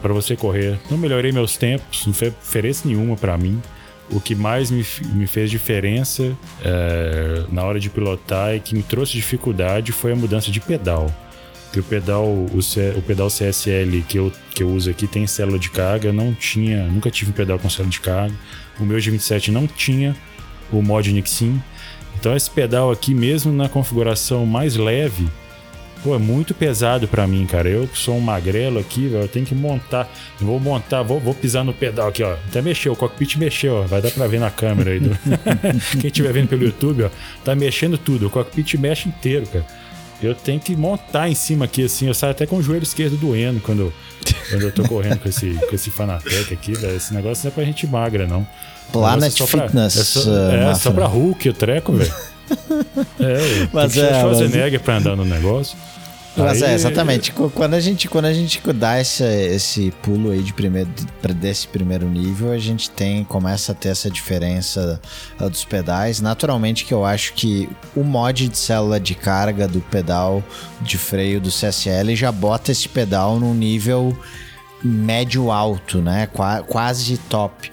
[0.00, 0.78] para você correr.
[0.90, 3.60] Não melhorei meus tempos, não fez diferença nenhuma para mim.
[4.10, 4.84] O que mais me,
[5.14, 10.16] me fez diferença é, na hora de pilotar e que me trouxe dificuldade foi a
[10.16, 11.10] mudança de pedal.
[11.72, 15.26] Que o pedal, o, C, o pedal CSL que eu, que eu uso aqui tem
[15.26, 18.34] célula de carga, não tinha, nunca tive um pedal com célula de carga.
[18.78, 20.14] O meu G27 não tinha
[20.70, 21.62] o mod Nixin.
[22.18, 25.28] Então esse pedal aqui, mesmo na configuração mais leve,
[26.02, 27.68] Pô, é muito pesado para mim, cara.
[27.68, 30.12] Eu que sou um magrelo aqui, eu tenho que montar.
[30.40, 32.32] Vou montar, vou, vou pisar no pedal aqui, ó.
[32.32, 33.82] Até mexeu, o cockpit mexeu, ó.
[33.82, 34.98] Vai dar pra ver na câmera aí.
[34.98, 35.16] Do...
[36.00, 37.10] Quem estiver vendo pelo YouTube, ó,
[37.44, 38.26] tá mexendo tudo.
[38.26, 39.64] O cockpit mexe inteiro, cara.
[40.22, 42.06] Eu tenho que montar em cima aqui, assim.
[42.06, 43.92] Eu saio até com o joelho esquerdo doendo quando,
[44.50, 46.96] quando eu tô correndo com esse, com esse Fanatec aqui, velho.
[46.96, 48.46] Esse negócio não é pra gente magra, não.
[48.92, 49.96] Planet é Fitness.
[49.96, 52.12] é só, é, é só pra Hulk o treco, velho.
[53.18, 54.82] É, mas é, Schwarzenegger mas...
[54.82, 55.78] pra andar no negócio.
[56.36, 56.72] Mas é, aí...
[56.72, 57.32] é, exatamente.
[57.32, 60.88] Quando a gente, quando a gente dá esse, esse pulo aí de primeiro,
[61.34, 65.00] desse primeiro nível, a gente tem, começa a ter essa diferença
[65.38, 66.20] dos pedais.
[66.20, 70.42] Naturalmente que eu acho que o mod de célula de carga do pedal
[70.80, 74.16] de freio do CSL já bota esse pedal num nível
[74.82, 76.26] médio alto, né?
[76.26, 77.71] Qu quase top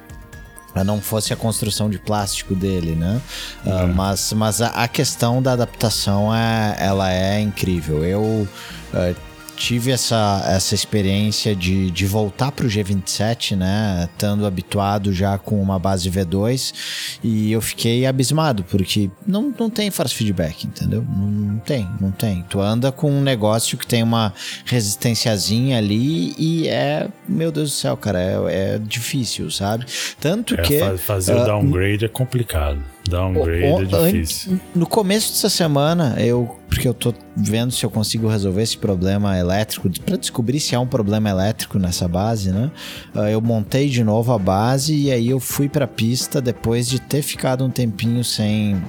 [0.84, 3.21] não fosse a construção de plástico dele, né?
[3.65, 8.03] Uh, mas mas a, a, questão da adaptação é, ela é incrível.
[8.03, 9.15] Eu uh,
[9.60, 14.07] tive essa, essa experiência de, de voltar para o G27, né?
[14.10, 19.91] Estando habituado já com uma base V2 e eu fiquei abismado, porque não, não tem
[19.91, 21.03] force feedback, entendeu?
[21.03, 22.43] Não, não tem, não tem.
[22.49, 24.34] Tu anda com um negócio que tem uma
[24.66, 29.86] resistênciazinha ali e é, meu Deus do céu, cara, é, é difícil, sabe?
[30.22, 30.97] Tanto é, que.
[30.99, 32.82] Fazer uh, o downgrade é complicado.
[33.10, 34.60] Downgrade o, o, é difícil.
[34.74, 36.57] No começo dessa semana, eu.
[36.70, 40.80] Porque eu tô vendo se eu consigo resolver esse problema elétrico, para descobrir se há
[40.80, 42.72] um problema elétrico nessa base, né?
[43.14, 47.01] Ah, eu montei de novo a base e aí eu fui pra pista depois de
[47.01, 48.80] ter ficado um tempinho sem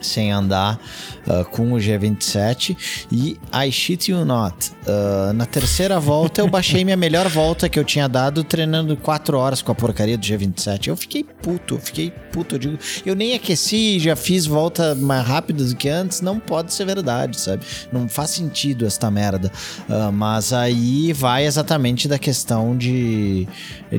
[0.00, 0.80] sem andar
[1.26, 2.76] uh, com o G27
[3.10, 4.72] e I shit you not.
[4.86, 9.36] Uh, na terceira volta eu baixei minha melhor volta que eu tinha dado treinando 4
[9.36, 10.88] horas com a porcaria do G27.
[10.88, 12.56] Eu fiquei puto, eu fiquei puto.
[12.56, 16.20] Eu, digo, eu nem aqueci, já fiz volta mais rápida do que antes.
[16.20, 17.64] Não pode ser verdade, sabe?
[17.92, 19.50] Não faz sentido esta merda.
[19.88, 23.46] Uh, mas aí vai exatamente da questão de,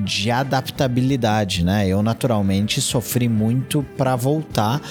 [0.02, 1.88] de adaptabilidade, né?
[1.88, 4.82] Eu naturalmente sofri muito para voltar,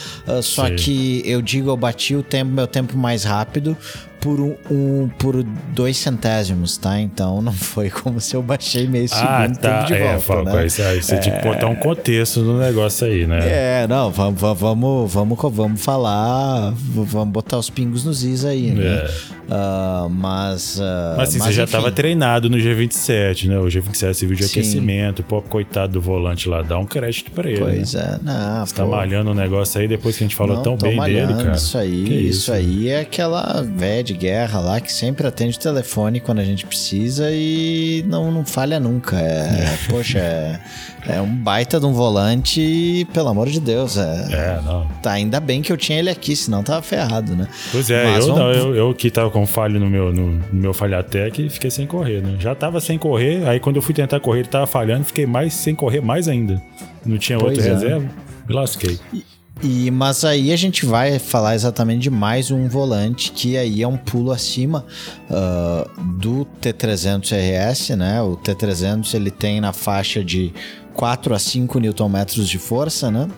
[0.42, 0.76] só Sim.
[0.76, 3.76] que eu digo eu bati o tempo, meu tempo mais rápido
[4.22, 5.42] por um, um, por
[5.74, 6.98] dois centésimos, tá?
[7.00, 9.82] Então não foi como se eu baixei meio ah, segundo tá.
[9.82, 10.66] de é, volta, né?
[10.66, 11.18] Isso, aí você é...
[11.18, 13.40] tem que botar um contexto no negócio aí, né?
[13.42, 18.84] É, não, vamos, vamos, vamos, vamos falar, vamos botar os pingos nos is aí, né?
[18.84, 19.32] É.
[19.42, 20.78] Uh, mas.
[20.78, 23.58] Uh, mas assim, mas, você já estava treinado no G27, né?
[23.58, 24.60] O G27 serviu de Sim.
[24.60, 25.22] aquecimento.
[25.22, 27.60] Pô, coitado do volante lá, dá um crédito pra ele.
[27.60, 28.18] Pois né?
[28.20, 28.66] é, não.
[28.66, 30.96] Você tá malhando o um negócio aí depois que a gente falou não, tão bem
[30.96, 31.56] malhando, dele, cara.
[31.56, 32.38] Isso aí, isso?
[32.38, 36.44] isso aí é aquela velha de guerra lá que sempre atende o telefone quando a
[36.44, 39.18] gente precisa e não, não falha nunca.
[39.18, 39.78] É, é.
[39.90, 40.60] poxa, é,
[41.08, 44.26] é, um baita de um volante e, pelo amor de Deus, é.
[44.30, 44.86] É, não.
[45.02, 47.48] Tá, ainda bem que eu tinha ele aqui, senão tava ferrado, né?
[47.70, 48.38] Pois é, Mas eu vamos...
[48.40, 51.70] não, eu, eu que tava com falho no meu, no, no meu falhatec e fiquei
[51.70, 52.36] sem correr, né?
[52.38, 55.54] Já tava sem correr, aí quando eu fui tentar correr ele tava falhando, fiquei mais
[55.54, 56.60] sem correr mais ainda.
[57.04, 57.74] Não tinha pois outra é.
[57.74, 58.08] reserva,
[58.48, 58.98] me lasquei.
[59.12, 59.31] E...
[59.60, 63.86] E, mas aí a gente vai falar exatamente de mais um volante que aí é
[63.86, 64.84] um pulo acima
[65.30, 68.20] uh, do T300 RS, né?
[68.22, 70.52] O T300 ele tem na faixa de
[70.94, 73.28] 4 a 5 Nm de força, né?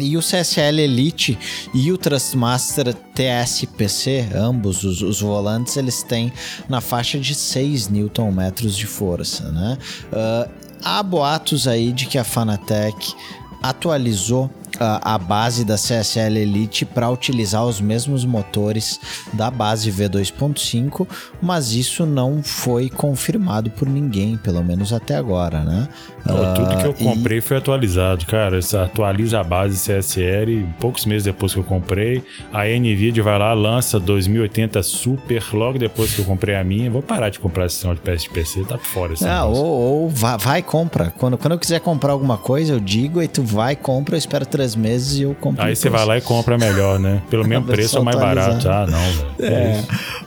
[0.00, 1.36] E o CSL Elite
[1.74, 6.32] e o Trustmaster TSPC, ambos os, os, volantes, eles têm
[6.68, 9.76] na faixa de 6 Nm de força, né?
[10.12, 10.50] Uh,
[10.84, 13.12] há boatos aí de que a Fanatec
[13.60, 19.00] atualizou a, a base da CSL Elite para utilizar os mesmos motores
[19.32, 21.06] da base V2.5,
[21.40, 25.88] mas isso não foi confirmado por ninguém, pelo menos até agora, né?
[26.26, 27.40] Não, tudo que eu ah, comprei e...
[27.40, 28.58] foi atualizado, cara.
[28.84, 32.22] Atualiza a base CSL, poucos meses depois que eu comprei.
[32.52, 36.90] A NVIDIA vai lá, lança 2080 Super, logo depois que eu comprei a minha.
[36.90, 39.64] Vou parar de comprar esse sistema de PS de PC, tá fora esse ah, ou,
[39.64, 41.12] ou vai, vai, compra.
[41.18, 44.44] Quando, quando eu quiser comprar alguma coisa, eu digo, e tu vai, compra, eu espero
[44.68, 45.62] três meses e eu compro.
[45.62, 47.22] Aí você vai lá e compra melhor, né?
[47.30, 48.68] Pelo mesmo preço é mais barato.
[48.68, 49.28] Ah, não, velho.
[49.38, 49.84] É, é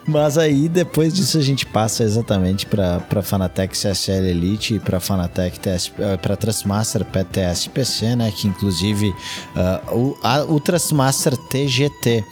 [0.08, 5.60] mas aí depois disso a gente passa exatamente para Fanatec CSL Elite e para Fanatec
[6.22, 8.32] para Trustmaster PTS PC, né?
[8.36, 12.24] Que inclusive uh, o, a, o Trustmaster TGT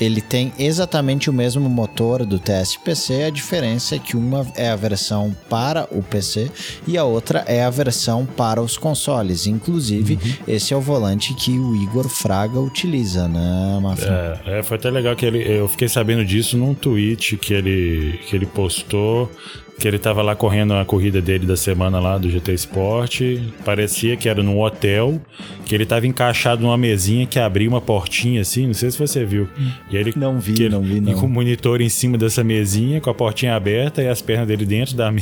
[0.00, 4.76] ele tem exatamente o mesmo motor do TSPC, a diferença é que uma é a
[4.76, 6.50] versão para o PC
[6.86, 9.46] e a outra é a versão para os consoles.
[9.46, 10.32] Inclusive, uhum.
[10.46, 14.40] esse é o volante que o Igor Fraga utiliza, né, Mafia?
[14.46, 18.20] É, é, foi até legal que ele, eu fiquei sabendo disso num tweet que ele,
[18.26, 19.30] que ele postou
[19.78, 23.20] que ele tava lá correndo a corrida dele da semana lá do GT Sport.
[23.64, 25.20] Parecia que era num hotel,
[25.64, 29.24] que ele tava encaixado numa mesinha que abria uma portinha assim, não sei se você
[29.24, 29.48] viu.
[29.88, 31.12] E ele não vi, ele, não vi não.
[31.12, 34.48] E com o monitor em cima dessa mesinha, com a portinha aberta e as pernas
[34.48, 35.12] dele dentro da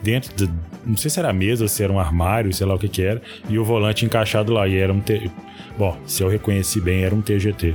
[0.00, 0.50] dentro de,
[0.86, 3.02] não sei se era mesa ou se era um armário, sei lá o que que
[3.02, 5.30] era, e o volante encaixado lá e era um T...
[5.76, 7.74] bom, se eu reconheci bem, era um TGT.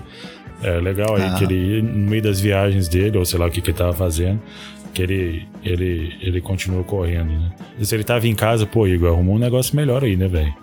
[0.62, 1.36] É legal aí ah.
[1.36, 3.94] que ele, no meio das viagens dele, ou sei lá o que que ele tava
[3.94, 4.42] fazendo,
[5.00, 7.52] que ele, ele, ele continua correndo, né?
[7.80, 10.54] E se ele tava em casa, pô, Igor, arrumou um negócio melhor aí, né, velho?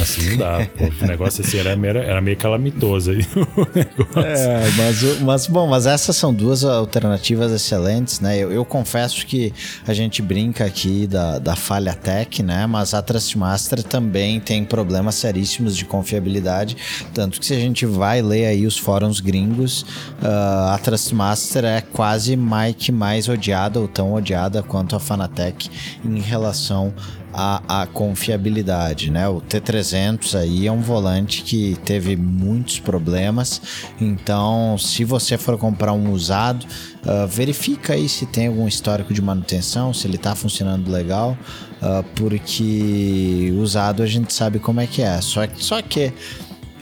[0.00, 0.66] Assim não dá.
[0.76, 3.26] Pô, o negócio assim era, meio, era meio calamitoso aí.
[4.16, 8.38] é, mas, mas bom, mas essas são duas alternativas excelentes, né?
[8.38, 9.52] Eu, eu, confesso que
[9.86, 12.66] a gente brinca aqui da, da falha tech, né?
[12.66, 16.76] Mas a Trustmaster também tem problemas seríssimos de confiabilidade.
[17.12, 19.82] Tanto que se a gente vai ler aí os fóruns gringos,
[20.22, 25.68] uh, a Trustmaster é quase mais que mais odiada ou tão odiada quanto a Fanatec
[26.04, 26.92] em relação
[27.32, 29.28] a, a confiabilidade, né?
[29.28, 33.60] O T300 aí é um volante que teve muitos problemas,
[34.00, 39.22] então se você for comprar um usado, uh, verifica aí se tem algum histórico de
[39.22, 41.36] manutenção, se ele está funcionando legal,
[41.80, 45.20] uh, porque usado a gente sabe como é que é.
[45.20, 46.12] Só, só que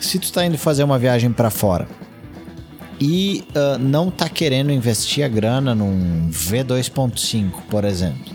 [0.00, 1.88] se tu está indo fazer uma viagem para fora
[3.00, 8.30] e uh, não está querendo investir a grana num V2.5, por exemplo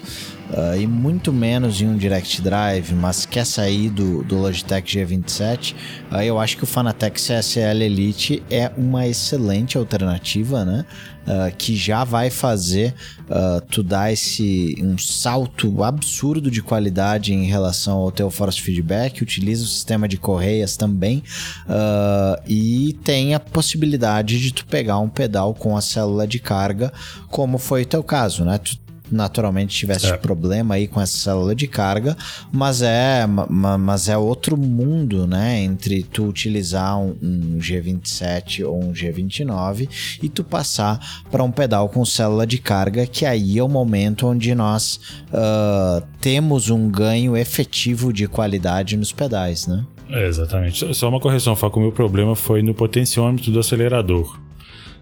[0.51, 5.75] uh, e muito menos em um Direct Drive, mas quer sair do, do Logitech G27,
[6.11, 10.85] uh, eu acho que o Fanatec CSL Elite é uma excelente alternativa, né?
[11.25, 17.45] Uh, que já vai fazer uh, tu dar esse um salto absurdo de qualidade em
[17.45, 21.23] relação ao teu force feedback, utiliza o sistema de correias também
[21.67, 26.93] uh, e tem a possibilidade de tu pegar um pedal com a célula de carga,
[27.29, 28.59] como foi o teu caso, né?
[28.59, 30.17] Tu naturalmente tivesse é.
[30.17, 32.15] problema aí com essa célula de carga,
[32.51, 35.59] mas é, mas é outro mundo, né?
[35.59, 41.89] Entre tu utilizar um, um G27 ou um G29 e tu passar para um pedal
[41.89, 44.99] com célula de carga, que aí é o momento onde nós
[45.29, 49.85] uh, temos um ganho efetivo de qualidade nos pedais, né?
[50.09, 50.93] É, exatamente.
[50.93, 54.44] Só uma correção, Faco, o meu problema foi no potenciômetro do acelerador.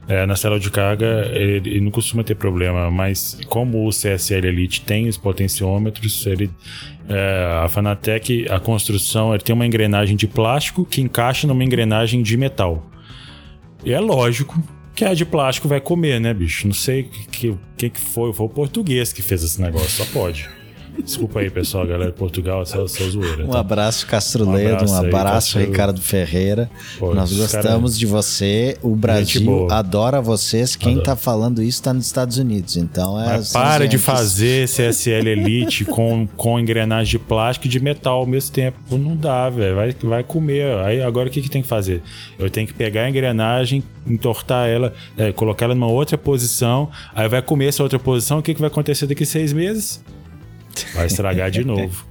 [0.05, 4.47] É, na célula de carga ele, ele, não costuma ter problema, mas como o CSL
[4.47, 6.51] Elite tem os potenciômetros, ele,
[7.07, 12.21] é, a Fanatec, a construção, ele tem uma engrenagem de plástico que encaixa numa engrenagem
[12.21, 12.85] de metal.
[13.85, 14.61] E é lógico
[14.93, 16.67] que a de plástico vai comer, né, bicho?
[16.67, 20.05] Não sei o que, que, que foi, foi o português que fez esse negócio, só
[20.11, 20.49] pode.
[21.01, 23.43] Desculpa aí, pessoal, galera de Portugal, essa, essa zoeira.
[23.43, 23.59] Um tá?
[23.59, 26.69] abraço, Castro Ledo, um abraço, aí, Ricardo Ferreira.
[26.99, 27.99] Pô, Nós gostamos cara...
[27.99, 28.77] de você.
[28.81, 30.75] O Brasil adora vocês.
[30.75, 31.05] Quem Adoro.
[31.05, 32.77] tá falando isso tá nos Estados Unidos.
[32.77, 33.25] Então é.
[33.25, 38.25] Mas para de fazer CSL Elite com, com engrenagem de plástico e de metal ao
[38.25, 38.77] mesmo tempo.
[38.91, 39.75] Não dá, velho.
[39.75, 40.77] Vai, vai comer.
[40.79, 42.01] Aí agora o que, que tem que fazer?
[42.37, 46.89] Eu tenho que pegar a engrenagem, entortar ela, é, colocar ela numa outra posição.
[47.15, 48.39] Aí vai comer essa outra posição.
[48.39, 50.01] O que, que vai acontecer daqui seis meses?
[50.93, 52.05] Vai estragar de novo.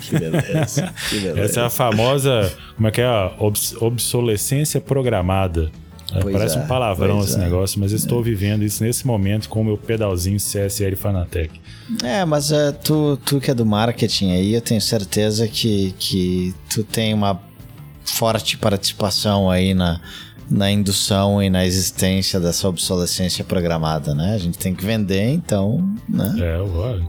[0.00, 1.40] Que beleza, que beleza.
[1.40, 3.04] Essa é a famosa, como é que é?
[3.04, 5.70] A obs obsolescência programada.
[6.14, 7.38] É, parece é, um palavrão esse é.
[7.38, 8.22] negócio, mas estou é.
[8.22, 11.60] vivendo isso nesse momento com o meu pedalzinho CSL Fanatec.
[12.02, 16.54] É, mas é, tu, tu que é do marketing aí, eu tenho certeza que, que
[16.68, 17.40] tu tem uma
[18.04, 20.00] forte participação aí na,
[20.52, 24.34] na indução e na existência dessa obsolescência programada, né?
[24.34, 26.34] A gente tem que vender, então, né?
[26.38, 27.00] É, eu vou,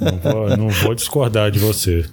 [0.00, 2.04] não, vou, não vou discordar de você.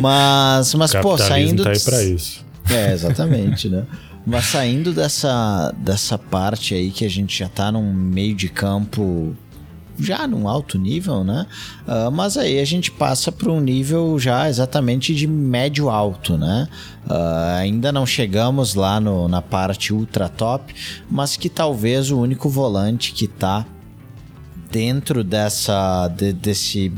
[0.00, 1.64] Mas, mas pô, saindo...
[1.64, 2.44] tá aí pra isso.
[2.70, 3.84] É, exatamente, né?
[4.24, 9.36] Mas saindo dessa, dessa parte aí que a gente já tá num meio de campo
[10.02, 11.46] já num alto nível, né?
[11.86, 16.68] Uh, mas aí a gente passa para um nível já exatamente de médio alto, né?
[17.06, 20.74] Uh, ainda não chegamos lá no, na parte ultra top,
[21.10, 23.66] mas que talvez o único volante que está
[24.72, 26.90] dentro dessa de, desse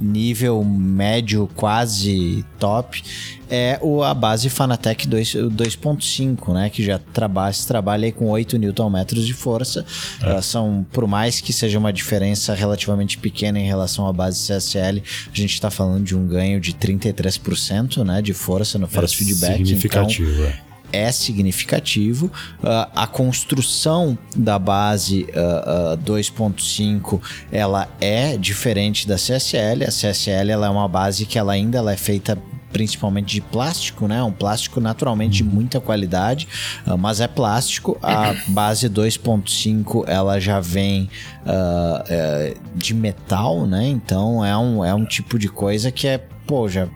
[0.00, 3.02] nível médio quase top
[3.48, 6.68] é o, a base Fanatec 2.5, né?
[6.68, 9.86] Que já trabalha, trabalha aí com 8 Nm de força.
[10.20, 10.34] É.
[10.34, 15.02] Uh, são, por mais que seja uma diferença relativamente pequena em relação à base CSL,
[15.32, 19.18] a gente está falando de um ganho de 33% né, de força no force é
[19.18, 19.56] feedback.
[19.56, 20.67] Significativo, então, é
[20.98, 22.26] é significativo.
[22.26, 27.20] Uh, a construção da base uh, uh, 2.5
[27.50, 29.84] ela é diferente da CSL.
[29.84, 32.38] A CSL ela é uma base que ela ainda ela é feita
[32.72, 34.22] principalmente de plástico, né?
[34.22, 36.48] Um plástico naturalmente de muita qualidade,
[36.86, 37.98] uh, mas é plástico.
[38.02, 41.08] A base 2.5 ela já vem
[41.44, 43.86] uh, uh, de metal, né?
[43.86, 46.88] Então é um, é um tipo de coisa que é, pô, já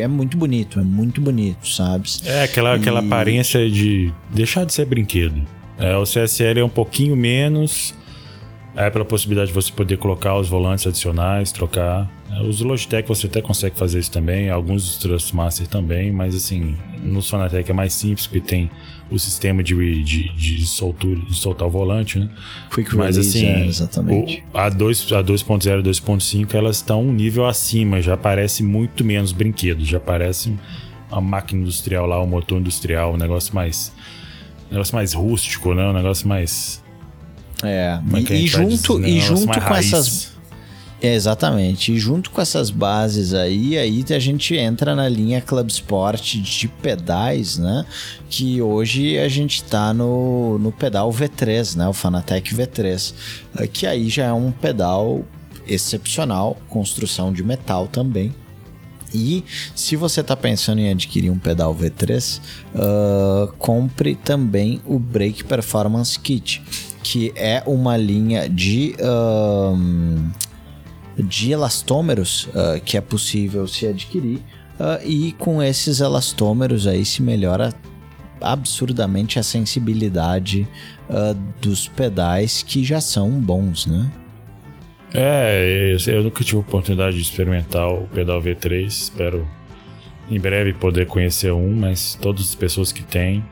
[0.00, 2.08] é muito bonito, é muito bonito, sabe?
[2.24, 2.80] É aquela, e...
[2.80, 5.42] aquela aparência de deixar de ser brinquedo.
[5.78, 7.94] É, o CSL é um pouquinho menos,
[8.74, 12.10] é pela possibilidade de você poder colocar os volantes adicionais, trocar.
[12.30, 16.76] É, os Logitech você até consegue fazer isso também, alguns dos Trustmaster também, mas assim,
[17.02, 18.70] nos Fanatec é mais simples, porque tem
[19.12, 22.28] o sistema de, de, de, soltura, de soltar o volante, né?
[22.74, 24.44] Quick Mas release, assim, é, exatamente.
[24.52, 25.22] O, a 2.0 a
[25.82, 30.52] 2.5 elas estão um nível acima, já parece muito menos brinquedo, já parece
[31.10, 33.92] a máquina industrial lá, o motor industrial, um negócio mais
[34.70, 35.86] um negócio mais rústico, né?
[35.86, 36.82] Um negócio mais
[37.62, 39.92] é, é e, e junto, e junto com raiz.
[39.92, 40.31] essas
[41.02, 41.92] é, exatamente.
[41.92, 46.68] E junto com essas bases aí, aí a gente entra na linha Club Sport de
[46.68, 47.84] pedais, né?
[48.30, 51.88] Que hoje a gente tá no, no pedal V3, né?
[51.88, 53.14] O Fanatec V3.
[53.58, 55.24] Eh, que aí já é um pedal
[55.66, 58.32] excepcional, construção de metal também.
[59.12, 59.44] E
[59.74, 62.42] se você está pensando em adquirir um pedal V3, uh,
[62.76, 66.62] ah, compre também o Brake Performance Kit,
[67.02, 69.76] que é uma linha de uh,
[71.16, 74.38] de elastômeros uh, que é possível se adquirir
[74.78, 77.72] uh, e com esses elastômeros aí se melhora
[78.40, 80.66] absurdamente a sensibilidade
[81.08, 84.10] uh, dos pedais que já são bons, né?
[85.14, 88.86] É, eu nunca tive oportunidade de experimentar o pedal V3.
[88.86, 89.46] Espero
[90.30, 93.44] em breve poder conhecer um, mas todas as pessoas que têm,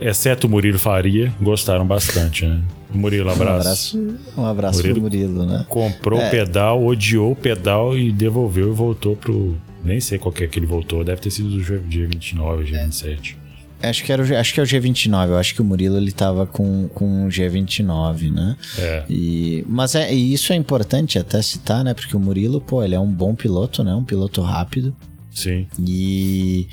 [0.00, 2.60] exceto o Murilo Faria, gostaram bastante, né?
[2.92, 3.98] Murilo, abraço.
[3.98, 5.66] Um abraço, um abraço Murilo pro Murilo, né?
[5.68, 6.28] Comprou é.
[6.28, 9.56] o pedal, odiou o pedal e devolveu e voltou pro.
[9.84, 13.36] Nem sei qual que é que ele voltou, deve ter sido do G29, G27.
[13.82, 15.28] Acho que, era o, acho que é o G29.
[15.28, 18.56] Eu acho que o Murilo ele tava com, com o G29, né?
[18.78, 19.04] É.
[19.08, 21.92] E, mas é, e isso é importante até citar, né?
[21.92, 23.94] Porque o Murilo, pô, ele é um bom piloto, né?
[23.94, 24.96] Um piloto rápido.
[25.36, 25.66] Sim.
[25.86, 26.66] E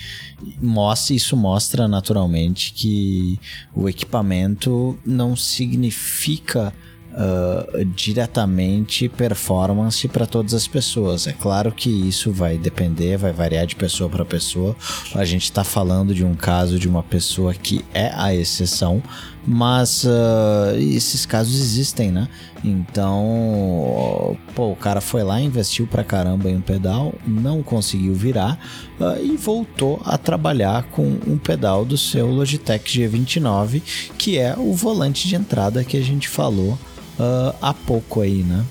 [0.62, 3.38] mostra, isso mostra naturalmente que
[3.76, 6.74] o equipamento não significa
[7.12, 11.28] uh, diretamente performance para todas as pessoas.
[11.28, 14.74] É claro que isso vai depender, vai variar de pessoa para pessoa.
[15.14, 19.04] A gente está falando de um caso de uma pessoa que é a exceção,
[19.46, 22.28] mas uh, esses casos existem, né?
[22.64, 28.58] Então, pô, o cara foi lá, investiu pra caramba em um pedal, não conseguiu virar
[29.00, 33.82] uh, e voltou a trabalhar com um pedal do seu Logitech G29,
[34.18, 36.78] que é o volante de entrada que a gente falou
[37.20, 38.64] uh, há pouco aí, né?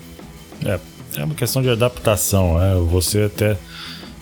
[0.65, 0.81] É,
[1.21, 2.75] é uma questão de adaptação, né?
[2.91, 3.59] Você até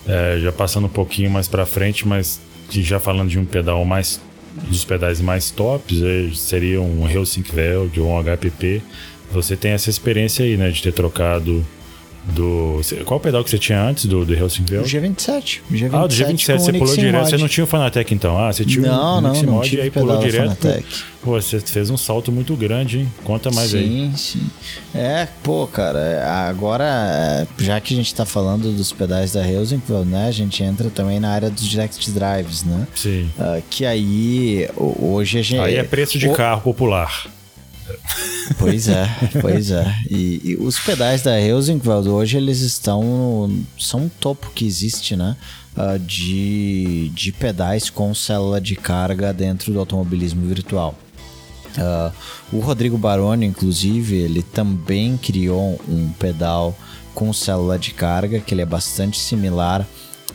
[0.07, 4.21] é, já passando um pouquinho mais para frente, mas já falando de um pedal mais
[4.69, 8.83] dos pedais mais tops, é, seria um Helsink Veld ou um HPP.
[9.33, 11.65] Você tem essa experiência aí, né, de ter trocado
[12.25, 12.81] do.
[13.05, 15.61] Qual pedal que você tinha antes do, do Helsinki O G27.
[15.73, 15.91] G27.
[15.93, 17.31] Ah, do G27 você pulou direto.
[17.31, 18.39] Você não tinha o Fanatec então?
[18.39, 20.69] Ah, você tinha não, um não, não, não tive e aí pulou direto.
[21.23, 23.13] Pô, você fez um salto muito grande, hein?
[23.25, 24.13] Conta mais sim, aí.
[24.17, 24.51] Sim, sim.
[24.95, 29.93] É, pô, cara, é, agora, já que a gente tá falando dos pedais da Helsinki,
[30.07, 30.29] né?
[30.29, 32.87] A gente entra também na área dos direct drives, né?
[32.95, 33.31] Sim.
[33.39, 35.61] Uh, que aí, hoje a gente.
[35.61, 36.33] Aí é preço de o...
[36.33, 37.27] carro popular.
[38.59, 39.09] Pois é,
[39.41, 39.95] pois é.
[40.09, 45.37] E, e os pedais da Rosenfeld hoje eles estão são um topo que existe, né?
[45.77, 50.97] Uh, de, de pedais com célula de carga dentro do automobilismo virtual.
[51.79, 52.13] Uh,
[52.53, 56.77] o Rodrigo Baroni, inclusive, ele também criou um pedal
[57.15, 59.87] com célula de carga que ele é bastante similar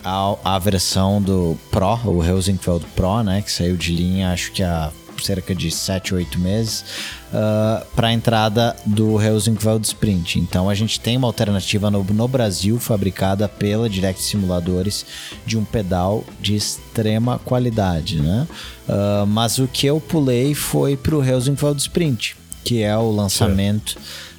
[0.02, 3.42] à, à versão do Pro, o Rosenfeld Pro, né?
[3.42, 4.90] Que saiu de linha, acho que há
[5.24, 10.38] cerca de 7, 8 meses, uh, ah, para a entrada do Rosenfeld Sprint.
[10.38, 15.06] Então a gente tem uma alternativa no, no Brasil fabricada pela Direct Simuladores
[15.44, 18.46] de um pedal de extrema qualidade, né?
[18.88, 23.96] Uh, mas o que eu pulei foi para o Rosenfeld Sprint, que é o lançamento.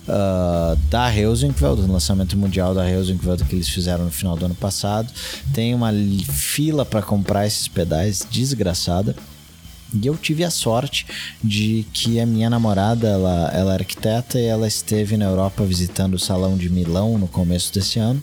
[0.07, 4.55] Uh, da Rosenfeld, o lançamento mundial da Rosenfeld que eles fizeram no final do ano
[4.55, 5.11] passado.
[5.53, 5.91] Tem uma
[6.30, 9.13] fila para comprar esses pedais desgraçada.
[9.93, 11.05] E eu tive a sorte
[11.43, 16.15] de que a minha namorada, ela, ela é arquiteta e ela esteve na Europa visitando
[16.15, 18.21] o Salão de Milão no começo desse ano.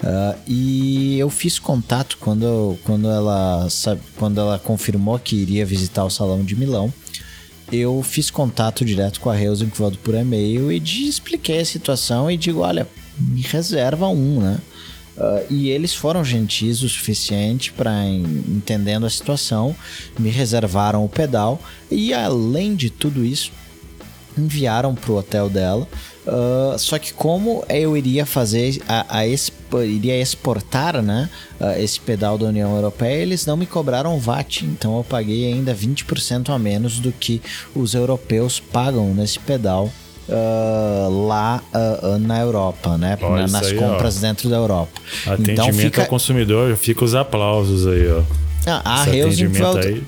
[0.00, 6.04] Uh, e eu fiz contato quando, quando, ela, sabe, quando ela confirmou que iria visitar
[6.04, 6.92] o Salão de Milão.
[7.70, 12.60] Eu fiz contato direto com a Rosenquist por e-mail e expliquei a situação e digo:
[12.60, 12.88] olha,
[13.18, 14.58] me reserva um, né?
[15.20, 19.76] Uh, e eles foram gentis o suficiente para, entendendo a situação,
[20.18, 21.60] me reservaram o pedal
[21.90, 23.52] e, além de tudo isso,
[24.38, 25.86] enviaram para o hotel dela.
[26.26, 31.28] Uh, só que como eu iria fazer a, a iria exportar né,
[31.60, 35.74] uh, esse pedal da União Europeia, eles não me cobraram VAT, então eu paguei ainda
[35.74, 37.42] 20% a menos do que
[37.74, 39.92] os europeus pagam nesse pedal
[40.30, 43.18] uh, lá uh, na Europa, né?
[43.20, 44.20] Olha nas aí, compras ó.
[44.20, 45.00] dentro da Europa.
[45.26, 46.02] Atendimento então, fica...
[46.02, 48.22] ao consumidor, fica os aplausos aí, ó.
[48.66, 50.04] Ah, a Rosenfeld,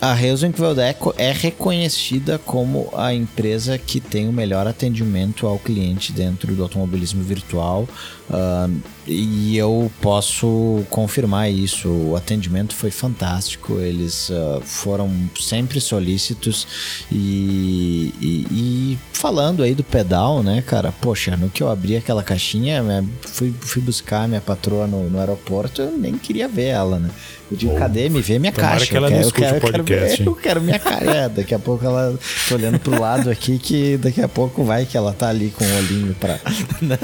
[0.00, 0.80] a Rosenfeld
[1.16, 7.22] é reconhecida como a empresa que tem o melhor atendimento ao cliente dentro do automobilismo
[7.22, 7.86] virtual
[8.30, 8.72] uh,
[9.06, 11.88] e eu posso confirmar isso.
[11.88, 15.10] O atendimento foi fantástico, eles uh, foram
[15.40, 16.66] sempre solícitos
[17.10, 20.92] e, e, e, falando aí do pedal, né, cara?
[20.92, 22.82] Poxa, no que eu abri aquela caixinha,
[23.22, 27.10] fui, fui buscar minha patroa no, no aeroporto, eu nem queria ver ela, né?
[27.52, 28.08] Eu digo, cadê?
[28.08, 28.86] Me vê minha caixa.
[28.86, 31.10] Que ela eu, quero, eu, quero, eu, quero, eu quero minha caixa.
[31.10, 32.18] É, daqui a pouco ela
[32.48, 35.62] tô olhando pro lado aqui que daqui a pouco vai que ela tá ali com
[35.62, 36.40] o olhinho pra.
[36.80, 36.96] Né?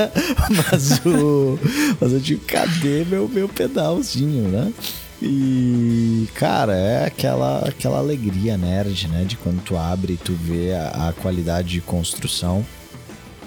[0.51, 1.18] Mas o.
[2.01, 4.73] Mas eu digo, cadê meu, meu pedalzinho, né?
[5.21, 9.25] E, cara, é aquela, aquela alegria nerd, né?
[9.25, 12.64] De quando tu abre e tu vê a, a qualidade de construção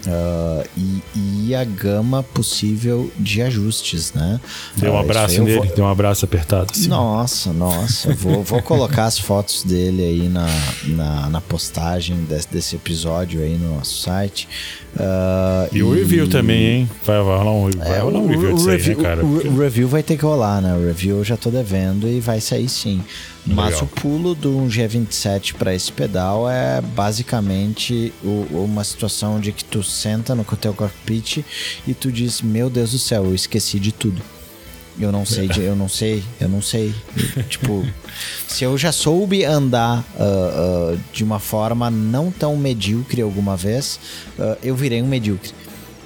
[0.07, 1.01] Uh, e,
[1.49, 4.39] e, a gama possível de ajustes, né?
[4.75, 5.75] Deu um uh, abraço nele, vou...
[5.75, 6.75] deu um abraço apertado.
[6.75, 6.87] Sim.
[6.87, 8.13] Nossa, nossa.
[8.15, 10.47] vou, vou colocar as fotos dele aí na,
[10.87, 14.47] na, na postagem desse, desse, episódio aí no nosso site.
[14.95, 16.89] Uh, e, e, o review também, hein?
[17.05, 19.25] Vai rolar um, vai é, rolar um review, o, review, aí, né, cara?
[19.25, 20.73] O, review vai ter que rolar, né?
[20.73, 23.03] O review eu já tô devendo e vai sair sim.
[23.45, 23.83] Mas Legal.
[23.83, 29.81] o pulo do G27 para esse pedal é basicamente o, uma situação de que tu
[29.91, 31.43] senta no teu cockpit
[31.87, 34.21] e tu diz: Meu Deus do céu, eu esqueci de tudo.
[34.99, 36.93] Eu não sei, eu não sei, eu não sei.
[37.49, 37.85] tipo,
[38.47, 43.99] se eu já soube andar uh, uh, de uma forma não tão medíocre alguma vez,
[44.37, 45.51] uh, eu virei um medíocre.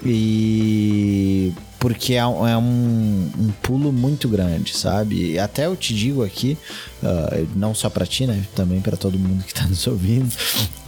[0.05, 1.51] E
[1.85, 5.33] porque é, é um, um, pulo muito grande, sabe?
[5.33, 6.57] E até eu te digo aqui,
[7.03, 8.43] uh, não só para ti, né?
[8.55, 10.35] Também para todo mundo que está nos ouvindo,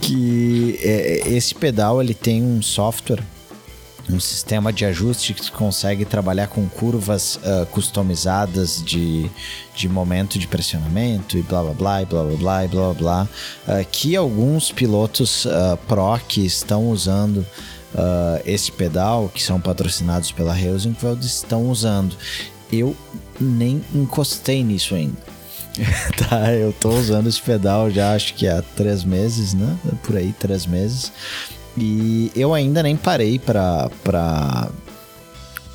[0.00, 3.22] que é, esse pedal ele tem um software
[4.10, 9.30] um sistema de ajuste que consegue trabalhar com curvas uh, customizadas de,
[9.76, 13.28] de momento de pressionamento e blá blá blá e blá blá blá blá blá, blá
[13.68, 17.46] uh, que alguns pilotos uh, pro que estão usando
[17.94, 22.16] uh, esse pedal, que são patrocinados pela Rosenfeld, estão usando.
[22.72, 22.94] Eu
[23.40, 25.16] nem encostei nisso ainda.
[26.28, 29.76] tá, eu tô usando esse pedal já acho que há três meses, né?
[30.02, 31.12] Por aí, três meses.
[31.76, 34.68] E eu ainda nem parei para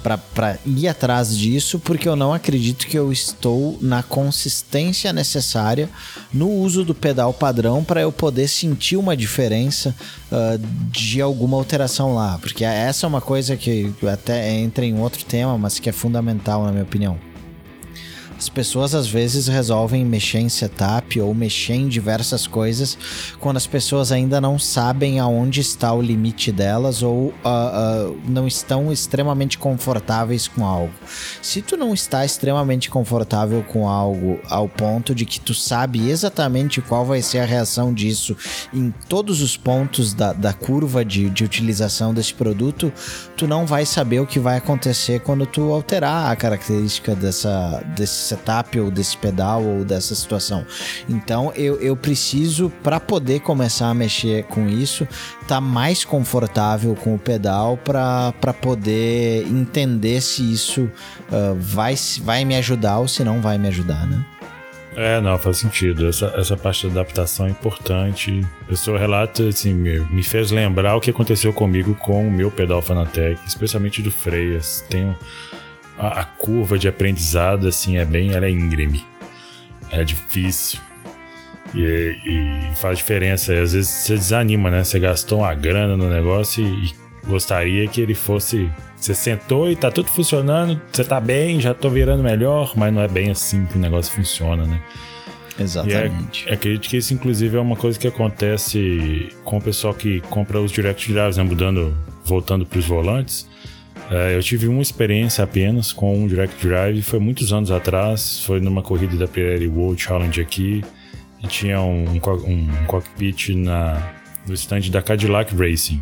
[0.04, 5.90] para ir atrás disso, porque eu não acredito que eu estou na consistência necessária
[6.34, 9.96] no uso do pedal padrão para eu poder sentir uma diferença
[10.32, 10.60] uh,
[10.92, 12.38] de alguma alteração lá.
[12.38, 16.66] Porque essa é uma coisa que até entra em outro tema, mas que é fundamental,
[16.66, 17.33] na minha opinião.
[18.44, 22.98] As pessoas às vezes resolvem mexer em setup ou mexer em diversas coisas
[23.40, 28.46] quando as pessoas ainda não sabem aonde está o limite delas ou uh, uh, não
[28.46, 30.92] estão extremamente confortáveis com algo.
[31.42, 36.82] Se tu não está extremamente confortável com algo ao ponto de que tu sabe exatamente
[36.82, 38.36] qual vai ser a reação disso
[38.74, 42.92] em todos os pontos da, da curva de, de utilização desse produto,
[43.38, 48.33] tu não vai saber o que vai acontecer quando tu alterar a característica dessa, desse
[48.34, 50.66] setup ou desse pedal ou dessa situação.
[51.08, 55.08] Então eu, eu preciso, para poder começar a mexer com isso,
[55.48, 62.56] tá mais confortável com o pedal para poder entender se isso uh, vai, vai me
[62.56, 64.26] ajudar ou se não vai me ajudar, né?
[64.96, 66.08] É, não, faz sentido.
[66.08, 68.46] Essa, essa parte da adaptação é importante.
[68.70, 72.82] O seu relato assim, me, fez lembrar o que aconteceu comigo com o meu pedal
[72.82, 74.86] Fanatec, especialmente do Freias.
[74.90, 75.18] Tenho
[75.98, 78.34] a, a, curva de aprendizado, assim, é bem.
[78.34, 79.04] Ela é íngreme.
[79.92, 80.80] É difícil.
[81.74, 83.54] E, e faz diferença.
[83.54, 84.84] Às vezes você desanima, né?
[84.84, 86.94] Você gastou uma grana no negócio e, e
[87.28, 88.70] gostaria que ele fosse.
[88.96, 93.02] Você sentou e tá tudo funcionando, você tá bem, já tô virando melhor, mas não
[93.02, 94.82] é bem assim que o negócio funciona, né?
[95.60, 96.48] Exatamente.
[96.48, 100.60] É, acredito que isso, inclusive, é uma coisa que acontece com o pessoal que compra
[100.60, 101.44] os direct drives, né?
[101.44, 103.48] Mudando, voltando para os volantes.
[104.14, 108.60] É, eu tive uma experiência apenas com um Direct Drive, foi muitos anos atrás, foi
[108.60, 110.84] numa corrida da Pirelli World Challenge aqui,
[111.44, 114.14] e tinha um, um, cockpit na,
[114.48, 116.00] no stand da Cadillac Racing.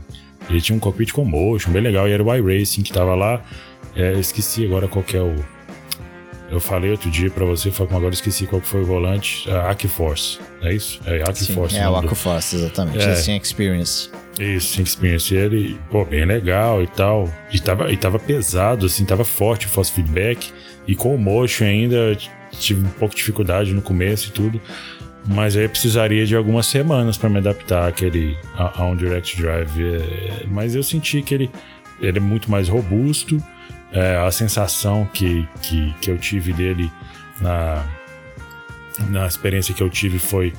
[0.49, 3.41] Ele tinha um cockpit com motion, bem legal, e era o iRacing que estava lá.
[3.95, 5.33] É, esqueci agora qual é o...
[6.51, 10.37] Eu falei outro dia para você, agora esqueci qual que foi o volante, a Force,
[10.61, 10.99] é isso?
[11.05, 11.23] É
[11.53, 11.77] Force.
[11.77, 13.11] É o Force, exatamente, é.
[13.11, 14.09] Assim, Experience.
[14.37, 15.33] Isso, Experience.
[15.33, 17.29] Ele, pô, bem legal e tal.
[17.53, 20.51] E tava, e tava pesado, assim, tava forte o force feedback.
[20.85, 22.17] E com o motion ainda
[22.51, 24.59] tive um pouco de dificuldade no começo e tudo.
[25.25, 29.79] Mas aí precisaria de algumas semanas para me adaptar àquele, a, a, um Direct Drive.
[29.79, 31.51] É, mas eu senti que ele,
[32.01, 33.41] ele é muito mais robusto.
[33.93, 36.91] É, a sensação que, que, que eu tive dele
[37.41, 37.85] na,
[39.09, 40.53] na experiência que eu tive foi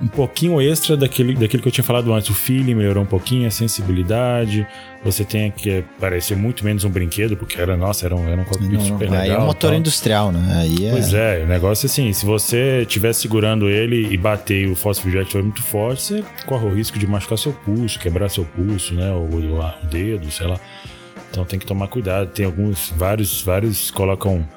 [0.00, 2.28] um pouquinho extra daquele, daquilo que eu tinha falado antes.
[2.28, 4.66] O feeling melhorou um pouquinho, a sensibilidade.
[5.02, 8.44] Você tem que parecer muito menos um brinquedo, porque era, nossa, era um, era um
[8.44, 9.20] cockpit não, super legal.
[9.20, 9.78] Aí é um motor tal.
[9.78, 10.60] industrial, né?
[10.60, 10.90] Aí é...
[10.90, 15.10] Pois é, o negócio é assim, se você estiver segurando ele e bater o fósforo
[15.10, 18.94] jet for muito forte, você corre o risco de machucar seu pulso, quebrar seu pulso,
[18.94, 19.10] né?
[19.12, 20.60] Ou o, o dedo, sei lá.
[21.36, 22.30] Então tem que tomar cuidado.
[22.30, 24.48] Tem alguns, vários, vários colocam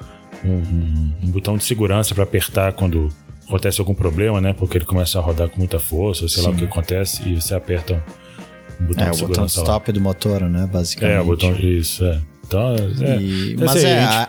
[0.42, 3.08] um, um, um botão de segurança para apertar quando
[3.46, 4.54] acontece algum problema, né?
[4.54, 6.48] Porque ele começa a rodar com muita força, sei Sim.
[6.48, 8.02] lá o que acontece, e você aperta
[8.80, 9.92] um botão é, de o botão stop lá.
[9.92, 10.66] do motor, né?
[10.72, 11.16] Basicamente.
[11.16, 11.52] É, o botão.
[11.52, 12.18] Isso, é.
[12.46, 13.16] Então, é.
[13.18, 13.52] E...
[13.52, 14.00] Então, Mas assim, é.
[14.00, 14.28] Gente,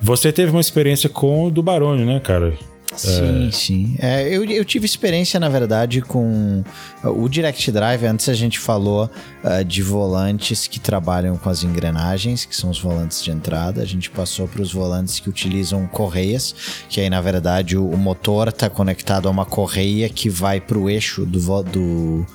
[0.00, 2.54] Você teve uma experiência com o do Barônio, né, cara?
[2.96, 3.50] Sim, é...
[3.50, 3.96] sim.
[3.98, 6.64] É, eu, eu tive experiência, na verdade, com
[7.04, 8.04] o Direct Drive.
[8.04, 9.10] Antes a gente falou
[9.44, 13.82] uh, de volantes que trabalham com as engrenagens, que são os volantes de entrada.
[13.82, 16.54] A gente passou para os volantes que utilizam correias,
[16.88, 20.78] que aí, na verdade, o, o motor está conectado a uma correia que vai para
[20.78, 22.26] o eixo do, do,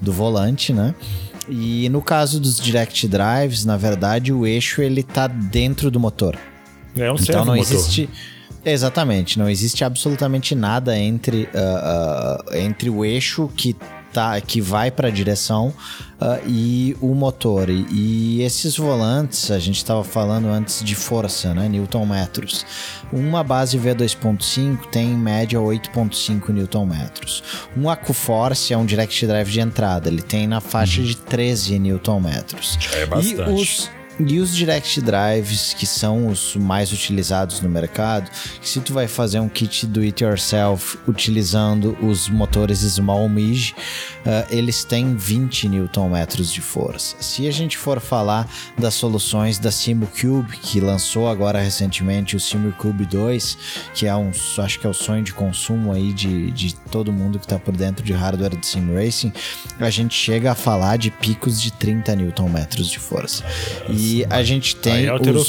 [0.00, 0.94] do volante, né?
[1.48, 6.36] E no caso dos Direct Drives, na verdade, o eixo ele tá dentro do motor.
[6.96, 8.08] É um então não motor.
[8.64, 13.74] Exatamente, não existe absolutamente nada entre, uh, uh, entre o eixo que
[14.12, 15.68] tá, que vai para a direção
[16.20, 17.68] uh, e o motor.
[17.70, 21.68] E, e, esses volantes, a gente estava falando antes de força, né?
[21.68, 22.66] Newton metros.
[23.12, 27.42] Uma base V2.5 tem em média 8.5 Newton metros.
[27.76, 31.06] Um AcuForce é um direct drive de entrada, ele tem na faixa uhum.
[31.06, 32.78] de 13 Newton metros.
[32.92, 33.50] É bastante.
[33.50, 38.30] E os e os direct drives, que são os mais utilizados no mercado,
[38.60, 43.74] se tu vai fazer um kit do it yourself utilizando os motores Small Mig,
[44.50, 47.16] eles têm 20 Nm de força.
[47.20, 48.48] Se a gente for falar
[48.78, 53.58] das soluções da SimuCube, que lançou agora recentemente o SimuCube 2,
[53.94, 57.38] que é um, acho que é o sonho de consumo aí de, de todo mundo
[57.38, 59.32] que está por dentro de hardware de sim racing,
[59.78, 63.44] a gente chega a falar de picos de 30 Nm de força.
[63.88, 64.92] E a gente tem.
[64.92, 65.48] Aí os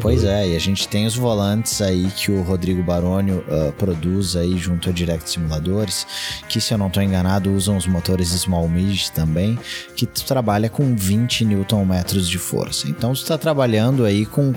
[0.00, 4.36] Pois é, e a gente tem os volantes aí que o Rodrigo Barônio uh, produz
[4.36, 6.06] aí junto a Direct Simuladores,
[6.48, 9.58] que se eu não estou enganado, usam os motores Small Mid também,
[9.96, 12.88] que trabalha com 20 Nm de força.
[12.88, 14.52] Então você está trabalhando aí com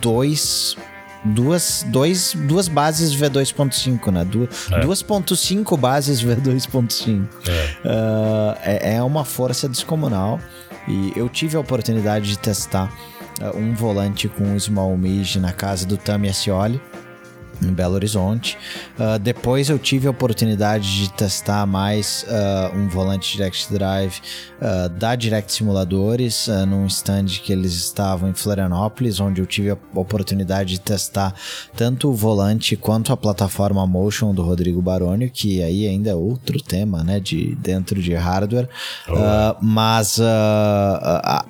[0.00, 0.76] dois
[1.24, 4.24] duas, dois, duas bases V2.5, né?
[4.24, 4.80] Du é.
[4.80, 7.26] 2.5 bases V2.5.
[7.46, 7.88] É.
[7.88, 10.40] Uh, é, é uma força descomunal.
[10.88, 12.92] E eu tive a oportunidade de testar
[13.40, 16.80] uh, um volante com Small Mig na casa do Tami Ascioli
[17.62, 18.56] em Belo Horizonte.
[18.98, 24.20] Uh, depois eu tive a oportunidade de testar mais uh, um volante Direct Drive
[24.60, 29.78] uh, da Direct Simuladores, num stand que eles estavam em Florianópolis, onde eu tive a
[29.94, 31.34] oportunidade de testar
[31.76, 36.60] tanto o volante quanto a plataforma Motion do Rodrigo Baroni, que aí ainda é outro
[36.62, 38.68] tema, né, de dentro de hardware.
[39.08, 39.56] Oh.
[39.60, 41.44] mas a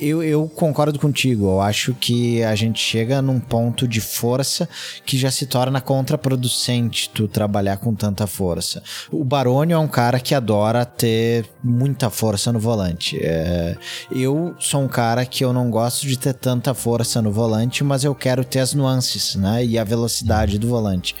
[0.00, 1.46] eu, eu, concordo contigo.
[1.46, 4.68] Eu acho que a gente chega num ponto de força
[5.04, 8.82] que já se torna contraproducente tu trabalhar com tanta força.
[9.10, 13.18] O Barônio é um cara que adora ter muita força no volante.
[13.20, 13.76] É,
[14.10, 18.04] eu sou um cara que eu não gosto de ter tanta força no volante, mas
[18.04, 19.64] eu quero ter as nuances, né?
[19.64, 21.16] E a velocidade do volante.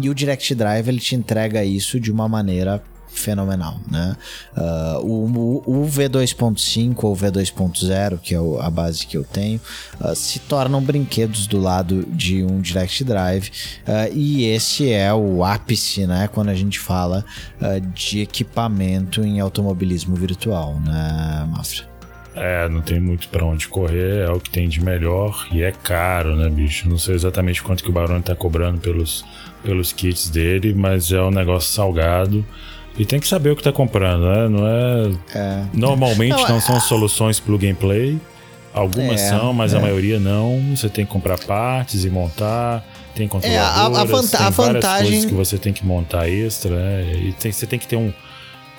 [0.00, 2.82] E o Direct Drive ele te entrega isso de uma maneira
[3.18, 4.16] fenomenal, né?
[4.56, 9.60] Uh, o, o, V2.5 ou V2.0, que é a base que eu tenho,
[10.00, 13.48] uh, se tornam brinquedos do lado de um Direct Drive
[13.86, 16.28] uh, e esse é o ápice, né?
[16.28, 17.24] Quando a gente fala
[17.94, 21.98] de equipamento em automobilismo virtual, né, Mafra?
[22.40, 25.72] É, não tem muito para onde correr, é o que tem de melhor e é
[25.72, 26.88] caro, né, bicho?
[26.88, 29.24] Não sei exatamente quanto que o Barone tá cobrando pelos,
[29.64, 32.46] pelos kits dele, mas é um negócio salgado.
[32.98, 34.48] E tem que saber o que está comprando, né?
[34.48, 35.12] Não é.
[35.34, 35.64] é.
[35.72, 36.60] Normalmente não, não é...
[36.60, 38.18] são soluções plug and play.
[38.74, 39.80] Algumas é, são, mas a é.
[39.80, 40.60] maioria não.
[40.76, 42.84] Você tem que comprar partes e montar.
[43.14, 45.10] Tem controladoras, é, a, a, vanta tem a várias vantagem...
[45.10, 47.12] coisas que você tem que montar extra, né?
[47.14, 48.12] E tem, você tem que ter um...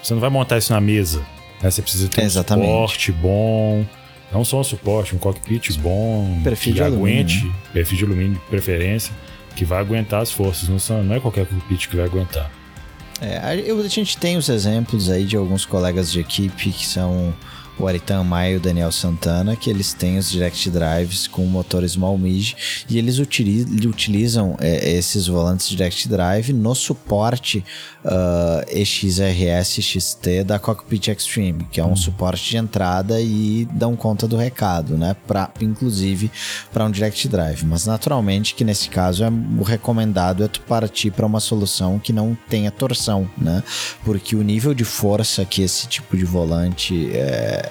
[0.02, 1.20] Você não vai montar isso na mesa,
[1.62, 1.70] né?
[1.70, 2.68] Você precisa ter Exatamente.
[2.68, 3.86] um suporte bom.
[4.32, 6.40] Não só um suporte, um cockpit bom.
[6.44, 7.38] Perfil que de aguente.
[7.40, 7.56] Alumínio.
[7.74, 9.14] Perfil de alumínio de preferência.
[9.56, 10.70] Que vai aguentar as forças.
[10.70, 12.50] Não, são, não é qualquer cockpit que vai aguentar.
[13.22, 17.34] É, a gente tem os exemplos aí de alguns colegas de equipe que são
[17.80, 21.94] o Aritan Maia e o Daniel Santana, que eles têm os direct drives com motores
[21.94, 22.54] small mid
[22.90, 27.64] e eles utilizam é, esses volantes direct drive no suporte
[28.04, 31.96] uh, EXRS XT da Cockpit Extreme, que é um hum.
[31.96, 35.16] suporte de entrada e dão conta do recado, né?
[35.28, 36.32] Pra, inclusive
[36.72, 37.64] para um direct drive.
[37.66, 42.12] Mas naturalmente que nesse caso é, o recomendado é tu partir para uma solução que
[42.12, 43.64] não tenha torção, né?
[44.04, 47.69] Porque o nível de força que esse tipo de volante é,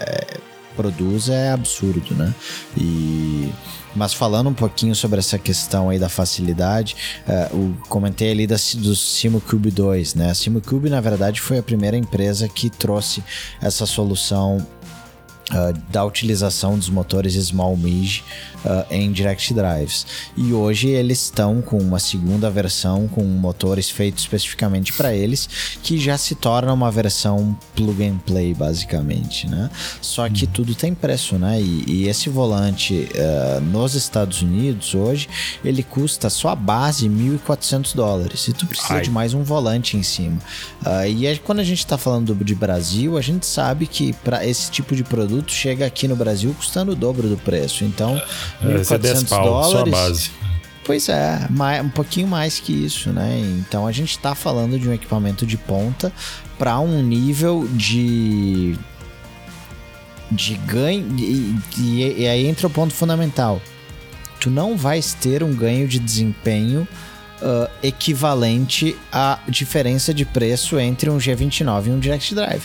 [0.77, 2.33] produz é absurdo, né?
[2.77, 3.53] E
[3.97, 6.95] mas falando um pouquinho sobre essa questão aí da facilidade,
[7.27, 10.31] uh, o, comentei ali da, do SimoCube 2, né?
[10.31, 13.25] A SimoCube, na verdade, foi a primeira empresa que trouxe
[13.61, 14.65] essa solução
[15.49, 18.23] Uh, da utilização dos motores Small Mig
[18.67, 20.07] uh, em Direct Drives.
[20.37, 25.49] E hoje eles estão com uma segunda versão com motores feitos especificamente para eles,
[25.83, 29.71] que já se torna uma versão plug and play basicamente, né?
[30.03, 30.51] Só que uhum.
[30.53, 31.59] tudo tem preço, né?
[31.61, 35.31] E, e esse volante uh, nos Estados Unidos hoje
[35.65, 38.47] ele custa só a base 1.400 dólares.
[38.49, 39.03] E tu precisa Ai.
[39.03, 40.39] de mais um volante em cima.
[41.09, 44.71] E aí, quando a gente está falando de Brasil, a gente sabe que para esse
[44.71, 47.85] tipo de produto chega aqui no Brasil custando o dobro do preço.
[47.85, 48.17] Então,
[48.63, 49.71] é, 1.400 é dólares.
[49.71, 50.31] Só a base.
[50.89, 51.47] Pois é,
[51.85, 53.39] um pouquinho mais que isso, né?
[53.61, 56.11] Então a gente está falando de um equipamento de ponta
[56.59, 58.75] para um nível de
[60.31, 63.61] de ganho e, e, e, aí entra o ponto fundamental.
[64.41, 66.89] Tu não vais ter um ganho de desempenho
[67.43, 72.63] uh, equivalente à diferença de preço entre um G29 e um Direct Drive.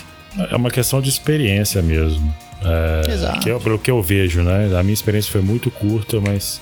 [0.50, 2.34] É uma questão de experiência mesmo.
[2.66, 3.40] É, Exato.
[3.40, 4.78] Que é pelo que eu vejo, né?
[4.78, 6.62] A minha experiência foi muito curta, mas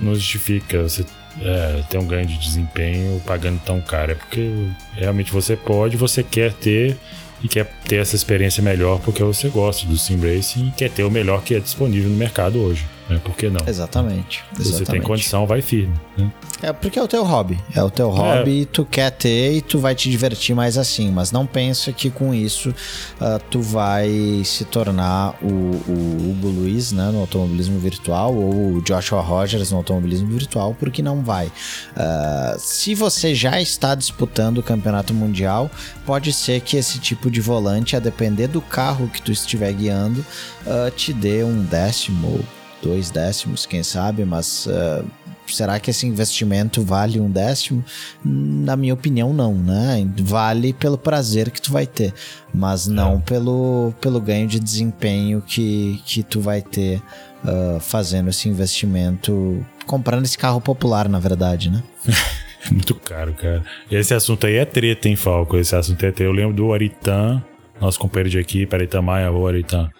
[0.00, 1.04] não justifica você
[1.40, 4.12] é, ter um ganho de desempenho pagando tão caro.
[4.12, 4.50] É porque
[4.94, 6.96] realmente você pode, você quer ter
[7.42, 11.02] e quer ter essa experiência melhor porque você gosta do Sim Racing e quer ter
[11.02, 12.84] o melhor que é disponível no mercado hoje.
[13.12, 13.20] Né?
[13.22, 13.60] Por que não?
[13.66, 14.42] Exatamente.
[14.58, 15.94] Se você tem condição, vai firme.
[16.16, 16.32] Né?
[16.62, 17.58] É porque é o teu hobby.
[17.74, 18.64] É o teu hobby, é.
[18.64, 21.10] tu quer ter e tu vai te divertir mais assim.
[21.10, 26.92] Mas não pensa que com isso uh, tu vai se tornar o, o Hugo Luiz
[26.92, 31.46] né, no automobilismo virtual ou o Joshua Rogers no automobilismo virtual, porque não vai.
[31.46, 35.70] Uh, se você já está disputando o campeonato mundial,
[36.06, 40.24] pode ser que esse tipo de volante, a depender do carro que tu estiver guiando,
[40.64, 42.40] uh, te dê um décimo
[42.82, 45.04] dois décimos, quem sabe, mas uh,
[45.46, 47.84] será que esse investimento vale um décimo?
[48.24, 50.06] Na minha opinião, não, né?
[50.18, 52.12] Vale pelo prazer que tu vai ter,
[52.52, 53.18] mas não é.
[53.20, 57.00] pelo, pelo ganho de desempenho que, que tu vai ter
[57.44, 61.82] uh, fazendo esse investimento, comprando esse carro popular, na verdade, né?
[62.70, 63.64] Muito caro, cara.
[63.90, 65.56] Esse assunto aí é treta, hein, Falco?
[65.56, 66.22] Esse assunto é treta.
[66.22, 67.42] Eu lembro do Aritan,
[67.80, 69.90] nosso companheiro de equipe, Aritan Maia, o Aritan.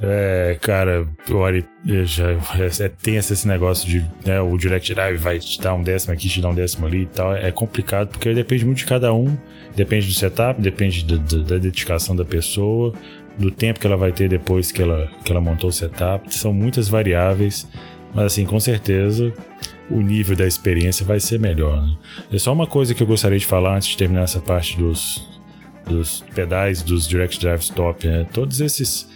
[0.00, 1.66] É, cara, olha,
[2.04, 2.32] já
[2.84, 6.28] é, tem esse negócio de né, o Direct Drive vai te dar um décimo aqui,
[6.28, 7.34] te dar um décimo ali e tal.
[7.34, 9.36] É complicado porque depende muito de cada um,
[9.74, 12.92] depende do setup, depende do, do, da dedicação da pessoa,
[13.38, 16.34] do tempo que ela vai ter depois que ela, que ela montou o setup.
[16.34, 17.66] São muitas variáveis,
[18.14, 19.32] mas assim, com certeza
[19.88, 21.80] o nível da experiência vai ser melhor.
[21.80, 21.96] Né?
[22.32, 25.26] É só uma coisa que eu gostaria de falar antes de terminar essa parte dos,
[25.86, 28.26] dos pedais dos Direct Drives top, né?
[28.32, 29.08] Todos esses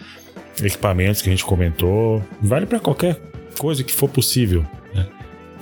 [0.63, 2.23] equipamentos que a gente comentou.
[2.41, 3.21] Vale para qualquer
[3.59, 4.65] coisa que for possível.
[4.95, 5.07] Né?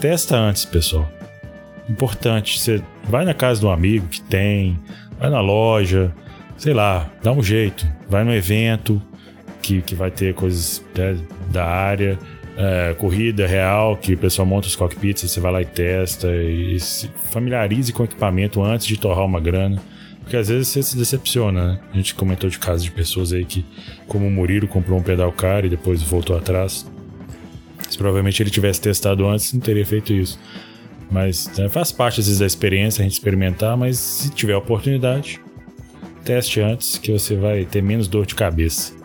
[0.01, 1.11] Testa antes, pessoal.
[1.89, 4.79] Importante, você vai na casa de um amigo que tem,
[5.19, 6.15] vai na loja,
[6.57, 7.87] sei lá, dá um jeito.
[8.09, 9.01] Vai no evento
[9.63, 11.17] que, que vai ter coisas né,
[11.51, 12.19] da área.
[12.61, 16.81] É, corrida real, que o pessoal monta os cockpits, você vai lá e testa e
[16.81, 19.81] se familiarize com o equipamento antes de torrar uma grana.
[20.23, 21.81] Porque às vezes você se decepciona, né?
[21.93, 23.65] A gente comentou de casos de pessoas aí que,
[24.09, 26.91] como o Murilo, comprou um pedal caro e depois voltou atrás.
[27.89, 30.39] Se provavelmente ele tivesse testado antes, não teria feito isso.
[31.11, 35.41] Mas né, faz parte às vezes da experiência a gente experimentar, mas se tiver oportunidade,
[36.25, 38.98] teste antes que você vai ter menos dor de cabeça.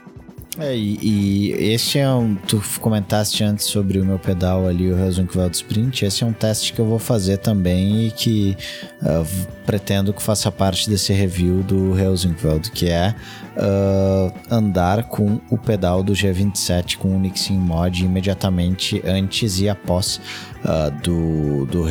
[0.59, 2.35] É, e, e, este é um.
[2.35, 6.05] Tu comentaste antes sobre o meu pedal ali, o Rosenquist Sprint.
[6.05, 8.55] Esse é um teste que eu vou fazer também e que
[9.01, 13.15] uh, pretendo que faça parte desse review do Rosenquist, que é
[13.57, 20.21] uh, andar com o pedal do G27 com o Nixin Mod imediatamente antes e após
[20.63, 21.83] uh, do, do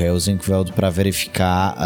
[0.72, 1.76] para verificar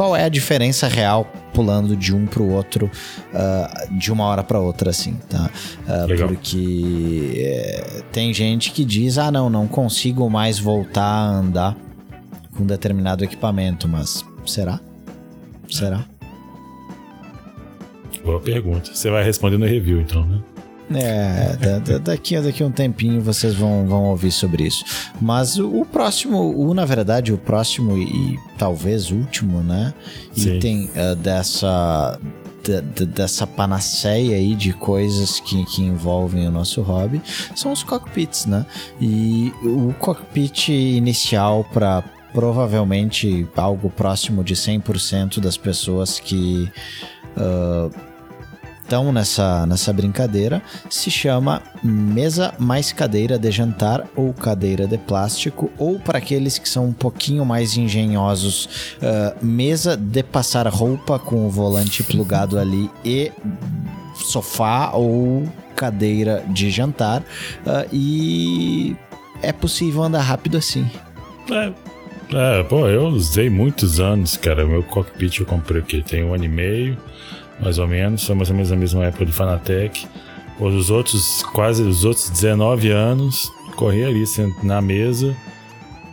[0.00, 2.90] qual é a diferença real pulando de um para o outro
[3.34, 5.50] uh, de uma hora para outra, assim, tá?
[5.80, 11.76] Uh, porque é, tem gente que diz, ah, não, não consigo mais voltar a andar
[12.56, 14.80] com determinado equipamento, mas será?
[15.70, 16.06] Será?
[18.24, 18.94] Boa pergunta.
[18.94, 20.40] Você vai responder no review, então, né?
[20.92, 24.84] É, da, da, daqui, daqui a um tempinho vocês vão, vão ouvir sobre isso.
[25.20, 29.94] Mas o, o próximo, o, na verdade, o próximo e, e talvez último, né?
[30.32, 30.56] Sim.
[30.56, 32.18] Item uh, dessa,
[32.64, 37.22] de, de, dessa panaceia aí de coisas que, que envolvem o nosso hobby
[37.54, 38.66] são os cockpits, né?
[39.00, 42.02] E o cockpit inicial para
[42.32, 46.68] provavelmente algo próximo de 100% das pessoas que.
[47.36, 48.09] Uh,
[48.90, 50.60] estão nessa, nessa brincadeira
[50.90, 56.68] se chama mesa mais cadeira de jantar ou cadeira de plástico, ou para aqueles que
[56.68, 62.90] são um pouquinho mais engenhosos, uh, mesa de passar roupa com o volante plugado ali
[63.04, 63.30] e
[64.16, 65.44] sofá ou
[65.76, 68.96] cadeira de jantar uh, e
[69.40, 70.90] é possível andar rápido assim.
[71.48, 71.72] É,
[72.32, 74.66] é, pô, eu usei muitos anos, cara.
[74.66, 76.98] Meu cockpit eu comprei aqui tem um ano e meio,
[77.60, 78.24] mais ou menos.
[78.24, 80.06] Foi mais ou menos na mesma época do Fanatec.
[80.58, 84.24] Os outros, quase os outros 19 anos, corri ali
[84.62, 85.34] na mesa,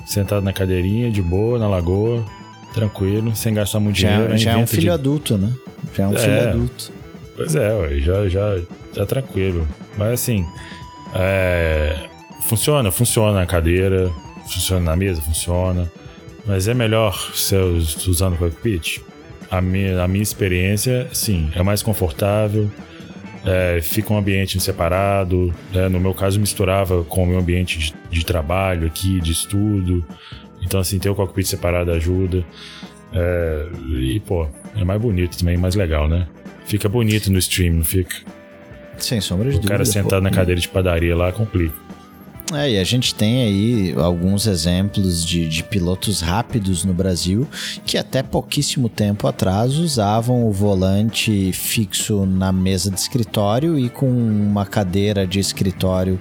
[0.05, 2.23] sentado na cadeirinha, de boa, na lagoa,
[2.73, 4.37] tranquilo, sem gastar muito já, é- dinheiro.
[4.37, 4.89] Já é um filho de...
[4.89, 5.53] adulto, né?
[5.93, 6.91] Já é um é, filho adulto.
[7.35, 8.61] Pois é, ué, já, já
[8.93, 9.67] tá tranquilo.
[9.97, 10.45] Mas assim,
[11.13, 12.07] é,
[12.43, 14.09] funciona, funciona a cadeira,
[14.43, 15.91] funciona na mesa, funciona.
[16.45, 19.01] Mas é melhor você usando o cockpit?
[19.49, 22.69] A minha, a minha experiência, sim, é mais confortável,
[23.45, 25.53] é, fica um ambiente separado.
[25.73, 25.87] Né?
[25.87, 30.05] No meu caso, misturava com o meu ambiente de, de, trabalho aqui, de estudo.
[30.61, 32.43] Então, assim, ter o cockpit separado ajuda.
[33.13, 33.67] É,
[34.01, 36.27] e, pô, é mais bonito também, mais legal, né?
[36.65, 38.15] Fica bonito no stream, não fica?
[38.97, 39.67] Sem sombra de o dúvida.
[39.67, 40.21] O cara sentado pô.
[40.21, 41.86] na cadeira de padaria lá complica.
[42.53, 47.45] É, e a gente tem aí alguns exemplos de, de pilotos rápidos no Brasil
[47.85, 54.07] que até pouquíssimo tempo atrás usavam o volante fixo na mesa de escritório e com
[54.09, 56.17] uma cadeira de escritório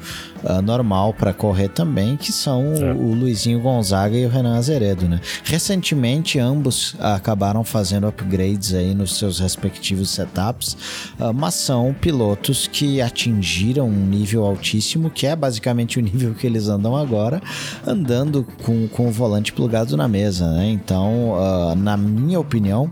[0.47, 2.93] uh, normal para correr também, que são é.
[2.93, 5.20] o, o Luizinho Gonzaga e o Renan Azeredo, né?
[5.44, 10.77] Recentemente ambos acabaram fazendo upgrades aí nos seus respectivos setups,
[11.18, 16.47] uh, mas são pilotos que atingiram um nível altíssimo, que é basicamente o nível que
[16.47, 17.43] eles andam agora,
[17.86, 20.70] andando com, com o volante plugado na mesa, né?
[20.70, 22.90] Então, uh, na minha opinião,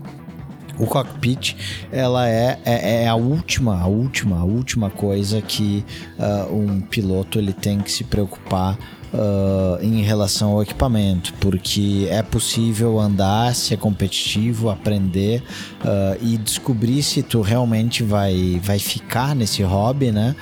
[0.77, 1.55] o cockpit
[1.91, 5.83] ela é, é, é, a última a última a última coisa que
[6.17, 8.77] uh, um piloto ele tem que se preocupar
[9.13, 11.33] uh, em relação ao equipamento.
[11.39, 15.41] Porque é possível andar ser competitivo aprender
[15.81, 20.35] uh, e descobrir se tu realmente vai vai ficar nesse hobby né?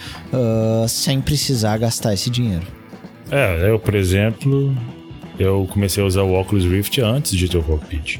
[0.87, 2.65] Sem precisar gastar esse dinheiro.
[3.31, 4.75] É, eu, por exemplo,
[5.39, 8.19] eu comecei a usar o Oculus Rift antes de ter o cockpit.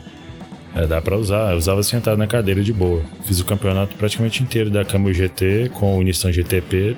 [0.75, 3.03] É, dá pra usar, eu usava sentado na cadeira de boa.
[3.25, 6.97] Fiz o campeonato praticamente inteiro da Camry GT com o Nissan GTP,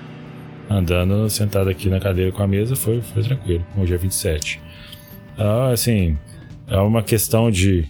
[0.69, 4.59] andando sentado aqui na cadeira com a mesa, foi, foi tranquilo, com o G27.
[5.37, 6.17] Ah, assim,
[6.67, 7.85] é uma questão de,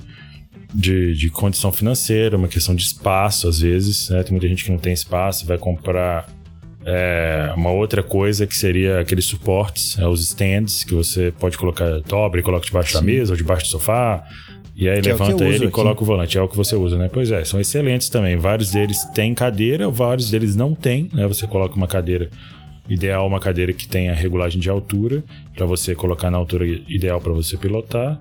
[0.73, 4.23] de, de, condição financeira, uma questão de espaço, às vezes, né?
[4.23, 6.27] Tem muita gente que não tem espaço, vai comprar
[6.83, 11.99] é, uma outra coisa que seria aqueles suportes, é, os stands, que você pode colocar,
[12.01, 12.97] dobra e coloca debaixo Sim.
[12.97, 14.23] da mesa ou debaixo do sofá.
[14.75, 16.37] E aí que é levanta é ele e coloca o volante.
[16.37, 17.09] É o que você usa, né?
[17.11, 18.35] Pois é, são excelentes também.
[18.35, 21.25] Vários deles têm cadeira, vários deles não têm, né?
[21.27, 22.29] Você coloca uma cadeira
[22.89, 25.23] ideal, uma cadeira que tenha regulagem de altura,
[25.55, 28.19] para você colocar na altura ideal para você pilotar.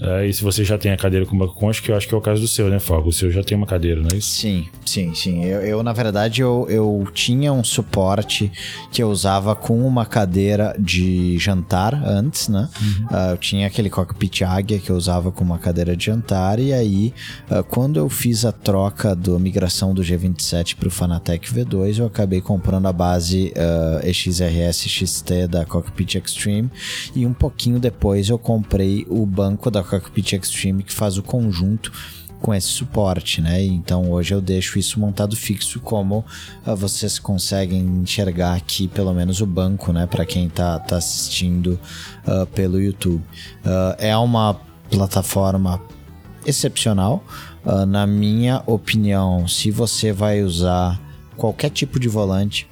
[0.00, 2.14] É, e se você já tem a cadeira com banco concha, que eu acho que
[2.14, 3.10] é o caso do seu, né, Fogo?
[3.10, 4.30] O seu já tem uma cadeira, não é isso?
[4.30, 5.44] Sim, sim, sim.
[5.44, 8.50] Eu, eu na verdade, eu, eu tinha um suporte
[8.90, 12.68] que eu usava com uma cadeira de jantar antes, né?
[12.80, 13.06] Uhum.
[13.06, 16.72] Uh, eu tinha aquele cockpit águia que eu usava com uma cadeira de jantar, e
[16.72, 17.12] aí,
[17.50, 22.06] uh, quando eu fiz a troca da migração do G27 para o Fanatec V2, eu
[22.06, 26.70] acabei comprando a base uh, EXRS XT da Cockpit Extreme,
[27.14, 31.92] e um pouquinho depois eu comprei o banco da Cockpit Extreme que faz o conjunto
[32.40, 33.62] com esse suporte, né?
[33.62, 36.24] Então hoje eu deixo isso montado fixo, como
[36.66, 40.06] uh, vocês conseguem enxergar aqui, pelo menos o banco, né?
[40.06, 41.78] Para quem tá, tá assistindo
[42.26, 43.22] uh, pelo YouTube.
[43.64, 44.58] Uh, é uma
[44.90, 45.80] plataforma
[46.46, 47.22] excepcional.
[47.86, 50.98] na minha opinião, se você vai usar
[51.36, 52.66] qualquer tipo de volante,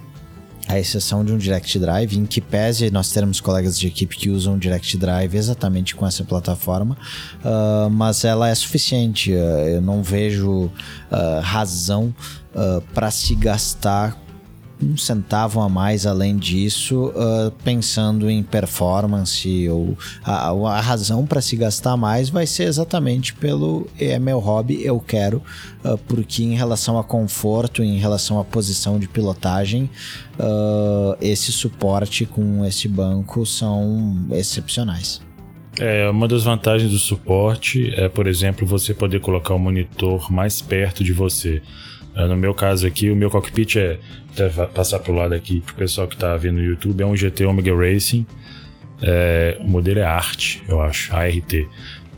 [0.69, 4.28] à exceção de um Direct Drive, em que pese nós termos colegas de equipe que
[4.28, 6.97] usam Direct Drive exatamente com essa plataforma,
[7.43, 9.32] uh, mas ela é suficiente.
[9.32, 10.70] Uh, eu não vejo uh,
[11.43, 12.15] razão
[12.93, 14.16] para se gastar
[14.82, 21.40] um centavo a mais além disso, uh, pensando em performance ou a, a razão para
[21.40, 25.42] se gastar mais vai ser exatamente pelo é meu hobby, eu quero,
[25.84, 29.90] uh, porque em relação a conforto, em relação à posição de pilotagem,
[30.38, 35.20] uh, esse suporte com esse banco são excepcionais.
[35.80, 40.60] É, uma das vantagens do suporte é, por exemplo, você poder colocar o monitor mais
[40.60, 41.62] perto de você.
[42.19, 44.01] É, no meu caso aqui, o meu cockpit é.
[44.32, 47.47] Até passar pro lado aqui pro pessoal que tá vendo no YouTube, é um GT
[47.47, 48.27] Omega Racing.
[49.01, 51.53] É, o modelo é Art, eu acho, ART.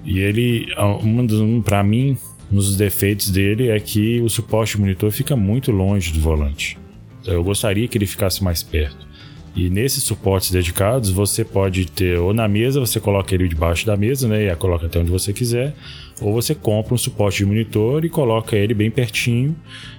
[0.05, 2.17] E ele, um para mim,
[2.51, 6.79] um dos defeitos dele é que o suporte monitor fica muito longe do volante.
[7.21, 9.07] Então, eu gostaria que ele ficasse mais perto.
[9.55, 13.97] E nesses suportes dedicados, você pode ter, ou na mesa, você coloca ele debaixo da
[13.97, 14.45] mesa, né?
[14.45, 15.75] E a coloca até onde você quiser.
[16.21, 19.57] Ou você compra um suporte de monitor e coloca ele bem pertinho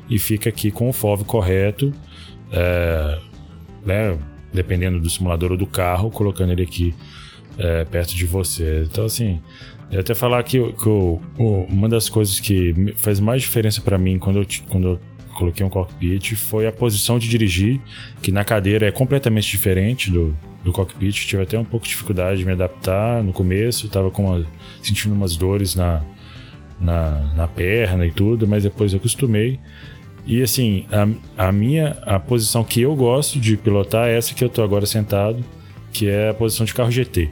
[0.10, 1.93] e fica aqui com o FOV correto.
[2.52, 3.19] É,
[3.85, 4.18] né,
[4.53, 6.93] dependendo do simulador ou do carro, colocando ele aqui
[7.57, 8.85] é, perto de você.
[8.89, 9.39] Então, assim,
[9.91, 14.19] eu até falar que, que eu, uma das coisas que faz mais diferença para mim
[14.19, 14.99] quando eu, quando eu
[15.34, 17.80] coloquei um cockpit foi a posição de dirigir,
[18.22, 21.26] que na cadeira é completamente diferente do, do cockpit.
[21.26, 24.45] Tive até um pouco de dificuldade de me adaptar no começo, estava uma,
[24.81, 26.02] sentindo umas dores na,
[26.81, 29.59] na, na perna e tudo, mas depois eu acostumei.
[30.25, 30.85] E assim,
[31.37, 34.61] a, a minha a posição que eu gosto de pilotar é essa que eu tô
[34.63, 35.43] agora sentado,
[35.91, 37.29] que é a posição de carro GT.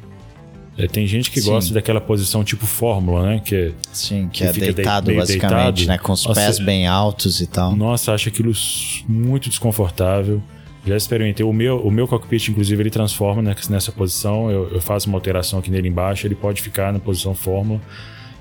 [0.77, 1.49] É, tem gente que Sim.
[1.49, 3.41] gosta daquela posição tipo fórmula, né?
[3.43, 5.88] Que é, Sim, que, que é deitado, basicamente, deitado.
[5.88, 5.97] né?
[5.97, 7.76] Com os Nossa, pés bem altos e tal.
[7.76, 8.53] Nossa, acho aquilo
[9.07, 10.41] muito desconfortável.
[10.85, 11.45] Já experimentei.
[11.45, 14.49] O meu, o meu cockpit, inclusive, ele transforma nessa posição.
[14.49, 17.81] Eu, eu faço uma alteração aqui nele embaixo, ele pode ficar na posição fórmula.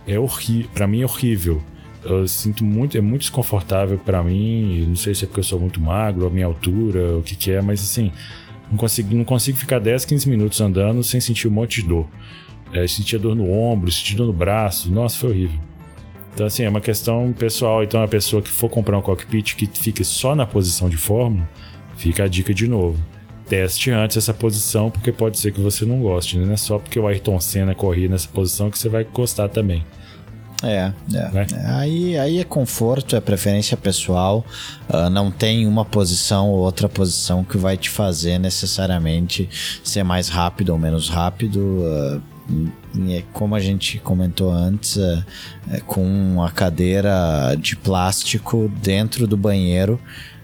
[0.09, 0.71] É horrível.
[0.73, 1.63] Para mim é horrível.
[2.03, 4.87] Eu sinto muito, é muito desconfortável para mim.
[4.89, 7.53] Não sei se é porque eu sou muito magro, a minha altura, o que, que
[7.53, 8.11] é, mas assim,
[8.71, 12.07] não consigo, não consigo ficar 10, 15 minutos andando sem sentir um monte de dor.
[12.73, 15.61] É, sentia dor no ombro, sentia dor no braço, nossa, foi horrível.
[16.35, 17.83] Então, assim, é uma questão pessoal.
[17.83, 21.49] Então, a pessoa que for comprar um cockpit que fique só na posição de fórmula,
[21.97, 22.99] fica a dica de novo.
[23.49, 26.39] Teste antes essa posição, porque pode ser que você não goste.
[26.39, 26.47] Né?
[26.47, 29.85] Não é só porque o Ayrton Senna corria nessa posição que você vai gostar também.
[30.63, 31.31] É, é.
[31.31, 31.47] Né?
[31.67, 34.45] Aí, aí é conforto, é preferência pessoal.
[34.89, 39.49] Uh, não tem uma posição ou outra posição que vai te fazer necessariamente
[39.85, 41.61] ser mais rápido ou menos rápido.
[41.61, 42.23] Uh,
[43.33, 45.25] como a gente comentou antes, é,
[45.73, 50.01] é com a cadeira de plástico dentro do banheiro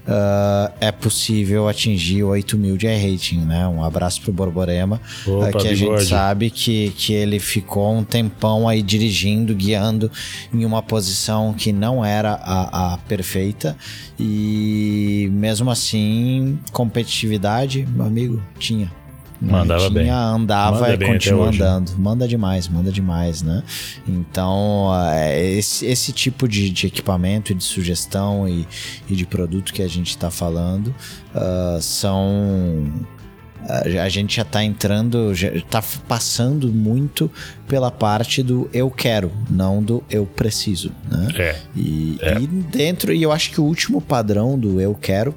[0.07, 3.67] uh, é possível atingir 8 mil de rating, né?
[3.67, 8.05] Um abraço pro Borborema, Opa, uh, que a gente sabe que, que ele ficou um
[8.05, 10.11] tempão aí dirigindo, guiando
[10.53, 13.77] em uma posição que não era a, a perfeita
[14.19, 19.04] e mesmo assim, competitividade, meu amigo, tinha.
[19.41, 20.11] Mandava tinha, bem.
[20.11, 21.93] andava Manda e bem continua andando.
[21.99, 23.63] Manda demais, manda demais, né?
[24.07, 28.67] Então, é, esse, esse tipo de, de equipamento e de sugestão e,
[29.09, 30.95] e de produto que a gente está falando
[31.35, 32.91] uh, são
[34.03, 37.31] a gente já está entrando, já está passando muito
[37.67, 41.29] pela parte do eu quero, não do eu preciso, né?
[41.37, 41.57] É.
[41.75, 42.39] E, é.
[42.41, 45.35] e dentro, e eu acho que o último padrão do eu quero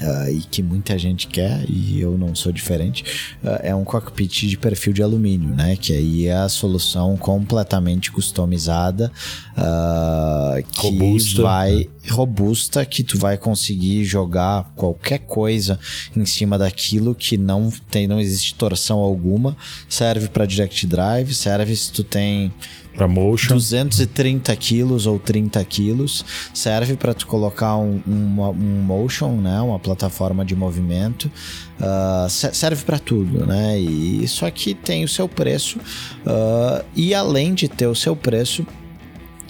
[0.00, 3.02] Uh, e que muita gente quer, e eu não sou diferente,
[3.42, 5.76] uh, é um cockpit de perfil de alumínio, né?
[5.76, 9.10] Que aí é a solução completamente customizada,
[9.56, 11.42] uh, que robusta.
[11.42, 15.78] vai robusta, que tu vai conseguir jogar qualquer coisa
[16.16, 19.56] em cima daquilo que não tem, não existe torção alguma.
[19.88, 22.52] Serve para direct drive, serve se tu tem
[22.98, 23.54] Pra motion.
[23.54, 26.24] 230 quilos ou 30 quilos.
[26.52, 29.60] Serve para tu colocar um, um, um, motion, né?
[29.60, 31.30] Uma plataforma de movimento.
[31.78, 33.80] Uh, serve para tudo, né?
[33.80, 35.78] E isso aqui tem o seu preço.
[35.78, 38.66] Uh, e além de ter o seu preço,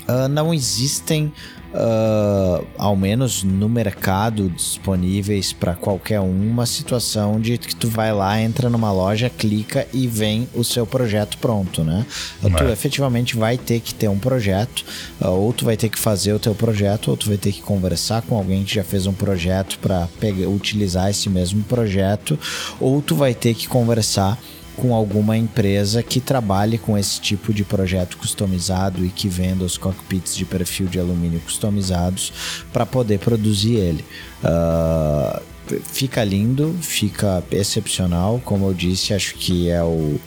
[0.07, 1.33] uh, não existem
[1.73, 8.12] uh, ao menos no mercado, disponíveis para qualquer um, uma situação de que tu vai
[8.12, 12.07] lá, entra numa loja, clica e vem o seu projeto pronto, né?
[12.43, 12.55] Mas...
[12.55, 14.85] Tu efetivamente vai ter que ter um projeto,
[15.20, 17.62] uh, ou tu vai ter que fazer o teu projeto, ou tu vai ter que
[17.62, 20.09] conversar com alguém que já fez um projeto para
[20.49, 22.39] utilizar esse mesmo projeto,
[22.81, 24.39] ou tu vai ter que conversar
[24.79, 29.77] com alguma empresa que trabalhe com esse tipo de projeto customizado e que venda os
[29.77, 32.33] cockpits de perfil de alumínio customizados
[32.73, 34.05] para poder produzir ele.
[34.43, 35.43] Uh,
[35.83, 40.19] fica lindo, fica excepcional, como eu disse, acho que é o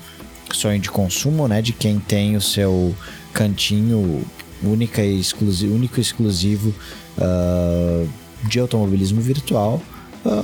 [0.54, 2.94] sonho de consumo, né, de quem tem o seu
[3.32, 4.22] cantinho
[4.62, 6.76] única e exclusivo, único e exclusivo
[7.18, 8.10] uh,
[8.44, 9.82] de automobilismo virtual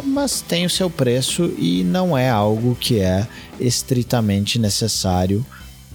[0.04, 3.28] mas tem o seu preço e não é algo que é
[3.60, 5.46] estritamente necessário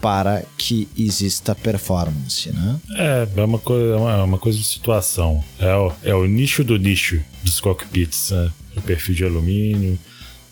[0.00, 2.76] para que exista performance, né?
[2.96, 5.42] É, é uma coisa, é é uma coisa de situação.
[5.60, 8.50] É o, é o nicho do nicho dos cockpits, né?
[8.76, 9.98] o perfil de alumínio.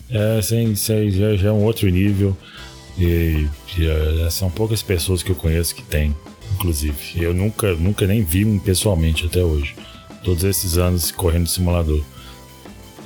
[0.09, 2.36] É, sem, já, já é um outro nível.
[2.97, 6.15] E, e é, são poucas pessoas que eu conheço que tem,
[6.55, 6.97] inclusive.
[7.16, 9.74] Eu nunca, nunca nem vi um pessoalmente até hoje.
[10.23, 12.05] Todos esses anos correndo simulador.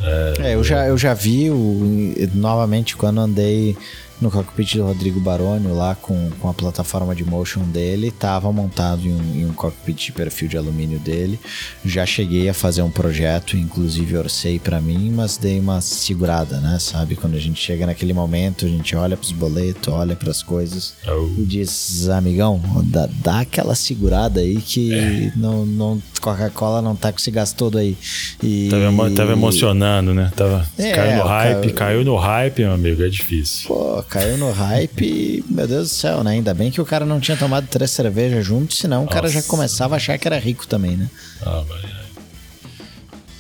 [0.02, 3.76] É, eu, já, eu já vi o, novamente quando andei
[4.24, 9.06] no cockpit do Rodrigo Baroni, lá com, com a plataforma de motion dele, estava montado
[9.06, 11.38] em um, em um, cockpit de perfil de alumínio dele.
[11.84, 16.78] Já cheguei a fazer um projeto, inclusive orcei para mim, mas dei uma segurada, né?
[16.80, 17.16] Sabe?
[17.16, 20.42] Quando a gente chega naquele momento, a gente olha para os boletos, olha para as
[20.42, 21.28] coisas oh.
[21.38, 25.32] e diz, amigão, dá, dá aquela segurada aí que é.
[25.36, 27.98] não, não Coca-Cola não tá com esse gás todo aí.
[28.42, 28.70] E...
[28.70, 30.32] Tava, tava emocionando, né?
[30.34, 31.74] Tava, é, caiu no hype, caiu...
[31.74, 33.68] caiu no hype, meu amigo, é difícil.
[33.68, 36.30] Pô, caiu no hype, meu Deus do céu, né?
[36.30, 39.10] Ainda bem que o cara não tinha tomado três cervejas juntos, senão Nossa.
[39.10, 41.10] o cara já começava a achar que era rico também, né?
[41.44, 41.84] Ah, mas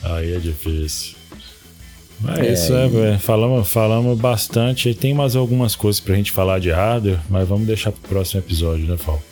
[0.02, 1.14] aí é difícil.
[2.20, 3.18] Mas é, isso, é, e...
[3.18, 4.92] falamos, falamos bastante.
[4.94, 8.84] Tem mais algumas coisas pra gente falar de hardware, mas vamos deixar pro próximo episódio,
[8.86, 9.22] né, Fal?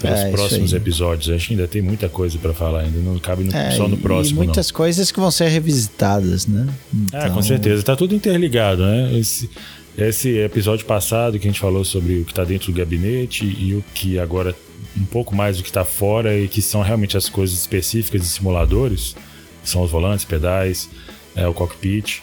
[0.00, 1.36] Para os é, próximos episódios.
[1.36, 3.96] Acho que ainda tem muita coisa para falar, ainda não cabe no, é, só no
[3.96, 4.42] próximo.
[4.42, 4.76] E muitas não.
[4.76, 6.66] coisas que vão ser revisitadas, né?
[6.92, 7.20] Então...
[7.20, 7.80] É, com certeza.
[7.84, 9.16] Tá tudo interligado, né?
[9.16, 9.48] Esse,
[9.96, 13.74] esse episódio passado que a gente falou sobre o que está dentro do gabinete e
[13.74, 14.54] o que agora
[14.96, 18.26] um pouco mais do que está fora e que são realmente as coisas específicas de
[18.28, 19.16] simuladores,
[19.62, 20.88] são os volantes, pedais,
[21.34, 22.22] é, o cockpit.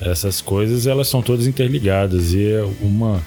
[0.00, 3.22] Essas coisas elas são todas interligadas e é uma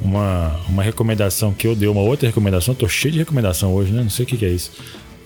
[0.00, 2.74] uma, uma recomendação que eu dei, uma outra recomendação.
[2.74, 4.02] Tô cheio de recomendação hoje, né?
[4.02, 4.72] Não sei o que, que é isso.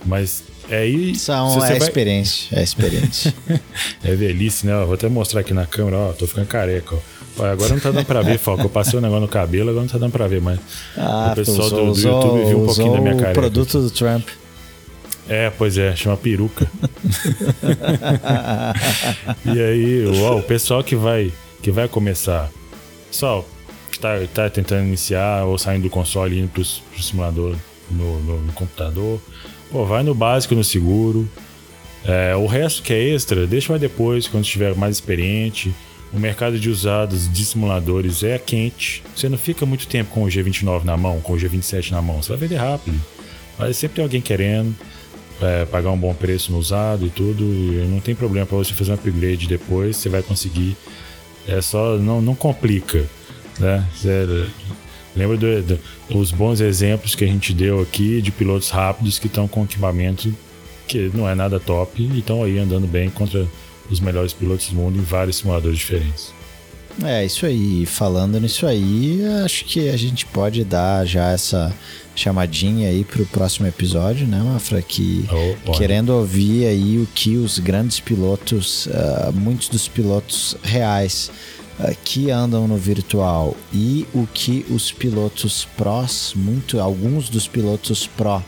[0.05, 1.15] Mas é aí.
[1.15, 1.79] São, é vai...
[1.79, 2.59] experiência.
[2.59, 3.35] É experiência.
[4.05, 4.85] é velhice, né?
[4.85, 6.12] vou até mostrar aqui na câmera, ó.
[6.12, 6.99] Tô ficando careca, ó.
[7.44, 8.62] Agora não tá dando pra ver, Falco.
[8.62, 10.59] Eu passei o um negócio no cabelo, agora não tá dando pra ver, mas
[10.97, 13.31] ah, o pessoal usou, do, do YouTube viu um pouquinho da minha careca.
[13.31, 14.28] O produto do Trump.
[15.28, 16.65] É, pois é, chama peruca.
[19.44, 21.31] e aí, ó, o pessoal que vai,
[21.62, 22.51] que vai começar.
[23.10, 23.47] Pessoal,
[23.93, 27.56] está tá tentando iniciar ou saindo do console e indo pro, pro simulador
[27.90, 29.20] no, no, no, computador,
[29.70, 31.28] pô, vai no básico, no seguro.
[32.05, 35.74] É, o resto que é extra, deixa mais depois, quando estiver mais experiente.
[36.12, 39.02] O mercado de usados de simuladores é quente.
[39.14, 42.22] Você não fica muito tempo com o G29 na mão, com o G27 na mão.
[42.22, 42.98] Você vai vender rápido.
[43.59, 44.74] Mas sempre tem alguém querendo
[45.40, 47.44] é, pagar um bom preço no usado e tudo.
[47.44, 49.97] E não tem problema para você fazer um upgrade depois.
[49.97, 50.76] Você vai conseguir.
[51.47, 53.05] É só não, não complica.
[53.59, 53.85] Né?
[55.16, 59.26] lembra do, do, dos bons exemplos que a gente deu aqui de pilotos rápidos que
[59.26, 60.32] estão com equipamento
[60.89, 63.47] que não é nada top e estão aí andando bem contra
[63.90, 66.32] os melhores pilotos do mundo em vários simuladores diferentes.
[67.05, 67.86] É, isso aí.
[67.86, 71.73] Falando nisso aí, acho que a gente pode dar já essa
[72.15, 74.82] chamadinha aí para o próximo episódio, né, Mafra?
[74.82, 75.24] Que
[75.65, 81.31] oh, querendo ouvir aí o que os grandes pilotos, uh, muitos dos pilotos reais
[81.78, 88.09] uh, que andam no virtual e o que os pilotos prós, muito, alguns dos pilotos
[88.09, 88.43] pró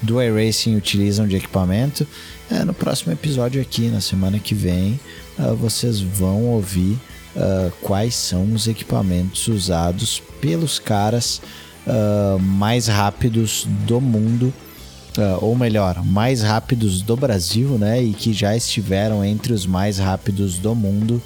[0.00, 2.06] do iRacing utilizam de equipamento.
[2.50, 4.98] É, no próximo episódio aqui, na semana que vem,
[5.38, 6.98] uh, vocês vão ouvir
[7.36, 11.40] uh, quais são os equipamentos usados pelos caras
[11.86, 14.52] uh, mais rápidos do mundo.
[15.40, 18.00] Ou melhor, mais rápidos do Brasil, né?
[18.00, 21.20] E que já estiveram entre os mais rápidos do mundo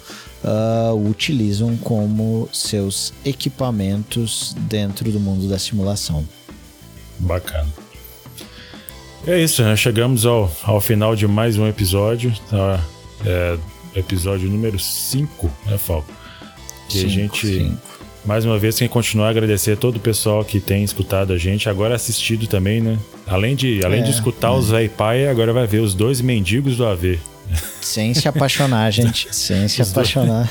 [1.07, 6.27] utilizam como seus equipamentos dentro do mundo da simulação.
[7.19, 7.84] Bacana.
[9.27, 9.75] É isso, né?
[9.75, 12.31] chegamos ao, ao final de mais um episódio.
[12.49, 12.79] Tá?
[13.25, 13.57] É,
[13.95, 16.11] episódio número 5, né, Falco?
[16.87, 17.47] Que cinco, a gente.
[17.47, 17.95] Cinco.
[18.23, 21.37] Mais uma vez, tem que continuar a agradecer todo o pessoal que tem escutado a
[21.37, 22.97] gente, agora assistido também, né?
[23.27, 24.51] Além de, além é, de escutar é.
[24.51, 27.19] os Zé Pai, agora vai ver os dois mendigos do AV.
[27.81, 29.27] Sem se apaixonar, gente.
[29.31, 30.49] Sem se apaixonar.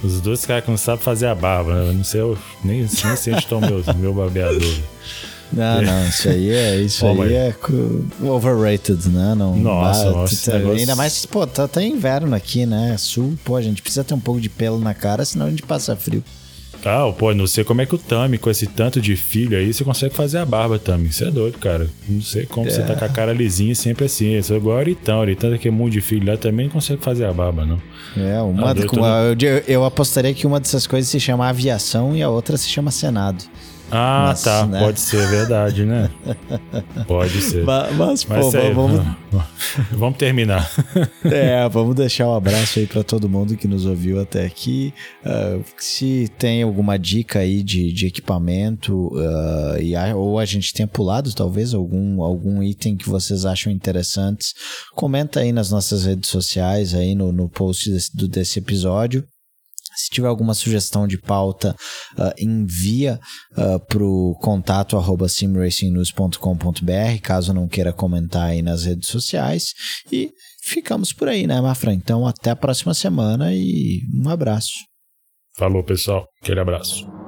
[0.00, 1.92] Dois, os dois caras que não sabem fazer a barba, né?
[1.92, 4.78] Não sei, eu, nem, nem sei onde estão meus, meu barbeador.
[5.52, 7.54] Não, não, isso aí é, isso oh, aí é
[8.22, 9.34] overrated, né?
[9.34, 10.78] Não, nossa, nossa tá, negócio...
[10.78, 12.96] Ainda mais, pô, tá, tá inverno aqui, né?
[12.98, 15.62] Sul, pô, a gente precisa ter um pouco de pelo na cara, senão a gente
[15.62, 16.22] passa frio.
[16.84, 19.72] Ah, pô, não sei como é que o Tami, com esse tanto de filho aí,
[19.72, 21.08] você consegue fazer a barba, Tami.
[21.08, 21.88] Isso é doido, cara.
[22.08, 22.70] Não sei como é.
[22.70, 24.36] você tá com a cara lisinha sempre assim.
[24.36, 25.20] Isso é igual o Aritão.
[25.20, 27.80] Aritão que daquele monte de filho lá também não consegue fazer a barba, não.
[28.16, 28.74] É, uma.
[28.74, 32.68] Com, eu, eu apostaria que uma dessas coisas se chama aviação e a outra se
[32.68, 33.44] chama Senado.
[33.94, 34.66] Ah, mas, tá.
[34.66, 34.80] Né?
[34.80, 36.10] Pode ser verdade, né?
[37.06, 37.62] Pode ser.
[37.62, 39.06] Mas, mas, mas pô, é, vamos...
[39.92, 40.70] vamos terminar.
[41.24, 44.92] É, vamos deixar um abraço aí para todo mundo que nos ouviu até aqui.
[45.24, 50.72] Uh, se tem alguma dica aí de, de equipamento uh, e a, ou a gente
[50.72, 54.54] tenha pulado talvez algum, algum item que vocês acham interessantes,
[54.94, 59.24] comenta aí nas nossas redes sociais aí no, no post desse, do, desse episódio.
[59.96, 61.76] Se tiver alguma sugestão de pauta,
[62.18, 63.20] uh, envia
[63.52, 69.72] uh, para o contato arroba simracingnews.com.br, caso não queira comentar aí nas redes sociais.
[70.10, 70.30] E
[70.64, 71.92] ficamos por aí, né, Mafra?
[71.92, 74.72] Então, até a próxima semana e um abraço.
[75.56, 76.26] Falou, pessoal.
[76.42, 77.21] Aquele abraço.